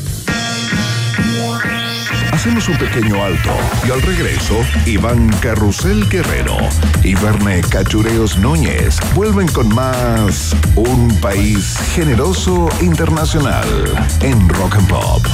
Hacemos 2.38 2.70
un 2.70 2.78
pequeño 2.78 3.24
alto 3.24 3.50
y 3.88 3.90
al 3.90 4.00
regreso, 4.04 4.60
Iván 4.86 5.28
Carrusel 5.42 6.08
Guerrero 6.08 6.56
y 7.04 7.16
Verne 7.16 7.62
Cachureos 7.62 8.38
Núñez 8.38 9.00
vuelven 9.16 9.48
con 9.48 9.74
más 9.74 10.56
Un 10.76 11.18
País 11.20 11.76
Generoso 11.96 12.70
Internacional 12.80 13.66
en 14.22 14.48
Rock 14.50 14.76
and 14.76 14.88
Pop. 14.88 15.26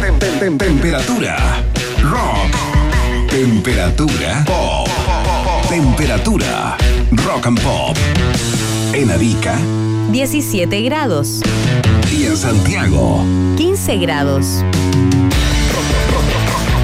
Tem- 0.00 0.18
tem- 0.20 0.58
Temperatura. 0.58 1.36
Rock. 2.02 3.28
Temperatura. 3.28 4.44
Pop. 4.46 4.88
Temperatura. 5.68 6.76
Rock 7.26 7.46
and 7.48 7.60
Pop. 7.60 7.96
En 8.92 9.10
Arica 9.10 9.58
17 10.12 10.82
grados. 10.82 11.40
y 12.12 12.24
en 12.24 12.36
Santiago. 12.36 13.24
15 13.56 13.96
grados. 13.98 14.64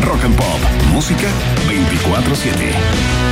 Rock 0.05 0.25
and 0.25 0.37
Pop. 0.37 0.59
Música 0.93 1.29
24-7. 1.69 3.32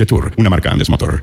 Jetour, 0.00 0.32
una 0.38 0.48
marca 0.48 0.70
Andes 0.70 0.88
Motor. 0.88 1.22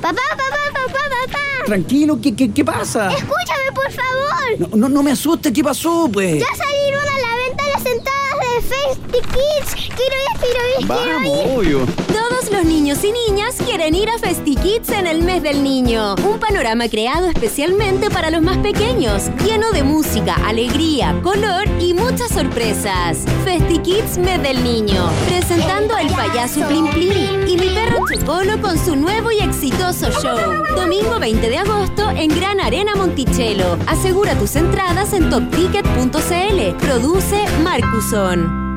Papá, 0.00 0.22
papá, 0.30 0.62
papá, 0.72 1.00
papá. 1.26 1.38
Tranquilo, 1.66 2.18
¿qué, 2.22 2.34
qué, 2.34 2.50
qué 2.52 2.64
pasa? 2.64 3.08
Escúchame, 3.12 3.72
por 3.74 3.90
favor. 3.92 4.58
No, 4.58 4.76
no, 4.76 4.88
no 4.88 5.02
me 5.02 5.12
asustes, 5.12 5.52
¿qué 5.52 5.62
pasó, 5.62 6.08
pues? 6.12 6.40
Ya 6.40 6.46
salieron 6.56 7.02
a 7.02 7.18
la 7.18 7.36
venta 7.46 7.64
las 7.74 7.86
entradas 7.86 8.40
de 8.40 8.62
Festy 8.62 9.28
Kids. 9.28 9.74
Quiero 9.94 10.16
ir, 10.16 10.40
quiero 10.40 10.60
ir, 10.80 10.86
quiero 10.86 11.20
ir. 11.22 11.58
obvio. 11.58 12.09
Los 12.50 12.64
niños 12.64 12.98
y 13.04 13.12
niñas 13.12 13.56
quieren 13.64 13.94
ir 13.94 14.08
a 14.08 14.18
FestiKids 14.18 14.90
en 14.90 15.06
el 15.06 15.22
mes 15.22 15.40
del 15.42 15.62
niño. 15.62 16.16
Un 16.16 16.40
panorama 16.40 16.88
creado 16.88 17.28
especialmente 17.28 18.10
para 18.10 18.30
los 18.30 18.42
más 18.42 18.58
pequeños, 18.58 19.30
lleno 19.44 19.70
de 19.70 19.84
música, 19.84 20.34
alegría, 20.46 21.18
color 21.22 21.68
y 21.78 21.94
muchas 21.94 22.30
sorpresas. 22.30 23.24
FestiKids 23.44 24.18
mes 24.18 24.42
del 24.42 24.64
niño, 24.64 25.08
presentando 25.28 25.94
al 25.94 26.08
payaso 26.08 26.66
Plim 26.66 26.88
Plim 26.90 27.46
y 27.46 27.56
mi 27.56 27.68
perro 27.68 28.04
Chocolo 28.12 28.60
con 28.60 28.76
su 28.76 28.96
nuevo 28.96 29.30
y 29.30 29.38
exitoso 29.38 30.10
show. 30.10 30.64
Domingo 30.74 31.20
20 31.20 31.48
de 31.48 31.58
agosto 31.58 32.10
en 32.10 32.34
Gran 32.34 32.58
Arena 32.58 32.96
Monticello. 32.96 33.78
Asegura 33.86 34.34
tus 34.34 34.56
entradas 34.56 35.12
en 35.12 35.30
topticket.cl. 35.30 36.76
Produce 36.78 37.44
Marcuson. 37.62 38.69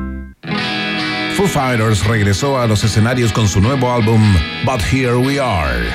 Foo 1.34 1.48
Fighters 1.48 2.06
regresó 2.06 2.60
a 2.60 2.66
los 2.68 2.84
escenarios 2.84 3.32
con 3.32 3.48
su 3.48 3.60
nuevo 3.60 3.92
álbum 3.92 4.22
But 4.64 4.80
Here 4.82 5.16
We 5.16 5.40
Are. 5.40 5.88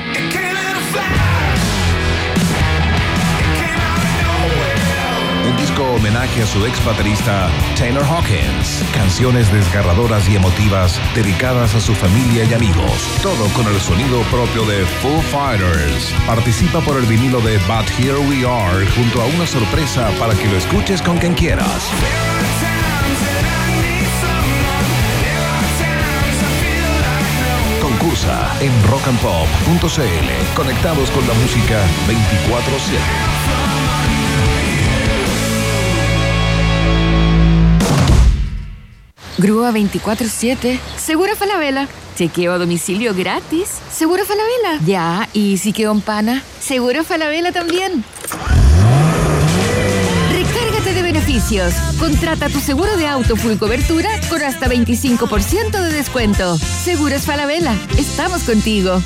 Un 5.49 5.57
disco 5.57 5.83
homenaje 5.93 6.43
a 6.43 6.45
su 6.45 6.65
ex 6.65 6.83
baterista 6.83 7.49
Taylor 7.77 8.03
Hawkins. 8.03 8.83
Canciones 8.93 9.49
desgarradoras 9.53 10.27
y 10.27 10.35
emotivas 10.35 10.99
dedicadas 11.15 11.73
a 11.73 11.79
su 11.79 11.95
familia 11.95 12.43
y 12.43 12.53
amigos. 12.53 13.17
Todo 13.23 13.47
con 13.53 13.65
el 13.73 13.79
sonido 13.79 14.21
propio 14.23 14.65
de 14.65 14.85
Foo 14.85 15.21
Fighters. 15.21 16.13
Participa 16.27 16.81
por 16.81 16.97
el 16.97 17.05
vinilo 17.05 17.39
de 17.39 17.57
But 17.59 17.89
Here 17.97 18.19
We 18.19 18.45
Are 18.45 18.85
junto 18.87 19.21
a 19.21 19.25
una 19.27 19.47
sorpresa 19.47 20.09
para 20.19 20.33
que 20.33 20.49
lo 20.49 20.57
escuches 20.57 21.01
con 21.01 21.17
quien 21.17 21.33
quieras. 21.33 21.89
En 28.59 28.83
rockandpop.cl. 28.89 30.55
Conectados 30.55 31.09
con 31.11 31.25
la 31.25 31.33
música 31.35 31.81
24-7. 32.05 32.99
Grúa 39.37 39.71
24-7. 39.71 40.79
Seguro 40.97 41.33
Falabella. 41.37 41.87
Chequeo 42.17 42.51
a 42.51 42.57
domicilio 42.57 43.13
gratis. 43.15 43.79
Seguro 43.89 44.25
Falabella. 44.25 44.85
Ya, 44.85 45.29
¿y 45.31 45.57
si 45.57 45.71
quedó 45.71 45.93
en 45.93 46.01
pana? 46.01 46.43
Seguro 46.59 47.05
Falabella 47.05 47.53
también. 47.53 48.03
Contrata 51.99 52.49
tu 52.49 52.59
seguro 52.59 52.97
de 52.97 53.07
auto 53.07 53.35
full 53.35 53.57
cobertura 53.57 54.09
con 54.29 54.41
hasta 54.41 54.67
25% 54.67 55.81
de 55.81 55.91
descuento. 55.91 56.57
Seguros 56.57 57.25
Falabella. 57.25 57.75
Estamos 57.97 58.43
contigo. 58.43 59.01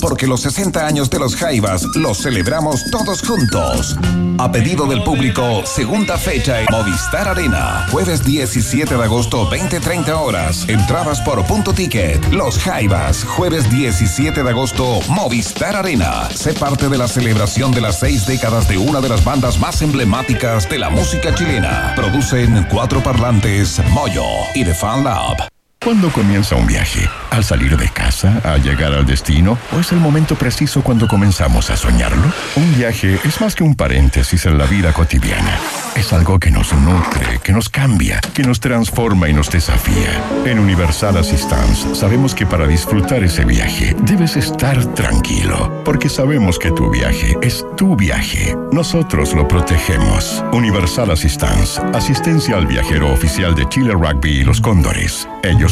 Porque 0.00 0.26
los 0.26 0.40
60 0.42 0.86
años 0.86 1.10
de 1.10 1.18
los 1.18 1.36
Jaivas 1.36 1.84
los 1.94 2.18
celebramos 2.18 2.90
todos 2.90 3.22
juntos. 3.22 3.96
A 4.38 4.50
pedido 4.50 4.86
del 4.86 5.02
público, 5.02 5.62
segunda 5.64 6.16
fecha 6.16 6.60
en 6.60 6.66
Movistar 6.70 7.28
Arena. 7.28 7.86
Jueves 7.90 8.24
17 8.24 8.96
de 8.96 9.02
agosto, 9.02 9.48
20-30 9.50 10.08
horas. 10.10 10.68
Entradas 10.68 11.20
por 11.20 11.44
punto 11.46 11.72
ticket. 11.72 12.24
Los 12.32 12.58
Jaivas. 12.58 13.24
Jueves 13.24 13.70
17 13.70 14.42
de 14.42 14.50
agosto, 14.50 15.00
Movistar 15.08 15.76
Arena. 15.76 16.28
Sé 16.34 16.54
parte 16.54 16.88
de 16.88 16.98
la 16.98 17.08
celebración 17.08 17.72
de 17.72 17.82
las 17.82 18.00
seis 18.00 18.26
décadas 18.26 18.68
de 18.68 18.78
una 18.78 19.00
de 19.00 19.08
las 19.08 19.24
bandas 19.24 19.58
más 19.58 19.82
emblemáticas 19.82 20.68
de 20.68 20.78
la 20.78 20.90
música 20.90 21.34
chilena. 21.34 21.92
Producen 21.94 22.66
cuatro 22.70 23.02
parlantes, 23.02 23.80
Moyo 23.90 24.24
y 24.54 24.64
The 24.64 24.74
Fan 24.74 25.04
Lab. 25.04 25.51
¿Cuándo 25.84 26.12
comienza 26.12 26.54
un 26.54 26.64
viaje? 26.64 27.08
¿Al 27.30 27.42
salir 27.42 27.76
de 27.76 27.88
casa? 27.88 28.40
¿Al 28.44 28.62
llegar 28.62 28.92
al 28.92 29.04
destino? 29.04 29.58
¿O 29.76 29.80
es 29.80 29.90
el 29.90 29.98
momento 29.98 30.36
preciso 30.36 30.80
cuando 30.82 31.08
comenzamos 31.08 31.70
a 31.70 31.76
soñarlo? 31.76 32.22
Un 32.54 32.76
viaje 32.76 33.18
es 33.24 33.40
más 33.40 33.56
que 33.56 33.64
un 33.64 33.74
paréntesis 33.74 34.46
en 34.46 34.58
la 34.58 34.66
vida 34.66 34.92
cotidiana. 34.92 35.58
Es 35.96 36.12
algo 36.12 36.38
que 36.38 36.52
nos 36.52 36.72
nutre, 36.72 37.40
que 37.42 37.52
nos 37.52 37.68
cambia, 37.68 38.20
que 38.32 38.44
nos 38.44 38.60
transforma 38.60 39.28
y 39.28 39.32
nos 39.32 39.50
desafía. 39.50 40.22
En 40.44 40.60
Universal 40.60 41.16
Assistance 41.16 41.96
sabemos 41.96 42.34
que 42.34 42.46
para 42.46 42.66
disfrutar 42.66 43.24
ese 43.24 43.44
viaje 43.44 43.96
debes 44.02 44.36
estar 44.36 44.84
tranquilo, 44.94 45.82
porque 45.84 46.08
sabemos 46.08 46.60
que 46.60 46.70
tu 46.70 46.90
viaje 46.90 47.36
es 47.42 47.66
tu 47.76 47.96
viaje. 47.96 48.56
Nosotros 48.70 49.34
lo 49.34 49.48
protegemos. 49.48 50.44
Universal 50.52 51.10
Assistance, 51.10 51.80
asistencia 51.92 52.56
al 52.56 52.66
viajero 52.66 53.12
oficial 53.12 53.54
de 53.56 53.68
Chile 53.68 53.92
Rugby 53.92 54.40
y 54.40 54.44
los 54.44 54.60
Cóndores. 54.60 55.26
Ellos 55.42 55.71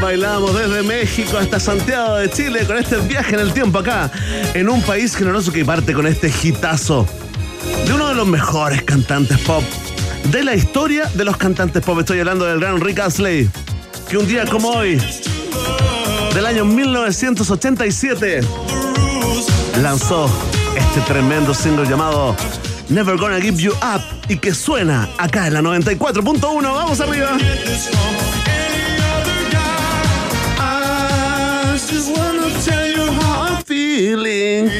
Bailamos 0.00 0.54
desde 0.54 0.82
México 0.82 1.38
hasta 1.38 1.58
Santiago 1.60 2.16
de 2.16 2.30
Chile 2.30 2.66
con 2.66 2.76
este 2.76 2.96
viaje 2.98 3.34
en 3.34 3.40
el 3.40 3.52
tiempo 3.52 3.78
acá, 3.78 4.10
en 4.54 4.68
un 4.68 4.82
país 4.82 5.14
generoso 5.16 5.52
que 5.52 5.64
parte 5.64 5.92
con 5.92 6.06
este 6.06 6.32
hitazo 6.42 7.06
de 7.86 7.92
uno 7.92 8.08
de 8.08 8.14
los 8.14 8.26
mejores 8.26 8.82
cantantes 8.82 9.38
pop 9.38 9.62
de 10.30 10.42
la 10.42 10.54
historia 10.54 11.10
de 11.14 11.24
los 11.24 11.36
cantantes 11.36 11.82
pop. 11.82 11.98
Estoy 12.00 12.20
hablando 12.20 12.44
del 12.44 12.60
gran 12.60 12.80
Rick 12.80 13.00
Astley, 13.00 13.48
que 14.08 14.18
un 14.18 14.26
día 14.26 14.44
como 14.46 14.70
hoy, 14.70 15.00
del 16.34 16.46
año 16.46 16.64
1987, 16.64 18.40
lanzó 19.82 20.28
este 20.76 21.00
tremendo 21.02 21.54
single 21.54 21.86
llamado 21.88 22.34
Never 22.88 23.16
Gonna 23.16 23.40
Give 23.40 23.56
You 23.56 23.72
Up 23.72 24.02
y 24.28 24.36
que 24.36 24.54
suena 24.54 25.08
acá 25.18 25.46
en 25.46 25.54
la 25.54 25.60
94.1. 25.60 26.62
Vamos 26.62 27.00
arriba. 27.00 27.36
Feeling. 33.94 34.70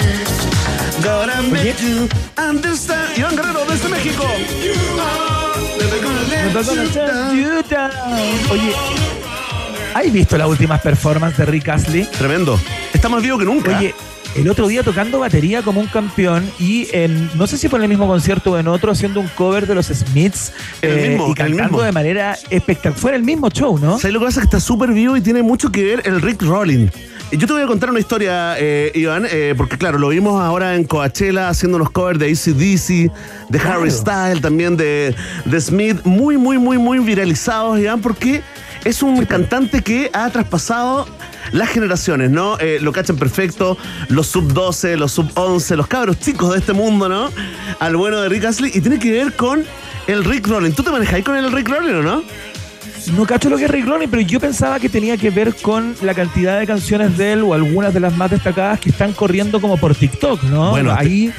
Gotta 1.03 1.43
make 1.43 1.81
you 1.81 2.09
understand. 2.37 3.17
Iván 3.17 3.37
Guerrero 3.37 3.65
desde 3.69 3.89
México. 3.89 4.25
Oye, 8.51 8.73
¿has 9.95 10.13
visto 10.13 10.37
las 10.37 10.49
últimas 10.49 10.81
performances 10.81 11.39
de 11.39 11.47
Rick 11.47 11.69
Astley? 11.69 12.05
Tremendo. 12.19 12.59
Está 12.93 13.09
más 13.09 13.23
vivo 13.23 13.39
que 13.39 13.45
nunca. 13.45 13.79
Oye, 13.79 13.95
el 14.35 14.49
otro 14.49 14.67
día 14.67 14.83
tocando 14.83 15.21
batería 15.21 15.63
como 15.63 15.81
un 15.81 15.87
campeón 15.87 16.51
y 16.59 16.89
en, 16.93 17.31
no 17.37 17.47
sé 17.47 17.57
si 17.57 17.69
fue 17.69 17.79
en 17.79 17.85
el 17.85 17.89
mismo 17.89 18.09
concierto 18.09 18.53
o 18.53 18.59
en 18.59 18.67
otro, 18.67 18.91
haciendo 18.91 19.21
un 19.21 19.29
cover 19.29 19.69
de 19.69 19.77
los 19.77 19.87
Smiths 19.87 20.53
eh, 20.83 21.11
mismo, 21.11 21.29
y 21.31 21.35
cantando 21.35 21.63
mismo. 21.63 21.83
de 21.83 21.93
manera 21.93 22.37
espectacular. 22.51 22.99
Fue 22.99 23.11
en 23.13 23.17
el 23.17 23.23
mismo 23.23 23.49
show, 23.49 23.79
¿no? 23.79 23.99
¿Sabes 23.99 24.13
lo 24.13 24.21
que 24.21 24.27
pasa? 24.27 24.41
Que 24.41 24.47
está 24.47 24.61
súper 24.61 24.91
vivo 24.91 25.17
y 25.17 25.21
tiene 25.21 25.43
mucho 25.43 25.71
que 25.71 25.85
ver 25.85 26.03
el 26.05 26.21
Rick 26.21 26.43
Rolling. 26.43 26.89
Yo 27.37 27.49
te 27.49 27.53
voy 27.53 27.63
a 27.63 27.67
contar 27.67 27.91
una 27.91 27.99
historia, 27.99 28.55
eh, 28.59 28.93
Iván, 28.95 29.27
eh, 29.29 29.55
porque 29.57 29.77
claro, 29.77 29.99
lo 29.99 30.09
vimos 30.09 30.41
ahora 30.41 30.77
en 30.77 30.85
Coachella 30.85 31.49
haciendo 31.49 31.77
unos 31.77 31.91
covers 31.91 32.19
de 32.21 32.27
ACDC, 32.27 33.11
de 33.49 33.59
Harry 33.59 33.91
Styles, 33.91 34.41
también 34.41 34.77
de, 34.77 35.15
de 35.45 35.61
Smith, 35.61 36.01
muy, 36.05 36.37
muy, 36.37 36.59
muy, 36.59 36.79
muy 36.79 37.01
viralizados, 37.01 37.81
Iván, 37.81 38.01
porque 38.01 38.43
es 38.85 39.03
un 39.03 39.25
cantante 39.25 39.83
que 39.83 40.11
ha 40.13 40.31
traspasado 40.31 41.09
las 41.53 41.71
generaciones, 41.71 42.31
¿no? 42.31 42.57
Eh, 42.61 42.79
lo 42.81 42.93
cachan 42.93 43.17
perfecto, 43.17 43.77
los 44.09 44.29
sub 44.29 44.53
12, 44.53 44.97
los 44.97 45.11
sub 45.11 45.29
11, 45.35 45.77
los 45.77 45.89
cabros 45.89 46.21
chicos 46.21 46.53
de 46.53 46.59
este 46.59 46.73
mundo, 46.73 47.09
¿no? 47.09 47.31
Al 47.81 47.97
bueno 47.97 48.21
de 48.21 48.29
Rick 48.29 48.45
Astley 48.45 48.71
y 48.73 48.81
tiene 48.81 49.01
que 49.01 49.11
ver 49.11 49.33
con 49.35 49.65
el 50.07 50.25
Rick 50.25 50.47
Rolling. 50.47 50.73
¿Tú 50.73 50.85
te 50.85 50.91
manejáis 50.91 51.25
con 51.25 51.35
el 51.37 51.51
Rick 51.51 51.69
Rolling 51.69 51.95
o 51.95 52.03
no? 52.03 52.23
No 53.13 53.27
cacho 53.27 53.51
lo 53.51 53.57
que 53.59 53.65
es 53.65 53.71
Rick 53.71 53.87
Rolling, 53.87 54.09
pero 54.09 54.23
yo 54.23 54.41
pensaba 54.41 54.81
que 54.81 54.89
tenía 54.89 55.17
que 55.17 55.31
ver 55.31 55.55
con 55.55 55.95
la 56.03 56.15
cantidad 56.15 56.59
de 56.59 56.67
canciones 56.67 57.17
de 57.19 57.33
él 57.33 57.43
o 57.43 57.53
algunas 57.53 57.93
de 57.93 58.01
las 58.01 58.17
más 58.17 58.31
destacadas 58.31 58.81
que 58.81 58.91
están 58.91 59.13
corriendo 59.13 59.61
como 59.61 59.77
por 59.77 59.95
TikTok, 59.95 60.43
¿no? 60.45 60.71
Bueno, 60.71 60.95
ahí 60.97 61.33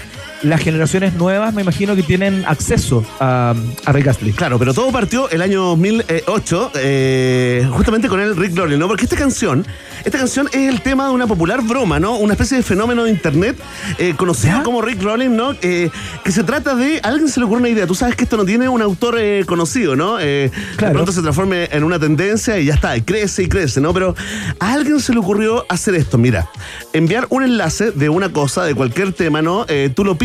las 0.49 0.61
generaciones 0.61 1.13
nuevas 1.15 1.53
me 1.53 1.61
imagino 1.61 1.95
que 1.95 2.03
tienen 2.03 2.43
acceso 2.45 3.03
a, 3.19 3.53
a 3.85 3.91
Rick 3.91 4.07
Astley. 4.07 4.33
Claro, 4.33 4.59
pero 4.59 4.73
todo 4.73 4.91
partió 4.91 5.29
el 5.29 5.41
año 5.41 5.61
2008, 5.63 6.71
eh, 6.75 7.67
justamente 7.71 8.07
con 8.07 8.19
el 8.19 8.35
Rick 8.35 8.55
Rolling, 8.55 8.77
¿no? 8.77 8.87
Porque 8.87 9.03
esta 9.05 9.15
canción, 9.15 9.65
esta 10.03 10.17
canción 10.17 10.47
es 10.51 10.69
el 10.69 10.81
tema 10.81 11.07
de 11.07 11.13
una 11.13 11.27
popular 11.27 11.61
broma, 11.61 11.99
¿no? 11.99 12.17
Una 12.17 12.33
especie 12.33 12.57
de 12.57 12.63
fenómeno 12.63 13.03
de 13.03 13.11
internet 13.11 13.57
eh, 13.97 14.13
conocido 14.15 14.63
como 14.63 14.81
Rick 14.81 15.01
Rolling, 15.01 15.29
¿no? 15.29 15.53
Eh, 15.61 15.89
que 16.23 16.31
se 16.31 16.43
trata 16.43 16.75
de, 16.75 16.99
a 17.03 17.07
alguien 17.07 17.29
se 17.29 17.39
le 17.39 17.45
ocurre 17.45 17.59
una 17.59 17.69
idea. 17.69 17.87
Tú 17.87 17.95
sabes 17.95 18.15
que 18.15 18.23
esto 18.23 18.37
no 18.37 18.45
tiene 18.45 18.69
un 18.69 18.81
autor 18.81 19.17
eh, 19.19 19.43
conocido, 19.45 19.95
¿no? 19.95 20.19
Eh, 20.19 20.51
De 20.79 20.91
pronto 20.91 21.11
se 21.11 21.21
transforme 21.21 21.69
en 21.71 21.83
una 21.83 21.99
tendencia 21.99 22.57
y 22.59 22.65
ya 22.65 22.75
está, 22.75 22.95
y 22.95 23.01
crece 23.01 23.43
y 23.43 23.47
crece, 23.47 23.81
¿no? 23.81 23.93
Pero 23.93 24.15
a 24.59 24.73
alguien 24.73 24.99
se 24.99 25.13
le 25.13 25.19
ocurrió 25.19 25.65
hacer 25.69 25.95
esto, 25.95 26.17
mira, 26.17 26.49
enviar 26.93 27.27
un 27.29 27.43
enlace 27.43 27.91
de 27.91 28.09
una 28.09 28.31
cosa, 28.31 28.63
de 28.63 28.75
cualquier 28.75 29.13
tema, 29.13 29.41
¿no? 29.41 29.65
Eh, 29.67 29.89
tú 29.95 30.03
lo 30.03 30.17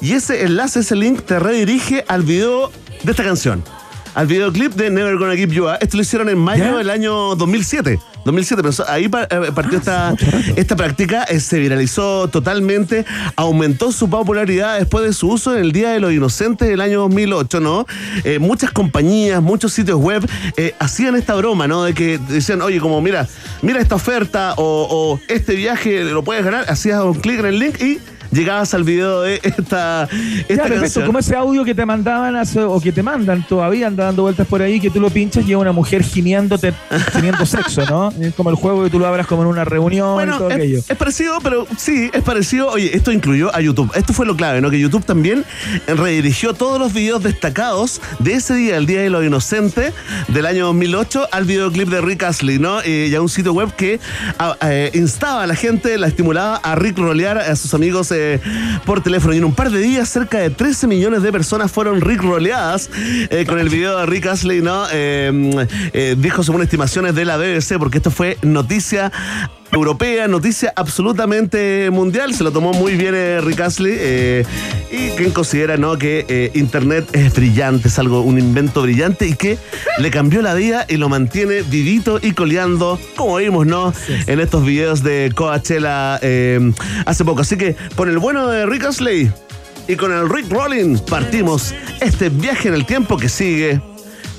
y 0.00 0.12
ese 0.12 0.44
enlace, 0.44 0.80
ese 0.80 0.96
link 0.96 1.22
te 1.22 1.38
redirige 1.38 2.04
al 2.08 2.22
video 2.22 2.70
de 3.02 3.10
esta 3.10 3.24
canción. 3.24 3.62
Al 4.14 4.26
videoclip 4.26 4.72
de 4.74 4.90
Never 4.90 5.16
Gonna 5.16 5.36
Give 5.36 5.54
You 5.54 5.64
Up. 5.68 5.76
Esto 5.80 5.96
lo 5.96 6.02
hicieron 6.02 6.28
en 6.28 6.38
mayo 6.38 6.76
del 6.78 6.90
año 6.90 7.36
2007. 7.36 8.00
2007, 8.24 8.62
pero 8.62 8.70
eso- 8.70 8.84
ahí 8.88 9.04
eh, 9.04 9.52
partió 9.54 9.78
esta, 9.78 10.12
esta 10.56 10.74
práctica, 10.76 11.22
eh, 11.24 11.38
se 11.40 11.58
viralizó 11.60 12.26
totalmente, 12.28 13.04
aumentó 13.36 13.92
su 13.92 14.10
popularidad 14.10 14.78
después 14.78 15.04
de 15.04 15.12
su 15.12 15.28
uso 15.30 15.54
en 15.54 15.60
el 15.62 15.72
Día 15.72 15.90
de 15.90 16.00
los 16.00 16.12
Inocentes 16.12 16.68
del 16.68 16.80
año 16.80 17.00
2008, 17.00 17.60
¿no? 17.60 17.86
Eh, 18.24 18.38
muchas 18.40 18.72
compañías, 18.72 19.40
muchos 19.40 19.72
sitios 19.72 19.98
web 20.00 20.28
eh, 20.56 20.74
hacían 20.80 21.14
esta 21.14 21.34
broma, 21.36 21.68
¿no? 21.68 21.84
De 21.84 21.94
que 21.94 22.18
decían, 22.28 22.60
oye, 22.60 22.80
como 22.80 23.00
mira, 23.00 23.28
mira 23.62 23.80
esta 23.80 23.94
oferta 23.94 24.54
o, 24.56 24.88
o 24.90 25.20
este 25.32 25.54
viaje 25.54 26.02
lo 26.02 26.24
puedes 26.24 26.44
ganar, 26.44 26.64
hacías 26.68 27.02
un 27.02 27.14
clic 27.14 27.38
en 27.38 27.46
el 27.46 27.58
link 27.60 27.80
y 27.80 27.98
llegabas 28.30 28.74
al 28.74 28.84
video 28.84 29.22
de 29.22 29.40
esta, 29.42 30.08
esta 30.48 30.54
Ya, 30.54 30.62
perfecto, 30.64 31.04
como 31.06 31.18
ese 31.18 31.34
audio 31.36 31.64
que 31.64 31.74
te 31.74 31.84
mandaban 31.86 32.36
hace- 32.36 32.60
o 32.62 32.80
que 32.80 32.92
te 32.92 33.02
mandan 33.02 33.46
todavía, 33.46 33.86
anda 33.86 34.04
dando 34.04 34.22
vueltas 34.22 34.46
por 34.46 34.62
ahí, 34.62 34.80
que 34.80 34.90
tú 34.90 35.00
lo 35.00 35.10
pinchas 35.10 35.46
y 35.46 35.52
es 35.52 35.56
una 35.56 35.72
mujer 35.72 36.02
gimiendo, 36.04 36.58
te- 36.58 36.72
teniendo 37.12 37.44
sexo, 37.46 37.84
¿no? 37.86 38.12
Es 38.20 38.34
como 38.34 38.50
el 38.50 38.56
juego 38.56 38.84
que 38.84 38.90
tú 38.90 38.98
lo 38.98 39.06
abras 39.06 39.26
como 39.26 39.42
en 39.42 39.48
una 39.48 39.64
reunión 39.64 40.28
y 40.28 40.30
todo 40.32 40.48
es, 40.50 40.54
aquello. 40.56 40.78
es 40.88 40.96
parecido, 40.96 41.38
pero 41.42 41.66
sí, 41.76 42.10
es 42.12 42.22
parecido. 42.22 42.68
Oye, 42.70 42.94
esto 42.96 43.12
incluyó 43.12 43.54
a 43.54 43.60
YouTube. 43.60 43.90
Esto 43.94 44.12
fue 44.12 44.26
lo 44.26 44.36
clave, 44.36 44.60
¿no? 44.60 44.70
Que 44.70 44.78
YouTube 44.78 45.04
también 45.04 45.44
redirigió 45.86 46.54
todos 46.54 46.78
los 46.78 46.92
videos 46.92 47.22
destacados 47.22 48.00
de 48.18 48.34
ese 48.34 48.54
día, 48.54 48.76
el 48.76 48.86
Día 48.86 49.00
de 49.00 49.10
los 49.10 49.24
Inocentes 49.24 49.92
del 50.28 50.46
año 50.46 50.66
2008, 50.66 51.28
al 51.32 51.44
videoclip 51.44 51.88
de 51.88 52.00
Rick 52.00 52.22
Astley, 52.24 52.58
¿no? 52.58 52.80
Eh, 52.82 53.08
y 53.10 53.14
a 53.14 53.20
un 53.22 53.28
sitio 53.28 53.52
web 53.52 53.74
que 53.74 54.00
a- 54.38 54.56
eh, 54.62 54.90
instaba 54.94 55.42
a 55.42 55.46
la 55.46 55.54
gente, 55.54 55.96
la 55.98 56.06
estimulaba 56.08 56.56
a 56.56 56.74
Rick 56.74 56.98
rolear 56.98 57.38
a 57.38 57.56
sus 57.56 57.74
amigos 57.74 58.10
eh, 58.10 58.17
por 58.84 59.02
teléfono. 59.02 59.34
Y 59.34 59.38
en 59.38 59.44
un 59.44 59.54
par 59.54 59.70
de 59.70 59.80
días, 59.80 60.08
cerca 60.08 60.38
de 60.38 60.50
13 60.50 60.86
millones 60.86 61.22
de 61.22 61.32
personas 61.32 61.70
fueron 61.70 62.00
Rick 62.00 62.22
roleadas 62.22 62.90
eh, 63.30 63.44
con 63.46 63.58
el 63.58 63.68
video 63.68 63.98
de 63.98 64.06
Rick 64.06 64.26
Astley, 64.26 64.62
¿no? 64.62 64.84
Eh, 64.92 65.66
eh, 65.92 66.16
dijo 66.18 66.42
según 66.42 66.62
estimaciones 66.62 67.14
de 67.14 67.24
la 67.24 67.36
BBC, 67.36 67.78
porque 67.78 67.98
esto 67.98 68.10
fue 68.10 68.38
noticia 68.42 69.12
europea, 69.72 70.28
noticia 70.28 70.72
absolutamente 70.76 71.90
mundial. 71.90 72.34
Se 72.34 72.44
lo 72.44 72.52
tomó 72.52 72.72
muy 72.72 72.96
bien 72.96 73.14
eh, 73.14 73.40
Rick 73.40 73.60
Astley. 73.60 73.94
eh, 73.96 74.44
y 74.90 75.10
quien 75.10 75.30
considera 75.32 75.76
¿no? 75.76 75.98
que 75.98 76.24
eh, 76.28 76.50
Internet 76.54 77.08
es 77.12 77.34
brillante, 77.34 77.88
es 77.88 77.98
algo, 77.98 78.22
un 78.22 78.38
invento 78.38 78.82
brillante 78.82 79.26
y 79.26 79.34
que 79.34 79.58
le 79.98 80.10
cambió 80.10 80.40
la 80.40 80.54
vida 80.54 80.86
y 80.88 80.96
lo 80.96 81.08
mantiene 81.08 81.62
vivito 81.62 82.18
y 82.22 82.32
coleando, 82.32 82.98
como 83.16 83.36
vimos, 83.36 83.66
¿no? 83.66 83.92
En 84.26 84.40
estos 84.40 84.64
videos 84.64 85.02
de 85.02 85.30
Coachella 85.34 86.14
hace 87.04 87.24
poco. 87.24 87.42
Así 87.42 87.56
que 87.56 87.76
con 87.96 88.08
el 88.08 88.18
bueno 88.18 88.48
de 88.48 88.64
Rick 88.66 88.84
Astley 88.84 89.30
y 89.88 89.96
con 89.96 90.12
el 90.12 90.28
Rick 90.28 90.50
Rollins 90.50 91.00
partimos 91.02 91.74
este 92.00 92.28
viaje 92.28 92.68
en 92.68 92.74
el 92.74 92.86
tiempo 92.86 93.16
que 93.16 93.28
sigue 93.28 93.80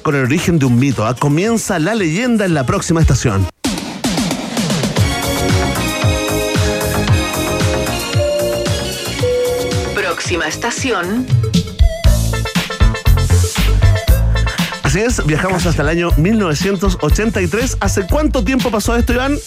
con 0.01 0.15
el 0.15 0.23
origen 0.23 0.59
de 0.59 0.65
un 0.65 0.79
mito. 0.79 1.05
¿ah? 1.05 1.15
Comienza 1.15 1.79
la 1.79 1.95
leyenda 1.95 2.45
en 2.45 2.53
la 2.53 2.65
próxima 2.65 3.01
estación. 3.01 3.47
Próxima 10.39 10.47
estación. 10.47 11.27
Así 14.83 14.99
es, 14.99 15.25
viajamos 15.25 15.65
hasta 15.65 15.81
el 15.81 15.89
año 15.89 16.11
1983. 16.15 17.77
¿Hace 17.81 18.07
cuánto 18.07 18.41
tiempo 18.45 18.71
pasó 18.71 18.95
esto, 18.95 19.11
Iván? 19.11 19.37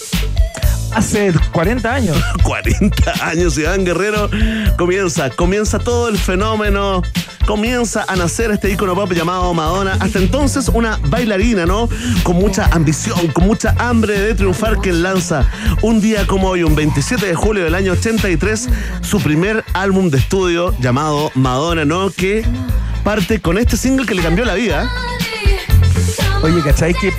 Hace 0.94 1.32
40 1.52 1.94
años. 1.94 2.18
40 2.42 3.26
años, 3.26 3.56
Iván 3.56 3.86
Guerrero. 3.86 4.28
Comienza, 4.76 5.30
comienza 5.30 5.78
todo 5.78 6.10
el 6.10 6.18
fenómeno. 6.18 7.02
Comienza 7.46 8.04
a 8.06 8.14
nacer 8.14 8.52
este 8.52 8.70
ícono 8.70 8.94
pop 8.94 9.12
llamado 9.12 9.52
Madonna. 9.52 9.96
Hasta 9.98 10.18
entonces 10.20 10.68
una 10.68 10.98
bailarina, 11.08 11.66
¿no? 11.66 11.88
Con 12.22 12.36
mucha 12.36 12.66
ambición, 12.66 13.28
con 13.28 13.46
mucha 13.46 13.74
hambre 13.78 14.18
de 14.18 14.34
triunfar 14.34 14.80
que 14.80 14.92
lanza 14.92 15.44
un 15.82 16.00
día 16.00 16.26
como 16.26 16.48
hoy, 16.48 16.62
un 16.62 16.76
27 16.76 17.26
de 17.26 17.34
julio 17.34 17.64
del 17.64 17.74
año 17.74 17.92
83, 17.92 18.68
su 19.00 19.20
primer 19.20 19.64
álbum 19.72 20.08
de 20.08 20.18
estudio 20.18 20.74
llamado 20.78 21.32
Madonna, 21.34 21.84
¿no? 21.84 22.10
Que 22.10 22.44
parte 23.02 23.40
con 23.40 23.58
este 23.58 23.76
single 23.76 24.06
que 24.06 24.14
le 24.14 24.22
cambió 24.22 24.44
la 24.44 24.54
vida. 24.54 24.88
Oye, 26.42 26.62
¿cachai? 26.62 26.94
Que 26.94 27.12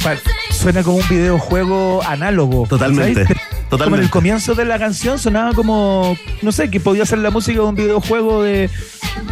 suena 0.52 0.84
como 0.84 0.98
un 0.98 1.08
videojuego 1.10 2.02
análogo. 2.04 2.66
Totalmente, 2.68 3.24
¿cachai? 3.24 3.36
Como 3.36 3.54
en 3.64 3.70
totalmente. 3.70 4.06
el 4.06 4.12
comienzo 4.12 4.56
de 4.56 4.66
la 4.66 4.80
canción 4.80 5.20
sonaba 5.20 5.54
como, 5.54 6.16
no 6.42 6.52
sé, 6.52 6.70
que 6.70 6.80
podía 6.80 7.06
ser 7.06 7.20
la 7.20 7.32
música 7.32 7.60
de 7.60 7.66
un 7.66 7.76
videojuego 7.76 8.44
de, 8.44 8.70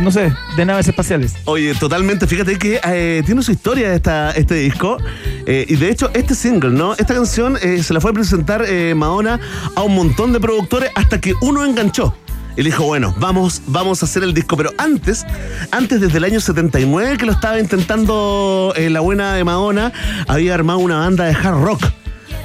no 0.02 0.12
sé, 0.12 0.34
de 0.56 0.66
naves 0.66 0.88
espaciales. 0.88 1.36
Oye, 1.46 1.74
totalmente. 1.76 2.28
Fíjate 2.28 2.58
que 2.58 2.80
eh, 2.84 3.24
tiene 3.26 3.42
su 3.44 3.52
historia 3.52 3.94
esta, 3.94 4.32
este 4.32 4.56
disco. 4.56 4.98
Eh, 5.46 5.66
y 5.68 5.76
de 5.76 5.90
hecho, 5.90 6.10
este 6.14 6.36
single, 6.36 6.72
¿no? 6.72 6.94
Esta 6.94 7.14
canción 7.14 7.58
eh, 7.62 7.84
se 7.84 7.94
la 7.94 8.02
fue 8.02 8.12
a 8.12 8.14
presentar 8.14 8.66
Madonna 8.96 9.40
a 9.76 9.82
un 9.82 9.96
montón 9.96 10.34
de 10.34 10.40
productores 10.40 10.92
hasta 10.96 11.20
que 11.20 11.34
uno 11.42 11.66
enganchó. 11.66 12.16
Y 12.58 12.64
dijo, 12.64 12.84
bueno, 12.84 13.16
vamos, 13.18 13.62
vamos 13.68 14.02
a 14.04 14.06
hacer 14.06 14.24
el 14.24 14.34
disco. 14.34 14.58
Pero 14.58 14.72
antes, 14.78 15.26
antes 15.72 16.02
desde 16.02 16.18
el 16.18 16.26
año 16.26 16.40
79 16.40 17.18
que 17.18 17.26
lo 17.26 17.32
estaba 17.32 17.60
intentando 17.60 18.74
la 18.78 19.00
buena 19.00 19.34
de 19.36 19.44
Madonna, 19.44 19.94
había 20.28 20.54
armado 20.54 20.80
una 20.80 20.98
banda 20.98 21.26
de 21.26 21.32
hard 21.32 21.64
rock 21.64 22.01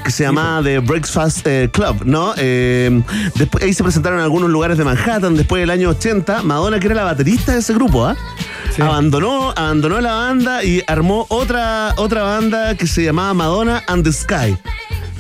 que 0.06 0.12
se 0.12 0.22
llamaba 0.22 0.62
The 0.62 0.78
Breakfast 0.78 1.44
eh, 1.48 1.68
Club, 1.72 2.02
¿no? 2.04 2.32
Eh, 2.36 3.02
después, 3.34 3.64
ahí 3.64 3.74
se 3.74 3.82
presentaron 3.82 4.20
en 4.20 4.24
algunos 4.24 4.48
lugares 4.50 4.78
de 4.78 4.84
Manhattan. 4.84 5.34
Después 5.34 5.60
del 5.60 5.70
año 5.70 5.90
80, 5.90 6.44
Madonna, 6.44 6.78
que 6.78 6.86
era 6.86 6.94
la 6.94 7.02
baterista 7.02 7.52
de 7.52 7.58
ese 7.58 7.74
grupo, 7.74 8.06
¿ah? 8.06 8.16
Abandonó, 8.78 9.50
abandonó 9.56 10.00
la 10.00 10.14
banda 10.14 10.62
y 10.62 10.80
armó 10.86 11.26
otra, 11.28 11.92
otra 11.96 12.22
banda 12.22 12.76
que 12.76 12.86
se 12.86 13.02
llamaba 13.02 13.34
Madonna 13.34 13.82
and 13.88 14.04
the 14.04 14.12
Sky. 14.12 14.56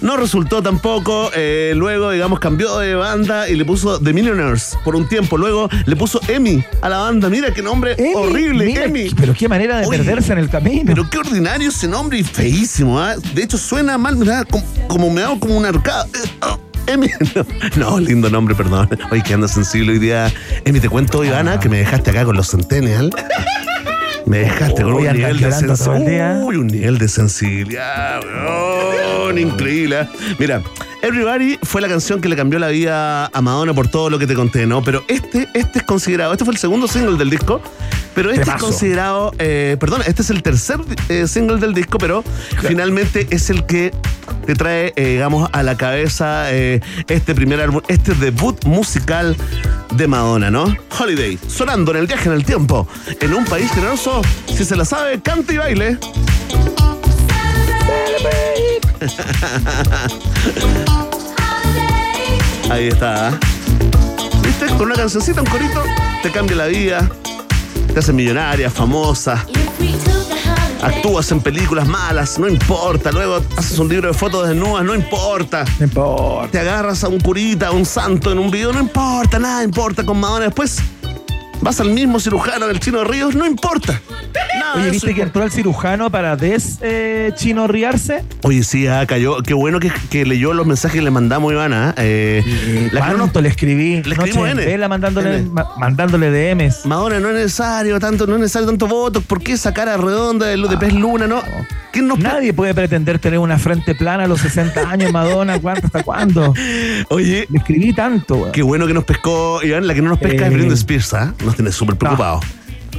No 0.00 0.16
resultó 0.16 0.62
tampoco. 0.62 1.30
eh, 1.34 1.72
luego, 1.74 2.10
digamos, 2.10 2.38
cambió 2.38 2.78
de 2.78 2.94
banda 2.94 3.48
y 3.48 3.56
le 3.56 3.64
puso 3.64 3.98
The 3.98 4.12
Millionaires 4.12 4.76
por 4.84 4.94
un 4.96 5.08
tiempo. 5.08 5.36
Luego 5.38 5.68
le 5.86 5.96
puso 5.96 6.20
Emmy 6.28 6.64
a 6.82 6.88
la 6.88 6.98
banda. 6.98 7.28
Mira 7.28 7.52
qué 7.52 7.62
nombre 7.62 7.96
horrible, 8.14 8.66
mira, 8.66 8.84
Emmy. 8.84 9.10
Pero 9.16 9.34
qué 9.34 9.48
manera 9.48 9.78
de 9.78 9.86
Oye, 9.86 9.98
perderse 9.98 10.32
en 10.32 10.38
el 10.38 10.50
camino. 10.50 10.84
Pero 10.86 11.08
qué 11.08 11.18
ordinario 11.18 11.68
ese 11.68 11.88
nombre 11.88 12.18
y 12.18 12.24
feísimo. 12.24 13.00
¿ah? 13.00 13.16
De 13.34 13.42
hecho, 13.42 13.58
suena 13.58 13.96
mal, 13.98 14.16
mira, 14.16 14.44
como, 14.44 14.64
como 14.88 15.10
me 15.10 15.22
hago 15.22 15.40
como 15.40 15.56
un 15.56 15.64
arcado. 15.66 16.06
Eh, 16.14 16.28
oh, 16.42 16.58
Emi, 16.86 17.08
no, 17.76 17.90
no, 17.90 18.00
lindo 18.00 18.30
nombre, 18.30 18.54
perdón. 18.54 18.88
Oye, 19.10 19.22
que 19.22 19.34
anda 19.34 19.48
sensible 19.48 19.92
hoy 19.92 19.98
día. 19.98 20.32
Emi, 20.64 20.78
te 20.80 20.88
cuento, 20.88 21.24
Ivana, 21.24 21.58
que 21.58 21.68
me 21.68 21.78
dejaste 21.78 22.10
acá 22.10 22.24
con 22.24 22.36
los 22.36 22.50
Centennial. 22.50 23.10
Me 24.26 24.38
dejaste 24.38 24.82
con 24.82 24.94
un 24.94 25.02
nivel 25.02 25.38
de 25.40 25.52
sensibilidad. 25.52 26.42
Uy, 26.42 26.56
un 26.56 26.66
nivel 26.66 26.98
de 26.98 27.08
sensibilidad, 27.08 28.20
weón, 28.24 29.38
increíble. 29.38 29.98
¿ah? 29.98 30.08
Mira, 30.38 30.62
Everybody 31.02 31.58
fue 31.62 31.80
la 31.80 31.88
canción 31.88 32.20
que 32.20 32.28
le 32.28 32.34
cambió 32.34 32.58
la 32.58 32.68
vida 32.68 33.26
a 33.26 33.40
Madonna 33.40 33.72
por 33.72 33.86
todo 33.86 34.10
lo 34.10 34.18
que 34.18 34.26
te 34.26 34.34
conté, 34.34 34.66
¿no? 34.66 34.82
Pero 34.82 35.04
este, 35.06 35.48
este 35.54 35.78
es 35.78 35.84
considerado, 35.84 36.32
este 36.32 36.44
fue 36.44 36.52
el 36.52 36.58
segundo 36.58 36.88
single 36.88 37.16
del 37.16 37.30
disco, 37.30 37.60
pero 38.16 38.30
este 38.30 38.44
Temazo. 38.44 38.56
es 38.56 38.62
considerado, 38.72 39.32
eh, 39.38 39.76
perdón, 39.78 40.00
este 40.06 40.22
es 40.22 40.30
el 40.30 40.42
tercer 40.42 40.80
eh, 41.10 41.28
single 41.28 41.58
del 41.58 41.74
disco, 41.74 41.98
pero 41.98 42.24
finalmente 42.62 43.26
es 43.30 43.50
el 43.50 43.66
que 43.66 43.92
te 44.46 44.54
trae, 44.54 44.94
eh, 44.96 45.08
digamos, 45.08 45.50
a 45.52 45.62
la 45.62 45.76
cabeza 45.76 46.50
eh, 46.50 46.80
este 47.08 47.34
primer 47.34 47.60
álbum, 47.60 47.82
este 47.88 48.14
debut 48.14 48.64
musical 48.64 49.36
de 49.94 50.08
Madonna, 50.08 50.50
¿no? 50.50 50.74
Holiday, 50.98 51.38
sonando 51.46 51.90
en 51.90 51.98
el 51.98 52.06
viaje 52.06 52.30
en 52.30 52.34
el 52.34 52.46
tiempo, 52.46 52.88
en 53.20 53.34
un 53.34 53.44
país 53.44 53.70
generoso, 53.70 54.22
si 54.46 54.64
se 54.64 54.76
la 54.76 54.86
sabe, 54.86 55.20
canta 55.20 55.52
y 55.52 55.58
baile. 55.58 55.98
Ahí 62.70 62.88
está. 62.88 63.38
¿Viste? 64.42 64.66
Con 64.78 64.86
una 64.86 64.94
cancioncita, 64.94 65.42
un 65.42 65.48
corito, 65.48 65.84
te 66.22 66.32
cambia 66.32 66.56
la 66.56 66.66
vida, 66.66 67.10
te 67.96 68.00
hace 68.00 68.12
millonaria, 68.12 68.68
famosa. 68.68 69.46
Actúas 70.82 71.32
en 71.32 71.40
películas 71.40 71.88
malas, 71.88 72.38
no 72.38 72.46
importa. 72.46 73.10
Luego 73.10 73.40
haces 73.56 73.78
un 73.78 73.88
libro 73.88 74.08
de 74.08 74.12
fotos 74.12 74.46
desnudas, 74.46 74.84
no 74.84 74.94
importa. 74.94 75.64
No 75.78 75.86
importa. 75.86 76.50
Te 76.50 76.58
agarras 76.58 77.04
a 77.04 77.08
un 77.08 77.18
curita, 77.18 77.68
a 77.68 77.70
un 77.70 77.86
santo 77.86 78.30
en 78.30 78.38
un 78.38 78.50
video, 78.50 78.70
no 78.70 78.80
importa, 78.80 79.38
nada 79.38 79.64
importa 79.64 80.04
con 80.04 80.20
Madonna. 80.20 80.44
Después 80.44 80.78
vas 81.60 81.80
al 81.80 81.90
mismo 81.90 82.20
cirujano 82.20 82.66
del 82.68 82.78
Chino 82.80 83.04
Ríos, 83.04 83.34
no 83.34 83.46
importa. 83.46 84.00
Nada 84.58 84.74
Oye, 84.76 84.90
¿viste 84.90 85.14
que 85.14 85.22
entró 85.22 85.42
al 85.42 85.50
cirujano 85.50 86.10
para 86.10 86.36
des 86.36 86.78
eh, 86.82 87.32
chino 87.36 87.66
riarse? 87.66 88.24
Oye, 88.42 88.62
sí, 88.62 88.86
ah, 88.86 89.04
cayó. 89.06 89.42
Qué 89.42 89.54
bueno 89.54 89.80
que, 89.80 89.90
que 90.10 90.24
leyó 90.24 90.52
los 90.52 90.66
mensajes 90.66 90.98
que 90.98 91.02
le 91.04 91.10
mandamos, 91.10 91.52
Ivana. 91.52 91.94
Eh, 91.96 92.42
la 92.92 93.00
que 93.00 93.06
no 93.06 93.12
nos- 93.12 93.18
¿Cuánto 93.26 93.40
le 93.40 93.48
escribí? 93.48 94.02
Le 94.02 94.14
escribimos 94.14 94.48
N. 94.50 94.64
vela 94.64 94.88
mandándole, 94.88 95.36
N. 95.38 95.50
ma- 95.50 95.70
mandándole 95.78 96.30
DMs. 96.30 96.84
Madonna, 96.86 97.20
no 97.20 97.28
es 97.30 97.34
necesario 97.34 97.98
tanto, 97.98 98.26
no 98.26 98.34
es 98.34 98.40
necesario 98.40 98.68
tanto 98.68 98.86
votos. 98.86 99.24
¿Por 99.24 99.42
qué 99.42 99.52
esa 99.52 99.72
cara 99.74 99.96
redonda 99.96 100.46
de, 100.46 100.56
lo 100.56 100.68
de 100.68 100.76
pez 100.78 100.92
luna? 100.92 101.26
No. 101.26 101.42
¿Quién 101.92 102.08
nos 102.08 102.18
Nadie 102.18 102.52
puede 102.52 102.74
pretender 102.74 103.18
tener 103.18 103.38
una 103.38 103.58
frente 103.58 103.94
plana 103.94 104.24
a 104.24 104.26
los 104.26 104.40
60 104.40 104.90
años, 104.90 105.12
Madonna. 105.12 105.58
¿Cuánto, 105.58 105.86
¿Hasta 105.86 106.02
cuándo? 106.02 106.52
Oye, 107.08 107.46
Le 107.50 107.58
escribí 107.58 107.92
tanto. 107.94 108.34
weón. 108.36 108.52
qué 108.52 108.62
bueno 108.62 108.86
que 108.86 108.92
nos 108.94 109.04
pescó, 109.04 109.60
Iván. 109.62 109.86
La 109.86 109.94
que 109.94 110.02
no 110.02 110.10
nos 110.10 110.18
pesca 110.18 110.44
Eh. 110.44 110.48
es 110.48 110.52
Britney 110.54 110.74
Spears, 110.74 111.14
¿ah? 111.14 111.32
Nos 111.46 111.54
tiene 111.54 111.72
súper 111.72 111.96
preocupados. 111.96 112.44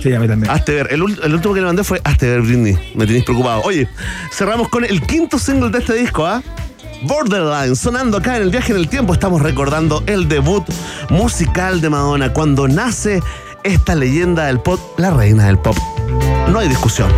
Sí, 0.01 0.13
a 0.13 0.19
mí 0.19 0.27
también. 0.27 0.51
Hazte 0.51 0.73
ver. 0.73 0.87
El 0.91 1.01
último 1.01 1.53
que 1.53 1.59
le 1.59 1.65
mandé 1.65 1.83
fue 1.83 2.01
Hazte 2.03 2.27
ver, 2.27 2.41
Britney. 2.41 2.77
Me 2.95 3.05
tenéis 3.05 3.25
preocupado. 3.25 3.61
Oye, 3.61 3.87
cerramos 4.31 4.69
con 4.69 4.83
el 4.85 5.01
quinto 5.01 5.37
single 5.37 5.69
de 5.69 5.79
este 5.79 5.93
disco, 5.93 6.25
¿ah? 6.25 6.41
Borderline, 7.03 7.75
sonando 7.75 8.17
acá 8.17 8.37
en 8.37 8.43
el 8.43 8.49
viaje 8.49 8.71
en 8.71 8.79
el 8.79 8.87
tiempo. 8.87 9.13
Estamos 9.13 9.41
recordando 9.41 10.03
el 10.07 10.27
debut 10.27 10.63
musical 11.09 11.81
de 11.81 11.89
Madonna, 11.89 12.33
cuando 12.33 12.67
nace 12.67 13.21
esta 13.63 13.95
leyenda 13.95 14.45
del 14.45 14.59
pop, 14.59 14.79
la 14.97 15.11
reina 15.11 15.45
del 15.45 15.59
pop. 15.59 15.77
No 16.49 16.59
hay 16.59 16.69
discusión. 16.69 17.11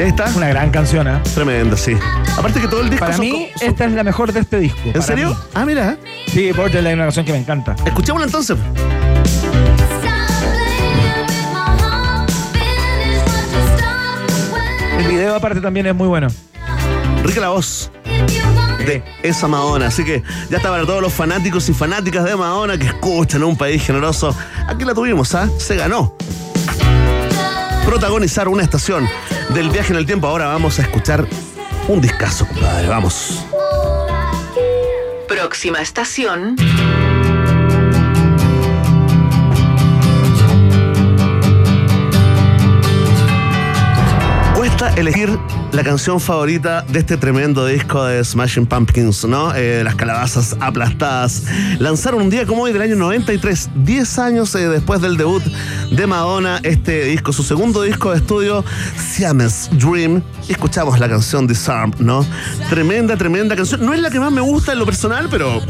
Ya 0.00 0.06
está. 0.06 0.32
Una 0.34 0.48
gran 0.48 0.70
canción, 0.70 1.06
¿eh? 1.08 1.20
Tremenda, 1.34 1.76
sí. 1.76 1.94
Aparte 2.38 2.58
que 2.58 2.68
todo 2.68 2.80
el 2.80 2.88
disco 2.88 3.04
Para 3.04 3.16
son 3.18 3.26
mí, 3.26 3.50
co- 3.52 3.58
son- 3.58 3.68
esta 3.68 3.84
es 3.84 3.92
la 3.92 4.02
mejor 4.02 4.32
de 4.32 4.40
este 4.40 4.58
disco. 4.58 4.80
¿En 4.86 4.92
para 4.94 5.04
serio? 5.04 5.28
mí. 5.28 5.36
Ah, 5.52 5.64
mira. 5.66 5.98
Sí, 6.28 6.52
Borderline 6.52 6.88
es 6.92 6.94
una 6.94 7.04
canción 7.04 7.26
que 7.26 7.32
me 7.32 7.38
encanta. 7.38 7.76
Escuchémosla 7.84 8.24
entonces. 8.24 8.56
El 14.98 15.06
video, 15.08 15.34
aparte, 15.34 15.60
también 15.60 15.86
es 15.86 15.94
muy 15.94 16.08
bueno. 16.08 16.28
Rica 17.24 17.40
la 17.40 17.50
voz 17.50 17.90
de 18.86 19.02
esa 19.22 19.48
Madonna. 19.48 19.86
Así 19.86 20.04
que 20.04 20.22
ya 20.50 20.56
está 20.58 20.70
para 20.70 20.84
todos 20.84 21.00
los 21.02 21.12
fanáticos 21.12 21.68
y 21.68 21.74
fanáticas 21.74 22.24
de 22.24 22.36
Madonna 22.36 22.76
que 22.78 22.86
escuchan 22.86 23.42
a 23.42 23.46
un 23.46 23.56
país 23.56 23.82
generoso. 23.84 24.34
Aquí 24.66 24.84
la 24.84 24.94
tuvimos, 24.94 25.34
¿ah? 25.34 25.48
Se 25.58 25.76
ganó. 25.76 26.14
Protagonizar 27.90 28.46
una 28.46 28.62
estación 28.62 29.08
del 29.52 29.68
viaje 29.68 29.92
en 29.92 29.98
el 29.98 30.06
tiempo. 30.06 30.28
Ahora 30.28 30.46
vamos 30.46 30.78
a 30.78 30.82
escuchar 30.82 31.26
un 31.88 32.00
discazo, 32.00 32.46
compadre. 32.46 32.86
Vamos. 32.86 33.44
Próxima 35.26 35.82
estación. 35.82 36.54
Elegir 44.80 45.38
la 45.72 45.84
canción 45.84 46.18
favorita 46.18 46.82
de 46.88 47.00
este 47.00 47.18
tremendo 47.18 47.66
disco 47.66 48.02
de 48.02 48.24
Smashing 48.24 48.64
Pumpkins, 48.64 49.26
¿no? 49.26 49.54
Eh, 49.54 49.84
las 49.84 49.94
calabazas 49.94 50.56
aplastadas. 50.58 51.44
Lanzaron 51.78 52.22
un 52.22 52.30
día 52.30 52.46
como 52.46 52.62
hoy 52.62 52.72
del 52.72 52.80
año 52.80 52.96
93, 52.96 53.68
10 53.74 54.18
años 54.18 54.54
eh, 54.54 54.68
después 54.68 55.02
del 55.02 55.18
debut 55.18 55.42
de 55.90 56.06
Madonna, 56.06 56.60
este 56.62 57.04
disco, 57.04 57.30
su 57.30 57.42
segundo 57.42 57.82
disco 57.82 58.10
de 58.10 58.18
estudio, 58.18 58.64
Siamese 58.96 59.68
Dream. 59.72 60.22
Escuchamos 60.48 60.98
la 60.98 61.10
canción 61.10 61.46
Disarm, 61.46 61.92
¿no? 61.98 62.24
Tremenda, 62.70 63.18
tremenda 63.18 63.54
canción. 63.54 63.84
No 63.84 63.92
es 63.92 64.00
la 64.00 64.08
que 64.08 64.18
más 64.18 64.32
me 64.32 64.40
gusta 64.40 64.72
en 64.72 64.78
lo 64.78 64.86
personal, 64.86 65.28
pero 65.30 65.60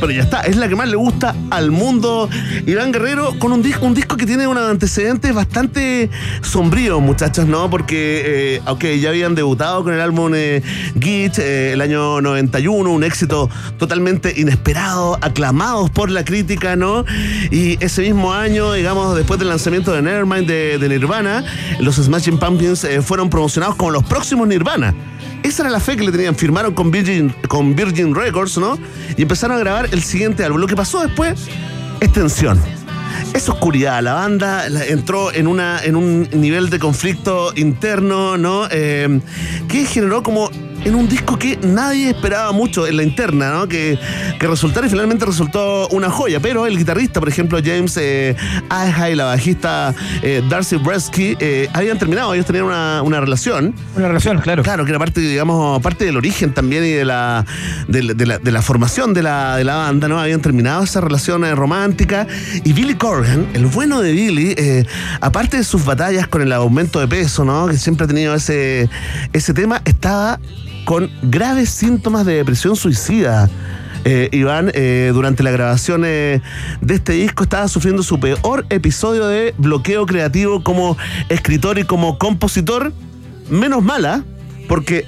pero 0.00 0.12
ya 0.12 0.22
está, 0.22 0.40
es 0.42 0.56
la 0.56 0.68
que 0.68 0.76
más 0.76 0.88
le 0.88 0.96
gusta 0.96 1.34
al 1.50 1.70
mundo. 1.70 2.28
Iván 2.66 2.92
Guerrero 2.92 3.38
con 3.38 3.52
un 3.52 3.62
disco, 3.62 3.86
un 3.86 3.94
disco 3.94 4.16
que 4.16 4.26
tiene 4.26 4.46
unos 4.46 4.68
antecedentes 4.70 5.34
bastante 5.34 6.10
sombríos, 6.42 7.00
muchachos, 7.00 7.46
¿no? 7.46 7.70
Porque, 7.70 8.56
eh, 8.56 8.62
ok, 8.66 8.84
ya 9.00 9.10
habían 9.10 9.34
debutado 9.34 9.84
con 9.84 9.94
el 9.94 10.00
álbum 10.00 10.32
eh, 10.34 10.62
Git 11.00 11.38
eh, 11.38 11.72
el 11.72 11.80
año 11.80 12.20
91, 12.20 12.90
un 12.90 13.04
éxito 13.04 13.50
totalmente 13.78 14.32
inesperado, 14.36 15.18
aclamados 15.20 15.90
por 15.90 16.10
la 16.10 16.24
crítica, 16.24 16.76
¿no? 16.76 17.04
Y 17.50 17.82
ese 17.84 18.02
mismo 18.02 18.32
año, 18.32 18.72
digamos, 18.72 19.16
después 19.16 19.38
del 19.38 19.48
lanzamiento 19.48 19.92
de, 19.92 20.78
de 20.78 20.88
Nirvana, 20.88 21.44
los 21.80 21.96
Smashing 21.96 22.38
Pumpkins 22.38 22.84
eh, 22.84 23.02
fueron 23.02 23.30
promocionados 23.30 23.76
como 23.76 23.90
los 23.90 24.04
próximos 24.04 24.48
Nirvana. 24.48 24.94
Esa 25.42 25.62
era 25.62 25.70
la 25.70 25.80
fe 25.80 25.96
que 25.96 26.04
le 26.04 26.12
tenían. 26.12 26.34
Firmaron 26.34 26.74
con 26.74 26.90
Virgin, 26.90 27.34
con 27.48 27.74
Virgin 27.74 28.14
Records, 28.14 28.58
¿no? 28.58 28.78
Y 29.16 29.22
empezaron 29.22 29.56
a 29.56 29.60
grabar 29.60 29.88
el 29.92 30.02
siguiente 30.02 30.44
álbum. 30.44 30.60
Lo 30.60 30.66
que 30.66 30.76
pasó 30.76 31.00
después 31.00 31.48
es 32.00 32.12
tensión. 32.12 32.60
Es 33.34 33.48
oscuridad. 33.48 34.02
La 34.02 34.14
banda 34.14 34.66
entró 34.66 35.32
en, 35.32 35.46
una, 35.46 35.82
en 35.82 35.96
un 35.96 36.28
nivel 36.32 36.70
de 36.70 36.78
conflicto 36.78 37.52
interno, 37.56 38.36
¿no? 38.36 38.68
Eh, 38.70 39.20
que 39.68 39.84
generó 39.84 40.22
como 40.22 40.50
en 40.84 40.94
un 40.94 41.08
disco 41.08 41.38
que 41.38 41.58
nadie 41.62 42.10
esperaba 42.10 42.52
mucho 42.52 42.86
en 42.86 42.96
la 42.96 43.02
interna, 43.02 43.50
¿no? 43.52 43.68
Que, 43.68 43.98
que 44.38 44.46
resultara 44.46 44.86
y 44.86 44.90
finalmente 44.90 45.24
resultó 45.26 45.88
una 45.88 46.10
joya. 46.10 46.40
Pero 46.40 46.66
el 46.66 46.78
guitarrista, 46.78 47.20
por 47.20 47.28
ejemplo, 47.28 47.58
James 47.64 47.96
eh, 47.96 48.36
Iha 48.70 49.10
y 49.10 49.14
la 49.14 49.24
bajista 49.24 49.94
eh, 50.22 50.42
Darcy 50.48 50.76
Bresky 50.76 51.36
eh, 51.40 51.68
habían 51.72 51.98
terminado. 51.98 52.32
Ellos 52.34 52.46
tenían 52.46 52.64
una, 52.66 53.02
una 53.02 53.20
relación. 53.20 53.74
Una 53.96 54.08
relación, 54.08 54.38
claro. 54.40 54.62
Claro, 54.62 54.84
que 54.84 54.90
era 54.90 54.98
parte, 54.98 55.20
digamos, 55.20 55.80
parte 55.82 56.04
del 56.04 56.16
origen 56.16 56.52
también 56.54 56.84
y 56.84 56.90
de 56.90 57.04
la, 57.04 57.44
de, 57.88 58.02
la- 58.02 58.14
de 58.14 58.26
la, 58.26 58.38
de 58.38 58.52
la 58.52 58.62
formación 58.62 59.14
de 59.14 59.22
la, 59.22 59.56
de 59.56 59.64
la 59.64 59.76
banda, 59.76 60.08
¿no? 60.08 60.18
Habían 60.20 60.40
terminado 60.40 60.84
esa 60.84 61.00
relación 61.00 61.44
eh, 61.44 61.54
romántica. 61.54 62.26
Y 62.64 62.72
Billy 62.72 62.94
Corgan, 62.94 63.46
el 63.54 63.66
bueno 63.66 64.00
de 64.00 64.12
Billy, 64.12 64.54
aparte 65.20 65.56
de 65.58 65.64
sus 65.64 65.84
batallas 65.84 66.28
con 66.28 66.42
el 66.42 66.52
aumento 66.52 67.00
de 67.00 67.08
peso, 67.08 67.44
¿no? 67.44 67.66
Que 67.66 67.76
siempre 67.76 68.04
ha 68.04 68.08
tenido 68.08 68.34
ese, 68.34 68.88
ese 69.32 69.52
tema, 69.54 69.82
estaba 69.84 70.38
con 70.84 71.10
graves 71.22 71.70
síntomas 71.70 72.26
de 72.26 72.34
depresión 72.34 72.76
suicida. 72.76 73.48
Eh, 74.04 74.28
Iván, 74.32 74.70
eh, 74.74 75.10
durante 75.12 75.42
la 75.42 75.50
grabación 75.50 76.04
eh, 76.06 76.40
de 76.80 76.94
este 76.94 77.12
disco 77.12 77.42
estaba 77.42 77.68
sufriendo 77.68 78.02
su 78.02 78.18
peor 78.20 78.64
episodio 78.70 79.26
de 79.26 79.54
bloqueo 79.58 80.06
creativo 80.06 80.62
como 80.62 80.96
escritor 81.28 81.78
y 81.78 81.84
como 81.84 82.18
compositor. 82.18 82.92
Menos 83.50 83.82
mala, 83.82 84.24
porque 84.68 85.04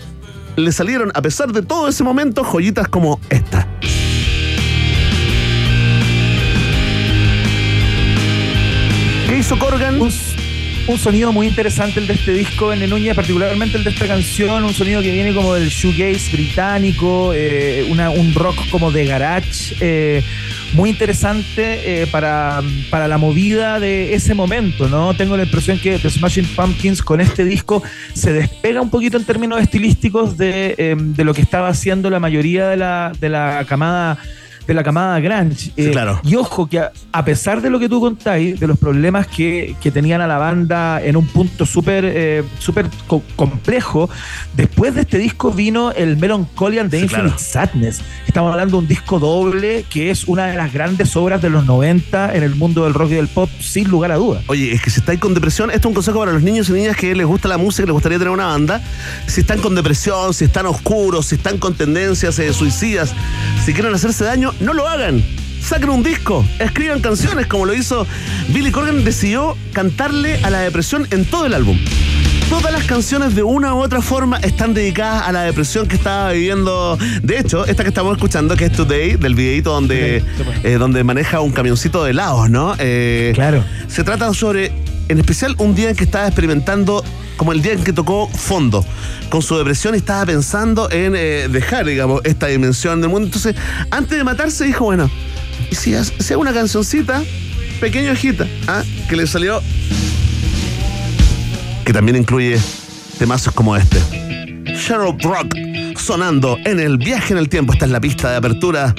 le 0.57 0.73
salieron, 0.73 1.12
a 1.14 1.23
pesar 1.23 1.53
de 1.53 1.62
todo 1.62 1.89
ese 1.89 2.05
momento, 2.05 2.45
joyitas 2.45 2.89
como 2.89 3.21
esta. 3.31 3.66
¿Qué 9.29 9.39
hizo 9.39 9.59
Corgan? 9.59 9.99
Un, 10.91 10.99
sonido 10.99 11.32
muy 11.32 11.47
interesante 11.47 12.01
el 12.01 12.07
de 12.07 12.14
este 12.14 12.32
disco 12.32 12.72
en 12.72 12.88
Núñez, 12.91 13.14
particularmente 13.14 13.76
el 13.76 13.84
de 13.84 13.91
esta 13.91 14.09
canción, 14.09 14.64
un 14.64 14.74
sonido 14.74 15.01
que 15.01 15.12
viene 15.12 15.32
como 15.32 15.55
del 15.55 15.68
shoegaze 15.68 16.32
británico, 16.32 17.32
eh, 17.32 17.86
un 17.88 18.34
rock 18.34 18.68
como 18.70 18.91
de 18.91 19.07
garage, 19.07 19.76
eh, 19.80 20.22
muy 20.72 20.91
interesante 20.91 22.03
eh, 22.03 22.07
para, 22.07 22.62
para 22.91 23.09
la 23.09 23.18
movida 23.18 23.80
de 23.80 24.14
ese 24.14 24.34
momento, 24.34 24.88
¿no? 24.88 25.14
Tengo 25.14 25.36
la 25.36 25.45
impresión 25.45 25.78
que 25.78 25.99
The 25.99 26.11
Smashing 26.11 26.47
Pumpkins 26.55 27.03
con 27.03 27.20
este 27.20 27.45
disco 27.45 27.82
se 28.12 28.32
despega 28.32 28.80
un 28.80 28.91
poquito 28.91 29.16
en 29.16 29.24
términos 29.24 29.61
estilísticos 29.61 30.36
de, 30.36 30.74
eh, 30.78 30.97
de 30.99 31.24
lo 31.24 31.34
que 31.34 31.43
estaba 31.43 31.68
haciendo 31.68 32.11
la 32.11 32.20
mayoría 32.20 32.68
de 32.68 32.76
la, 32.76 33.12
de 33.18 33.28
la 33.28 33.64
camada 33.68 34.18
de 34.67 34.75
la 34.75 34.83
camada 34.83 35.19
grunge. 35.21 35.73
Eh, 35.77 35.91
claro. 35.91 36.21
Y 36.25 36.37
ojo 36.37 36.69
que 36.69 36.79
a, 36.81 36.93
a 37.13 37.25
pesar 37.25 37.61
de 37.61 37.71
lo 37.71 37.79
que 37.79 37.89
tú 37.89 38.01
contáis, 38.01 38.59
de 38.61 38.67
los 38.67 38.79
problemas 38.79 39.27
que, 39.27 39.75
que 39.81 39.91
tenían 39.91 40.21
a 40.21 40.27
la 40.27 40.39
banda 40.39 41.03
en 41.03 41.17
un 41.17 41.27
punto 41.27 41.67
súper 41.67 42.05
eh, 42.07 42.45
súper 42.59 42.87
co- 43.07 43.23
complejo, 43.37 44.09
después 44.55 44.95
de 44.95 45.03
este 45.03 45.19
disco 45.19 45.51
vino 45.53 45.93
el 45.93 46.17
Melancholian 46.17 46.89
de 46.89 46.99
Sí, 46.99 47.05
Infinite 47.05 47.29
claro. 47.29 47.39
Sadness. 47.39 48.01
Estamos 48.27 48.53
hablando 48.53 48.77
de 48.77 48.83
un 48.83 48.89
disco 48.89 49.19
doble 49.19 49.85
que 49.91 50.11
es 50.11 50.25
una 50.25 50.47
de 50.47 50.57
las 50.57 50.73
grandes 50.73 51.17
obras 51.17 51.43
de 51.43 51.51
los 51.51 51.65
90 51.67 52.35
en 52.35 52.43
el 52.43 52.55
mundo 52.55 52.85
del 52.85 52.95
rock 52.95 53.11
y 53.11 53.15
del 53.15 53.29
pop, 53.29 53.49
sin 53.61 53.89
lugar 53.89 54.13
a 54.13 54.17
dudas. 54.17 54.45
Oye, 54.47 54.73
es 54.73 54.81
que 54.83 54.91
si 54.91 55.01
estáis 55.01 55.19
con 55.19 55.35
depresión, 55.35 55.71
esto 55.71 55.89
es 55.89 55.91
un 55.91 55.95
consejo 55.95 56.19
para 56.21 56.33
los 56.33 56.43
niños 56.43 56.69
y 56.69 56.73
niñas 56.73 56.97
que 56.97 57.15
les 57.15 57.27
gusta 57.27 57.49
la 57.49 57.59
música, 57.59 57.87
les 57.87 57.93
gustaría 57.93 58.19
tener 58.19 58.33
una 58.33 58.47
banda. 58.47 58.81
Si 59.27 59.41
están 59.41 59.61
con 59.61 59.75
depresión, 59.75 60.33
si 60.35 60.45
están 60.45 60.67
oscuros, 60.67 61.27
si 61.27 61.35
están 61.37 61.59
con 61.59 61.75
tendencias 61.75 62.39
eh, 62.39 62.53
suicidas, 62.53 63.13
si 63.65 63.73
quieren 63.73 63.95
hacerse 63.95 64.25
daño, 64.25 64.49
no 64.61 64.72
lo 64.72 64.88
hagan. 64.88 65.22
Saquen 65.61 65.90
un 65.90 66.03
disco, 66.03 66.44
escriban 66.59 67.01
canciones 67.01 67.46
como 67.46 67.66
lo 67.66 67.74
hizo 67.74 68.07
Billy 68.48 68.70
Corgan, 68.70 69.05
decidió 69.05 69.57
cantarle 69.72 70.42
a 70.42 70.51
la 70.51 70.61
depresión 70.61 71.07
en 71.11 71.24
todo 71.24 71.46
el 71.46 71.55
álbum. 71.55 71.78
Todas 72.48 72.72
las 72.72 72.84
canciones 72.84 73.36
de 73.36 73.44
una 73.44 73.74
u 73.74 73.78
otra 73.78 74.03
forma 74.03 74.38
están 74.38 74.74
dedicadas 74.74 75.28
a 75.28 75.32
la 75.32 75.42
depresión 75.42 75.86
que 75.86 75.94
estaba 75.94 76.32
viviendo. 76.32 76.98
De 77.22 77.38
hecho, 77.38 77.64
esta 77.64 77.84
que 77.84 77.90
estamos 77.90 78.16
escuchando, 78.16 78.57
que 78.57 78.64
es 78.64 78.72
Today, 78.72 79.14
del 79.14 79.36
videito 79.36 79.70
donde, 79.70 80.24
eh, 80.64 80.76
donde 80.76 81.05
maneja 81.05 81.40
un 81.40 81.53
camioncito 81.53 82.03
de 82.03 82.11
helados, 82.11 82.51
¿no? 82.51 82.74
Eh, 82.78 83.30
claro. 83.34 83.62
Se 83.86 84.03
trata 84.03 84.34
sobre, 84.34 84.72
en 85.11 85.19
especial, 85.19 85.55
un 85.59 85.75
día 85.75 85.91
en 85.91 85.97
que 85.97 86.05
estaba 86.05 86.27
experimentando 86.27 87.05
como 87.37 87.53
el 87.53 87.63
día 87.63 87.73
en 87.73 87.83
que 87.83 87.93
tocó 87.93 88.29
fondo 88.29 88.85
con 89.31 89.43
su 89.43 89.57
depresión 89.57 89.95
y 89.95 89.99
estaba 89.99 90.25
pensando 90.27 90.91
en 90.91 91.15
eh, 91.17 91.49
dejar, 91.51 91.87
digamos, 91.87 92.21
esta 92.25 92.47
dimensión 92.49 93.01
del 93.01 93.11
mundo. 93.11 93.27
Entonces, 93.27 93.57
antes 93.91 94.17
de 94.19 94.25
matarse, 94.25 94.65
dijo, 94.65 94.85
bueno, 94.85 95.11
¿y 95.71 95.75
si, 95.75 95.95
ha- 95.95 96.05
si 96.05 96.33
hago 96.33 96.43
una 96.43 96.53
cancioncita, 96.53 97.23
pequeño 97.81 98.13
hojita, 98.13 98.47
¿ah? 98.69 98.83
que 99.09 99.17
le 99.17 99.27
salió 99.27 99.63
que 101.85 101.93
también 101.93 102.17
incluye 102.17 102.59
temazos 103.19 103.53
como 103.55 103.75
este. 103.77 103.99
Sheryl 104.67 105.19
Rock 105.21 105.57
sonando 105.99 106.57
en 106.65 106.79
el 106.79 106.99
viaje 106.99 107.33
en 107.33 107.39
el 107.39 107.49
tiempo. 107.49 107.73
Esta 107.73 107.87
es 107.87 107.91
la 107.91 108.01
pista 108.01 108.31
de 108.31 108.37
apertura 108.37 108.95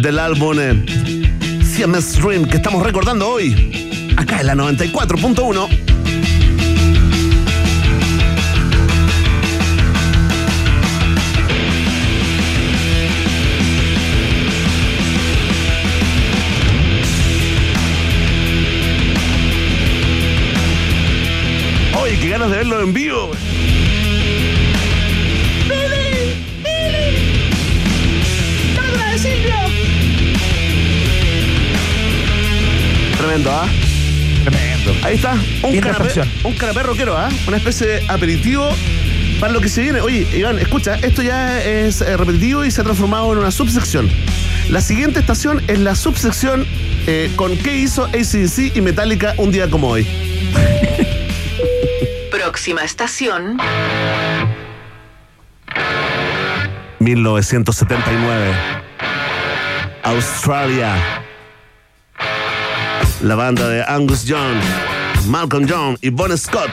del 0.00 0.18
álbum 0.18 0.56
eh, 0.60 0.84
Siamese 1.64 2.20
Dream 2.20 2.44
que 2.44 2.56
estamos 2.58 2.82
recordando 2.84 3.28
hoy. 3.28 3.87
Acá 4.16 4.40
en 4.40 4.46
la 4.46 4.54
94.1. 4.54 5.68
Oye, 22.00 22.18
qué 22.18 22.28
ganas 22.28 22.50
de 22.50 22.56
verlo 22.56 22.80
en 22.80 22.92
vivo. 22.92 23.30
Tremendo, 33.18 33.50
¿ah? 33.50 33.68
Tremendo. 34.50 34.94
Ahí 35.02 35.16
está, 35.16 35.34
un 35.62 35.78
canción. 35.78 36.26
un 36.44 36.54
canapé 36.54 36.82
rockero, 36.82 37.14
¿ah? 37.16 37.28
Una 37.46 37.58
especie 37.58 37.86
de 37.86 38.04
aperitivo 38.08 38.66
para 39.40 39.52
lo 39.52 39.60
que 39.60 39.68
se 39.68 39.82
viene. 39.82 40.00
Oye, 40.00 40.26
Iván, 40.34 40.58
escucha, 40.58 40.94
esto 40.96 41.22
ya 41.22 41.62
es 41.62 42.00
eh, 42.00 42.16
repetitivo 42.16 42.64
y 42.64 42.70
se 42.70 42.80
ha 42.80 42.84
transformado 42.84 43.30
en 43.32 43.40
una 43.40 43.50
subsección. 43.50 44.08
La 44.70 44.80
siguiente 44.80 45.20
estación 45.20 45.62
es 45.68 45.80
la 45.80 45.94
subsección 45.94 46.66
eh, 47.06 47.30
con 47.36 47.58
qué 47.58 47.76
hizo 47.76 48.06
ACDC 48.06 48.76
y 48.76 48.80
Metallica 48.80 49.34
un 49.36 49.50
día 49.50 49.68
como 49.68 49.88
hoy. 49.88 50.06
Próxima 52.30 52.84
estación. 52.84 53.58
1979. 57.00 58.54
Australia. 60.04 61.17
La 63.22 63.34
banda 63.34 63.68
de 63.68 63.82
Angus 63.82 64.24
Young, 64.24 64.60
Malcolm 65.26 65.66
Young 65.66 65.96
y 66.00 66.10
Bon 66.10 66.36
Scott 66.36 66.70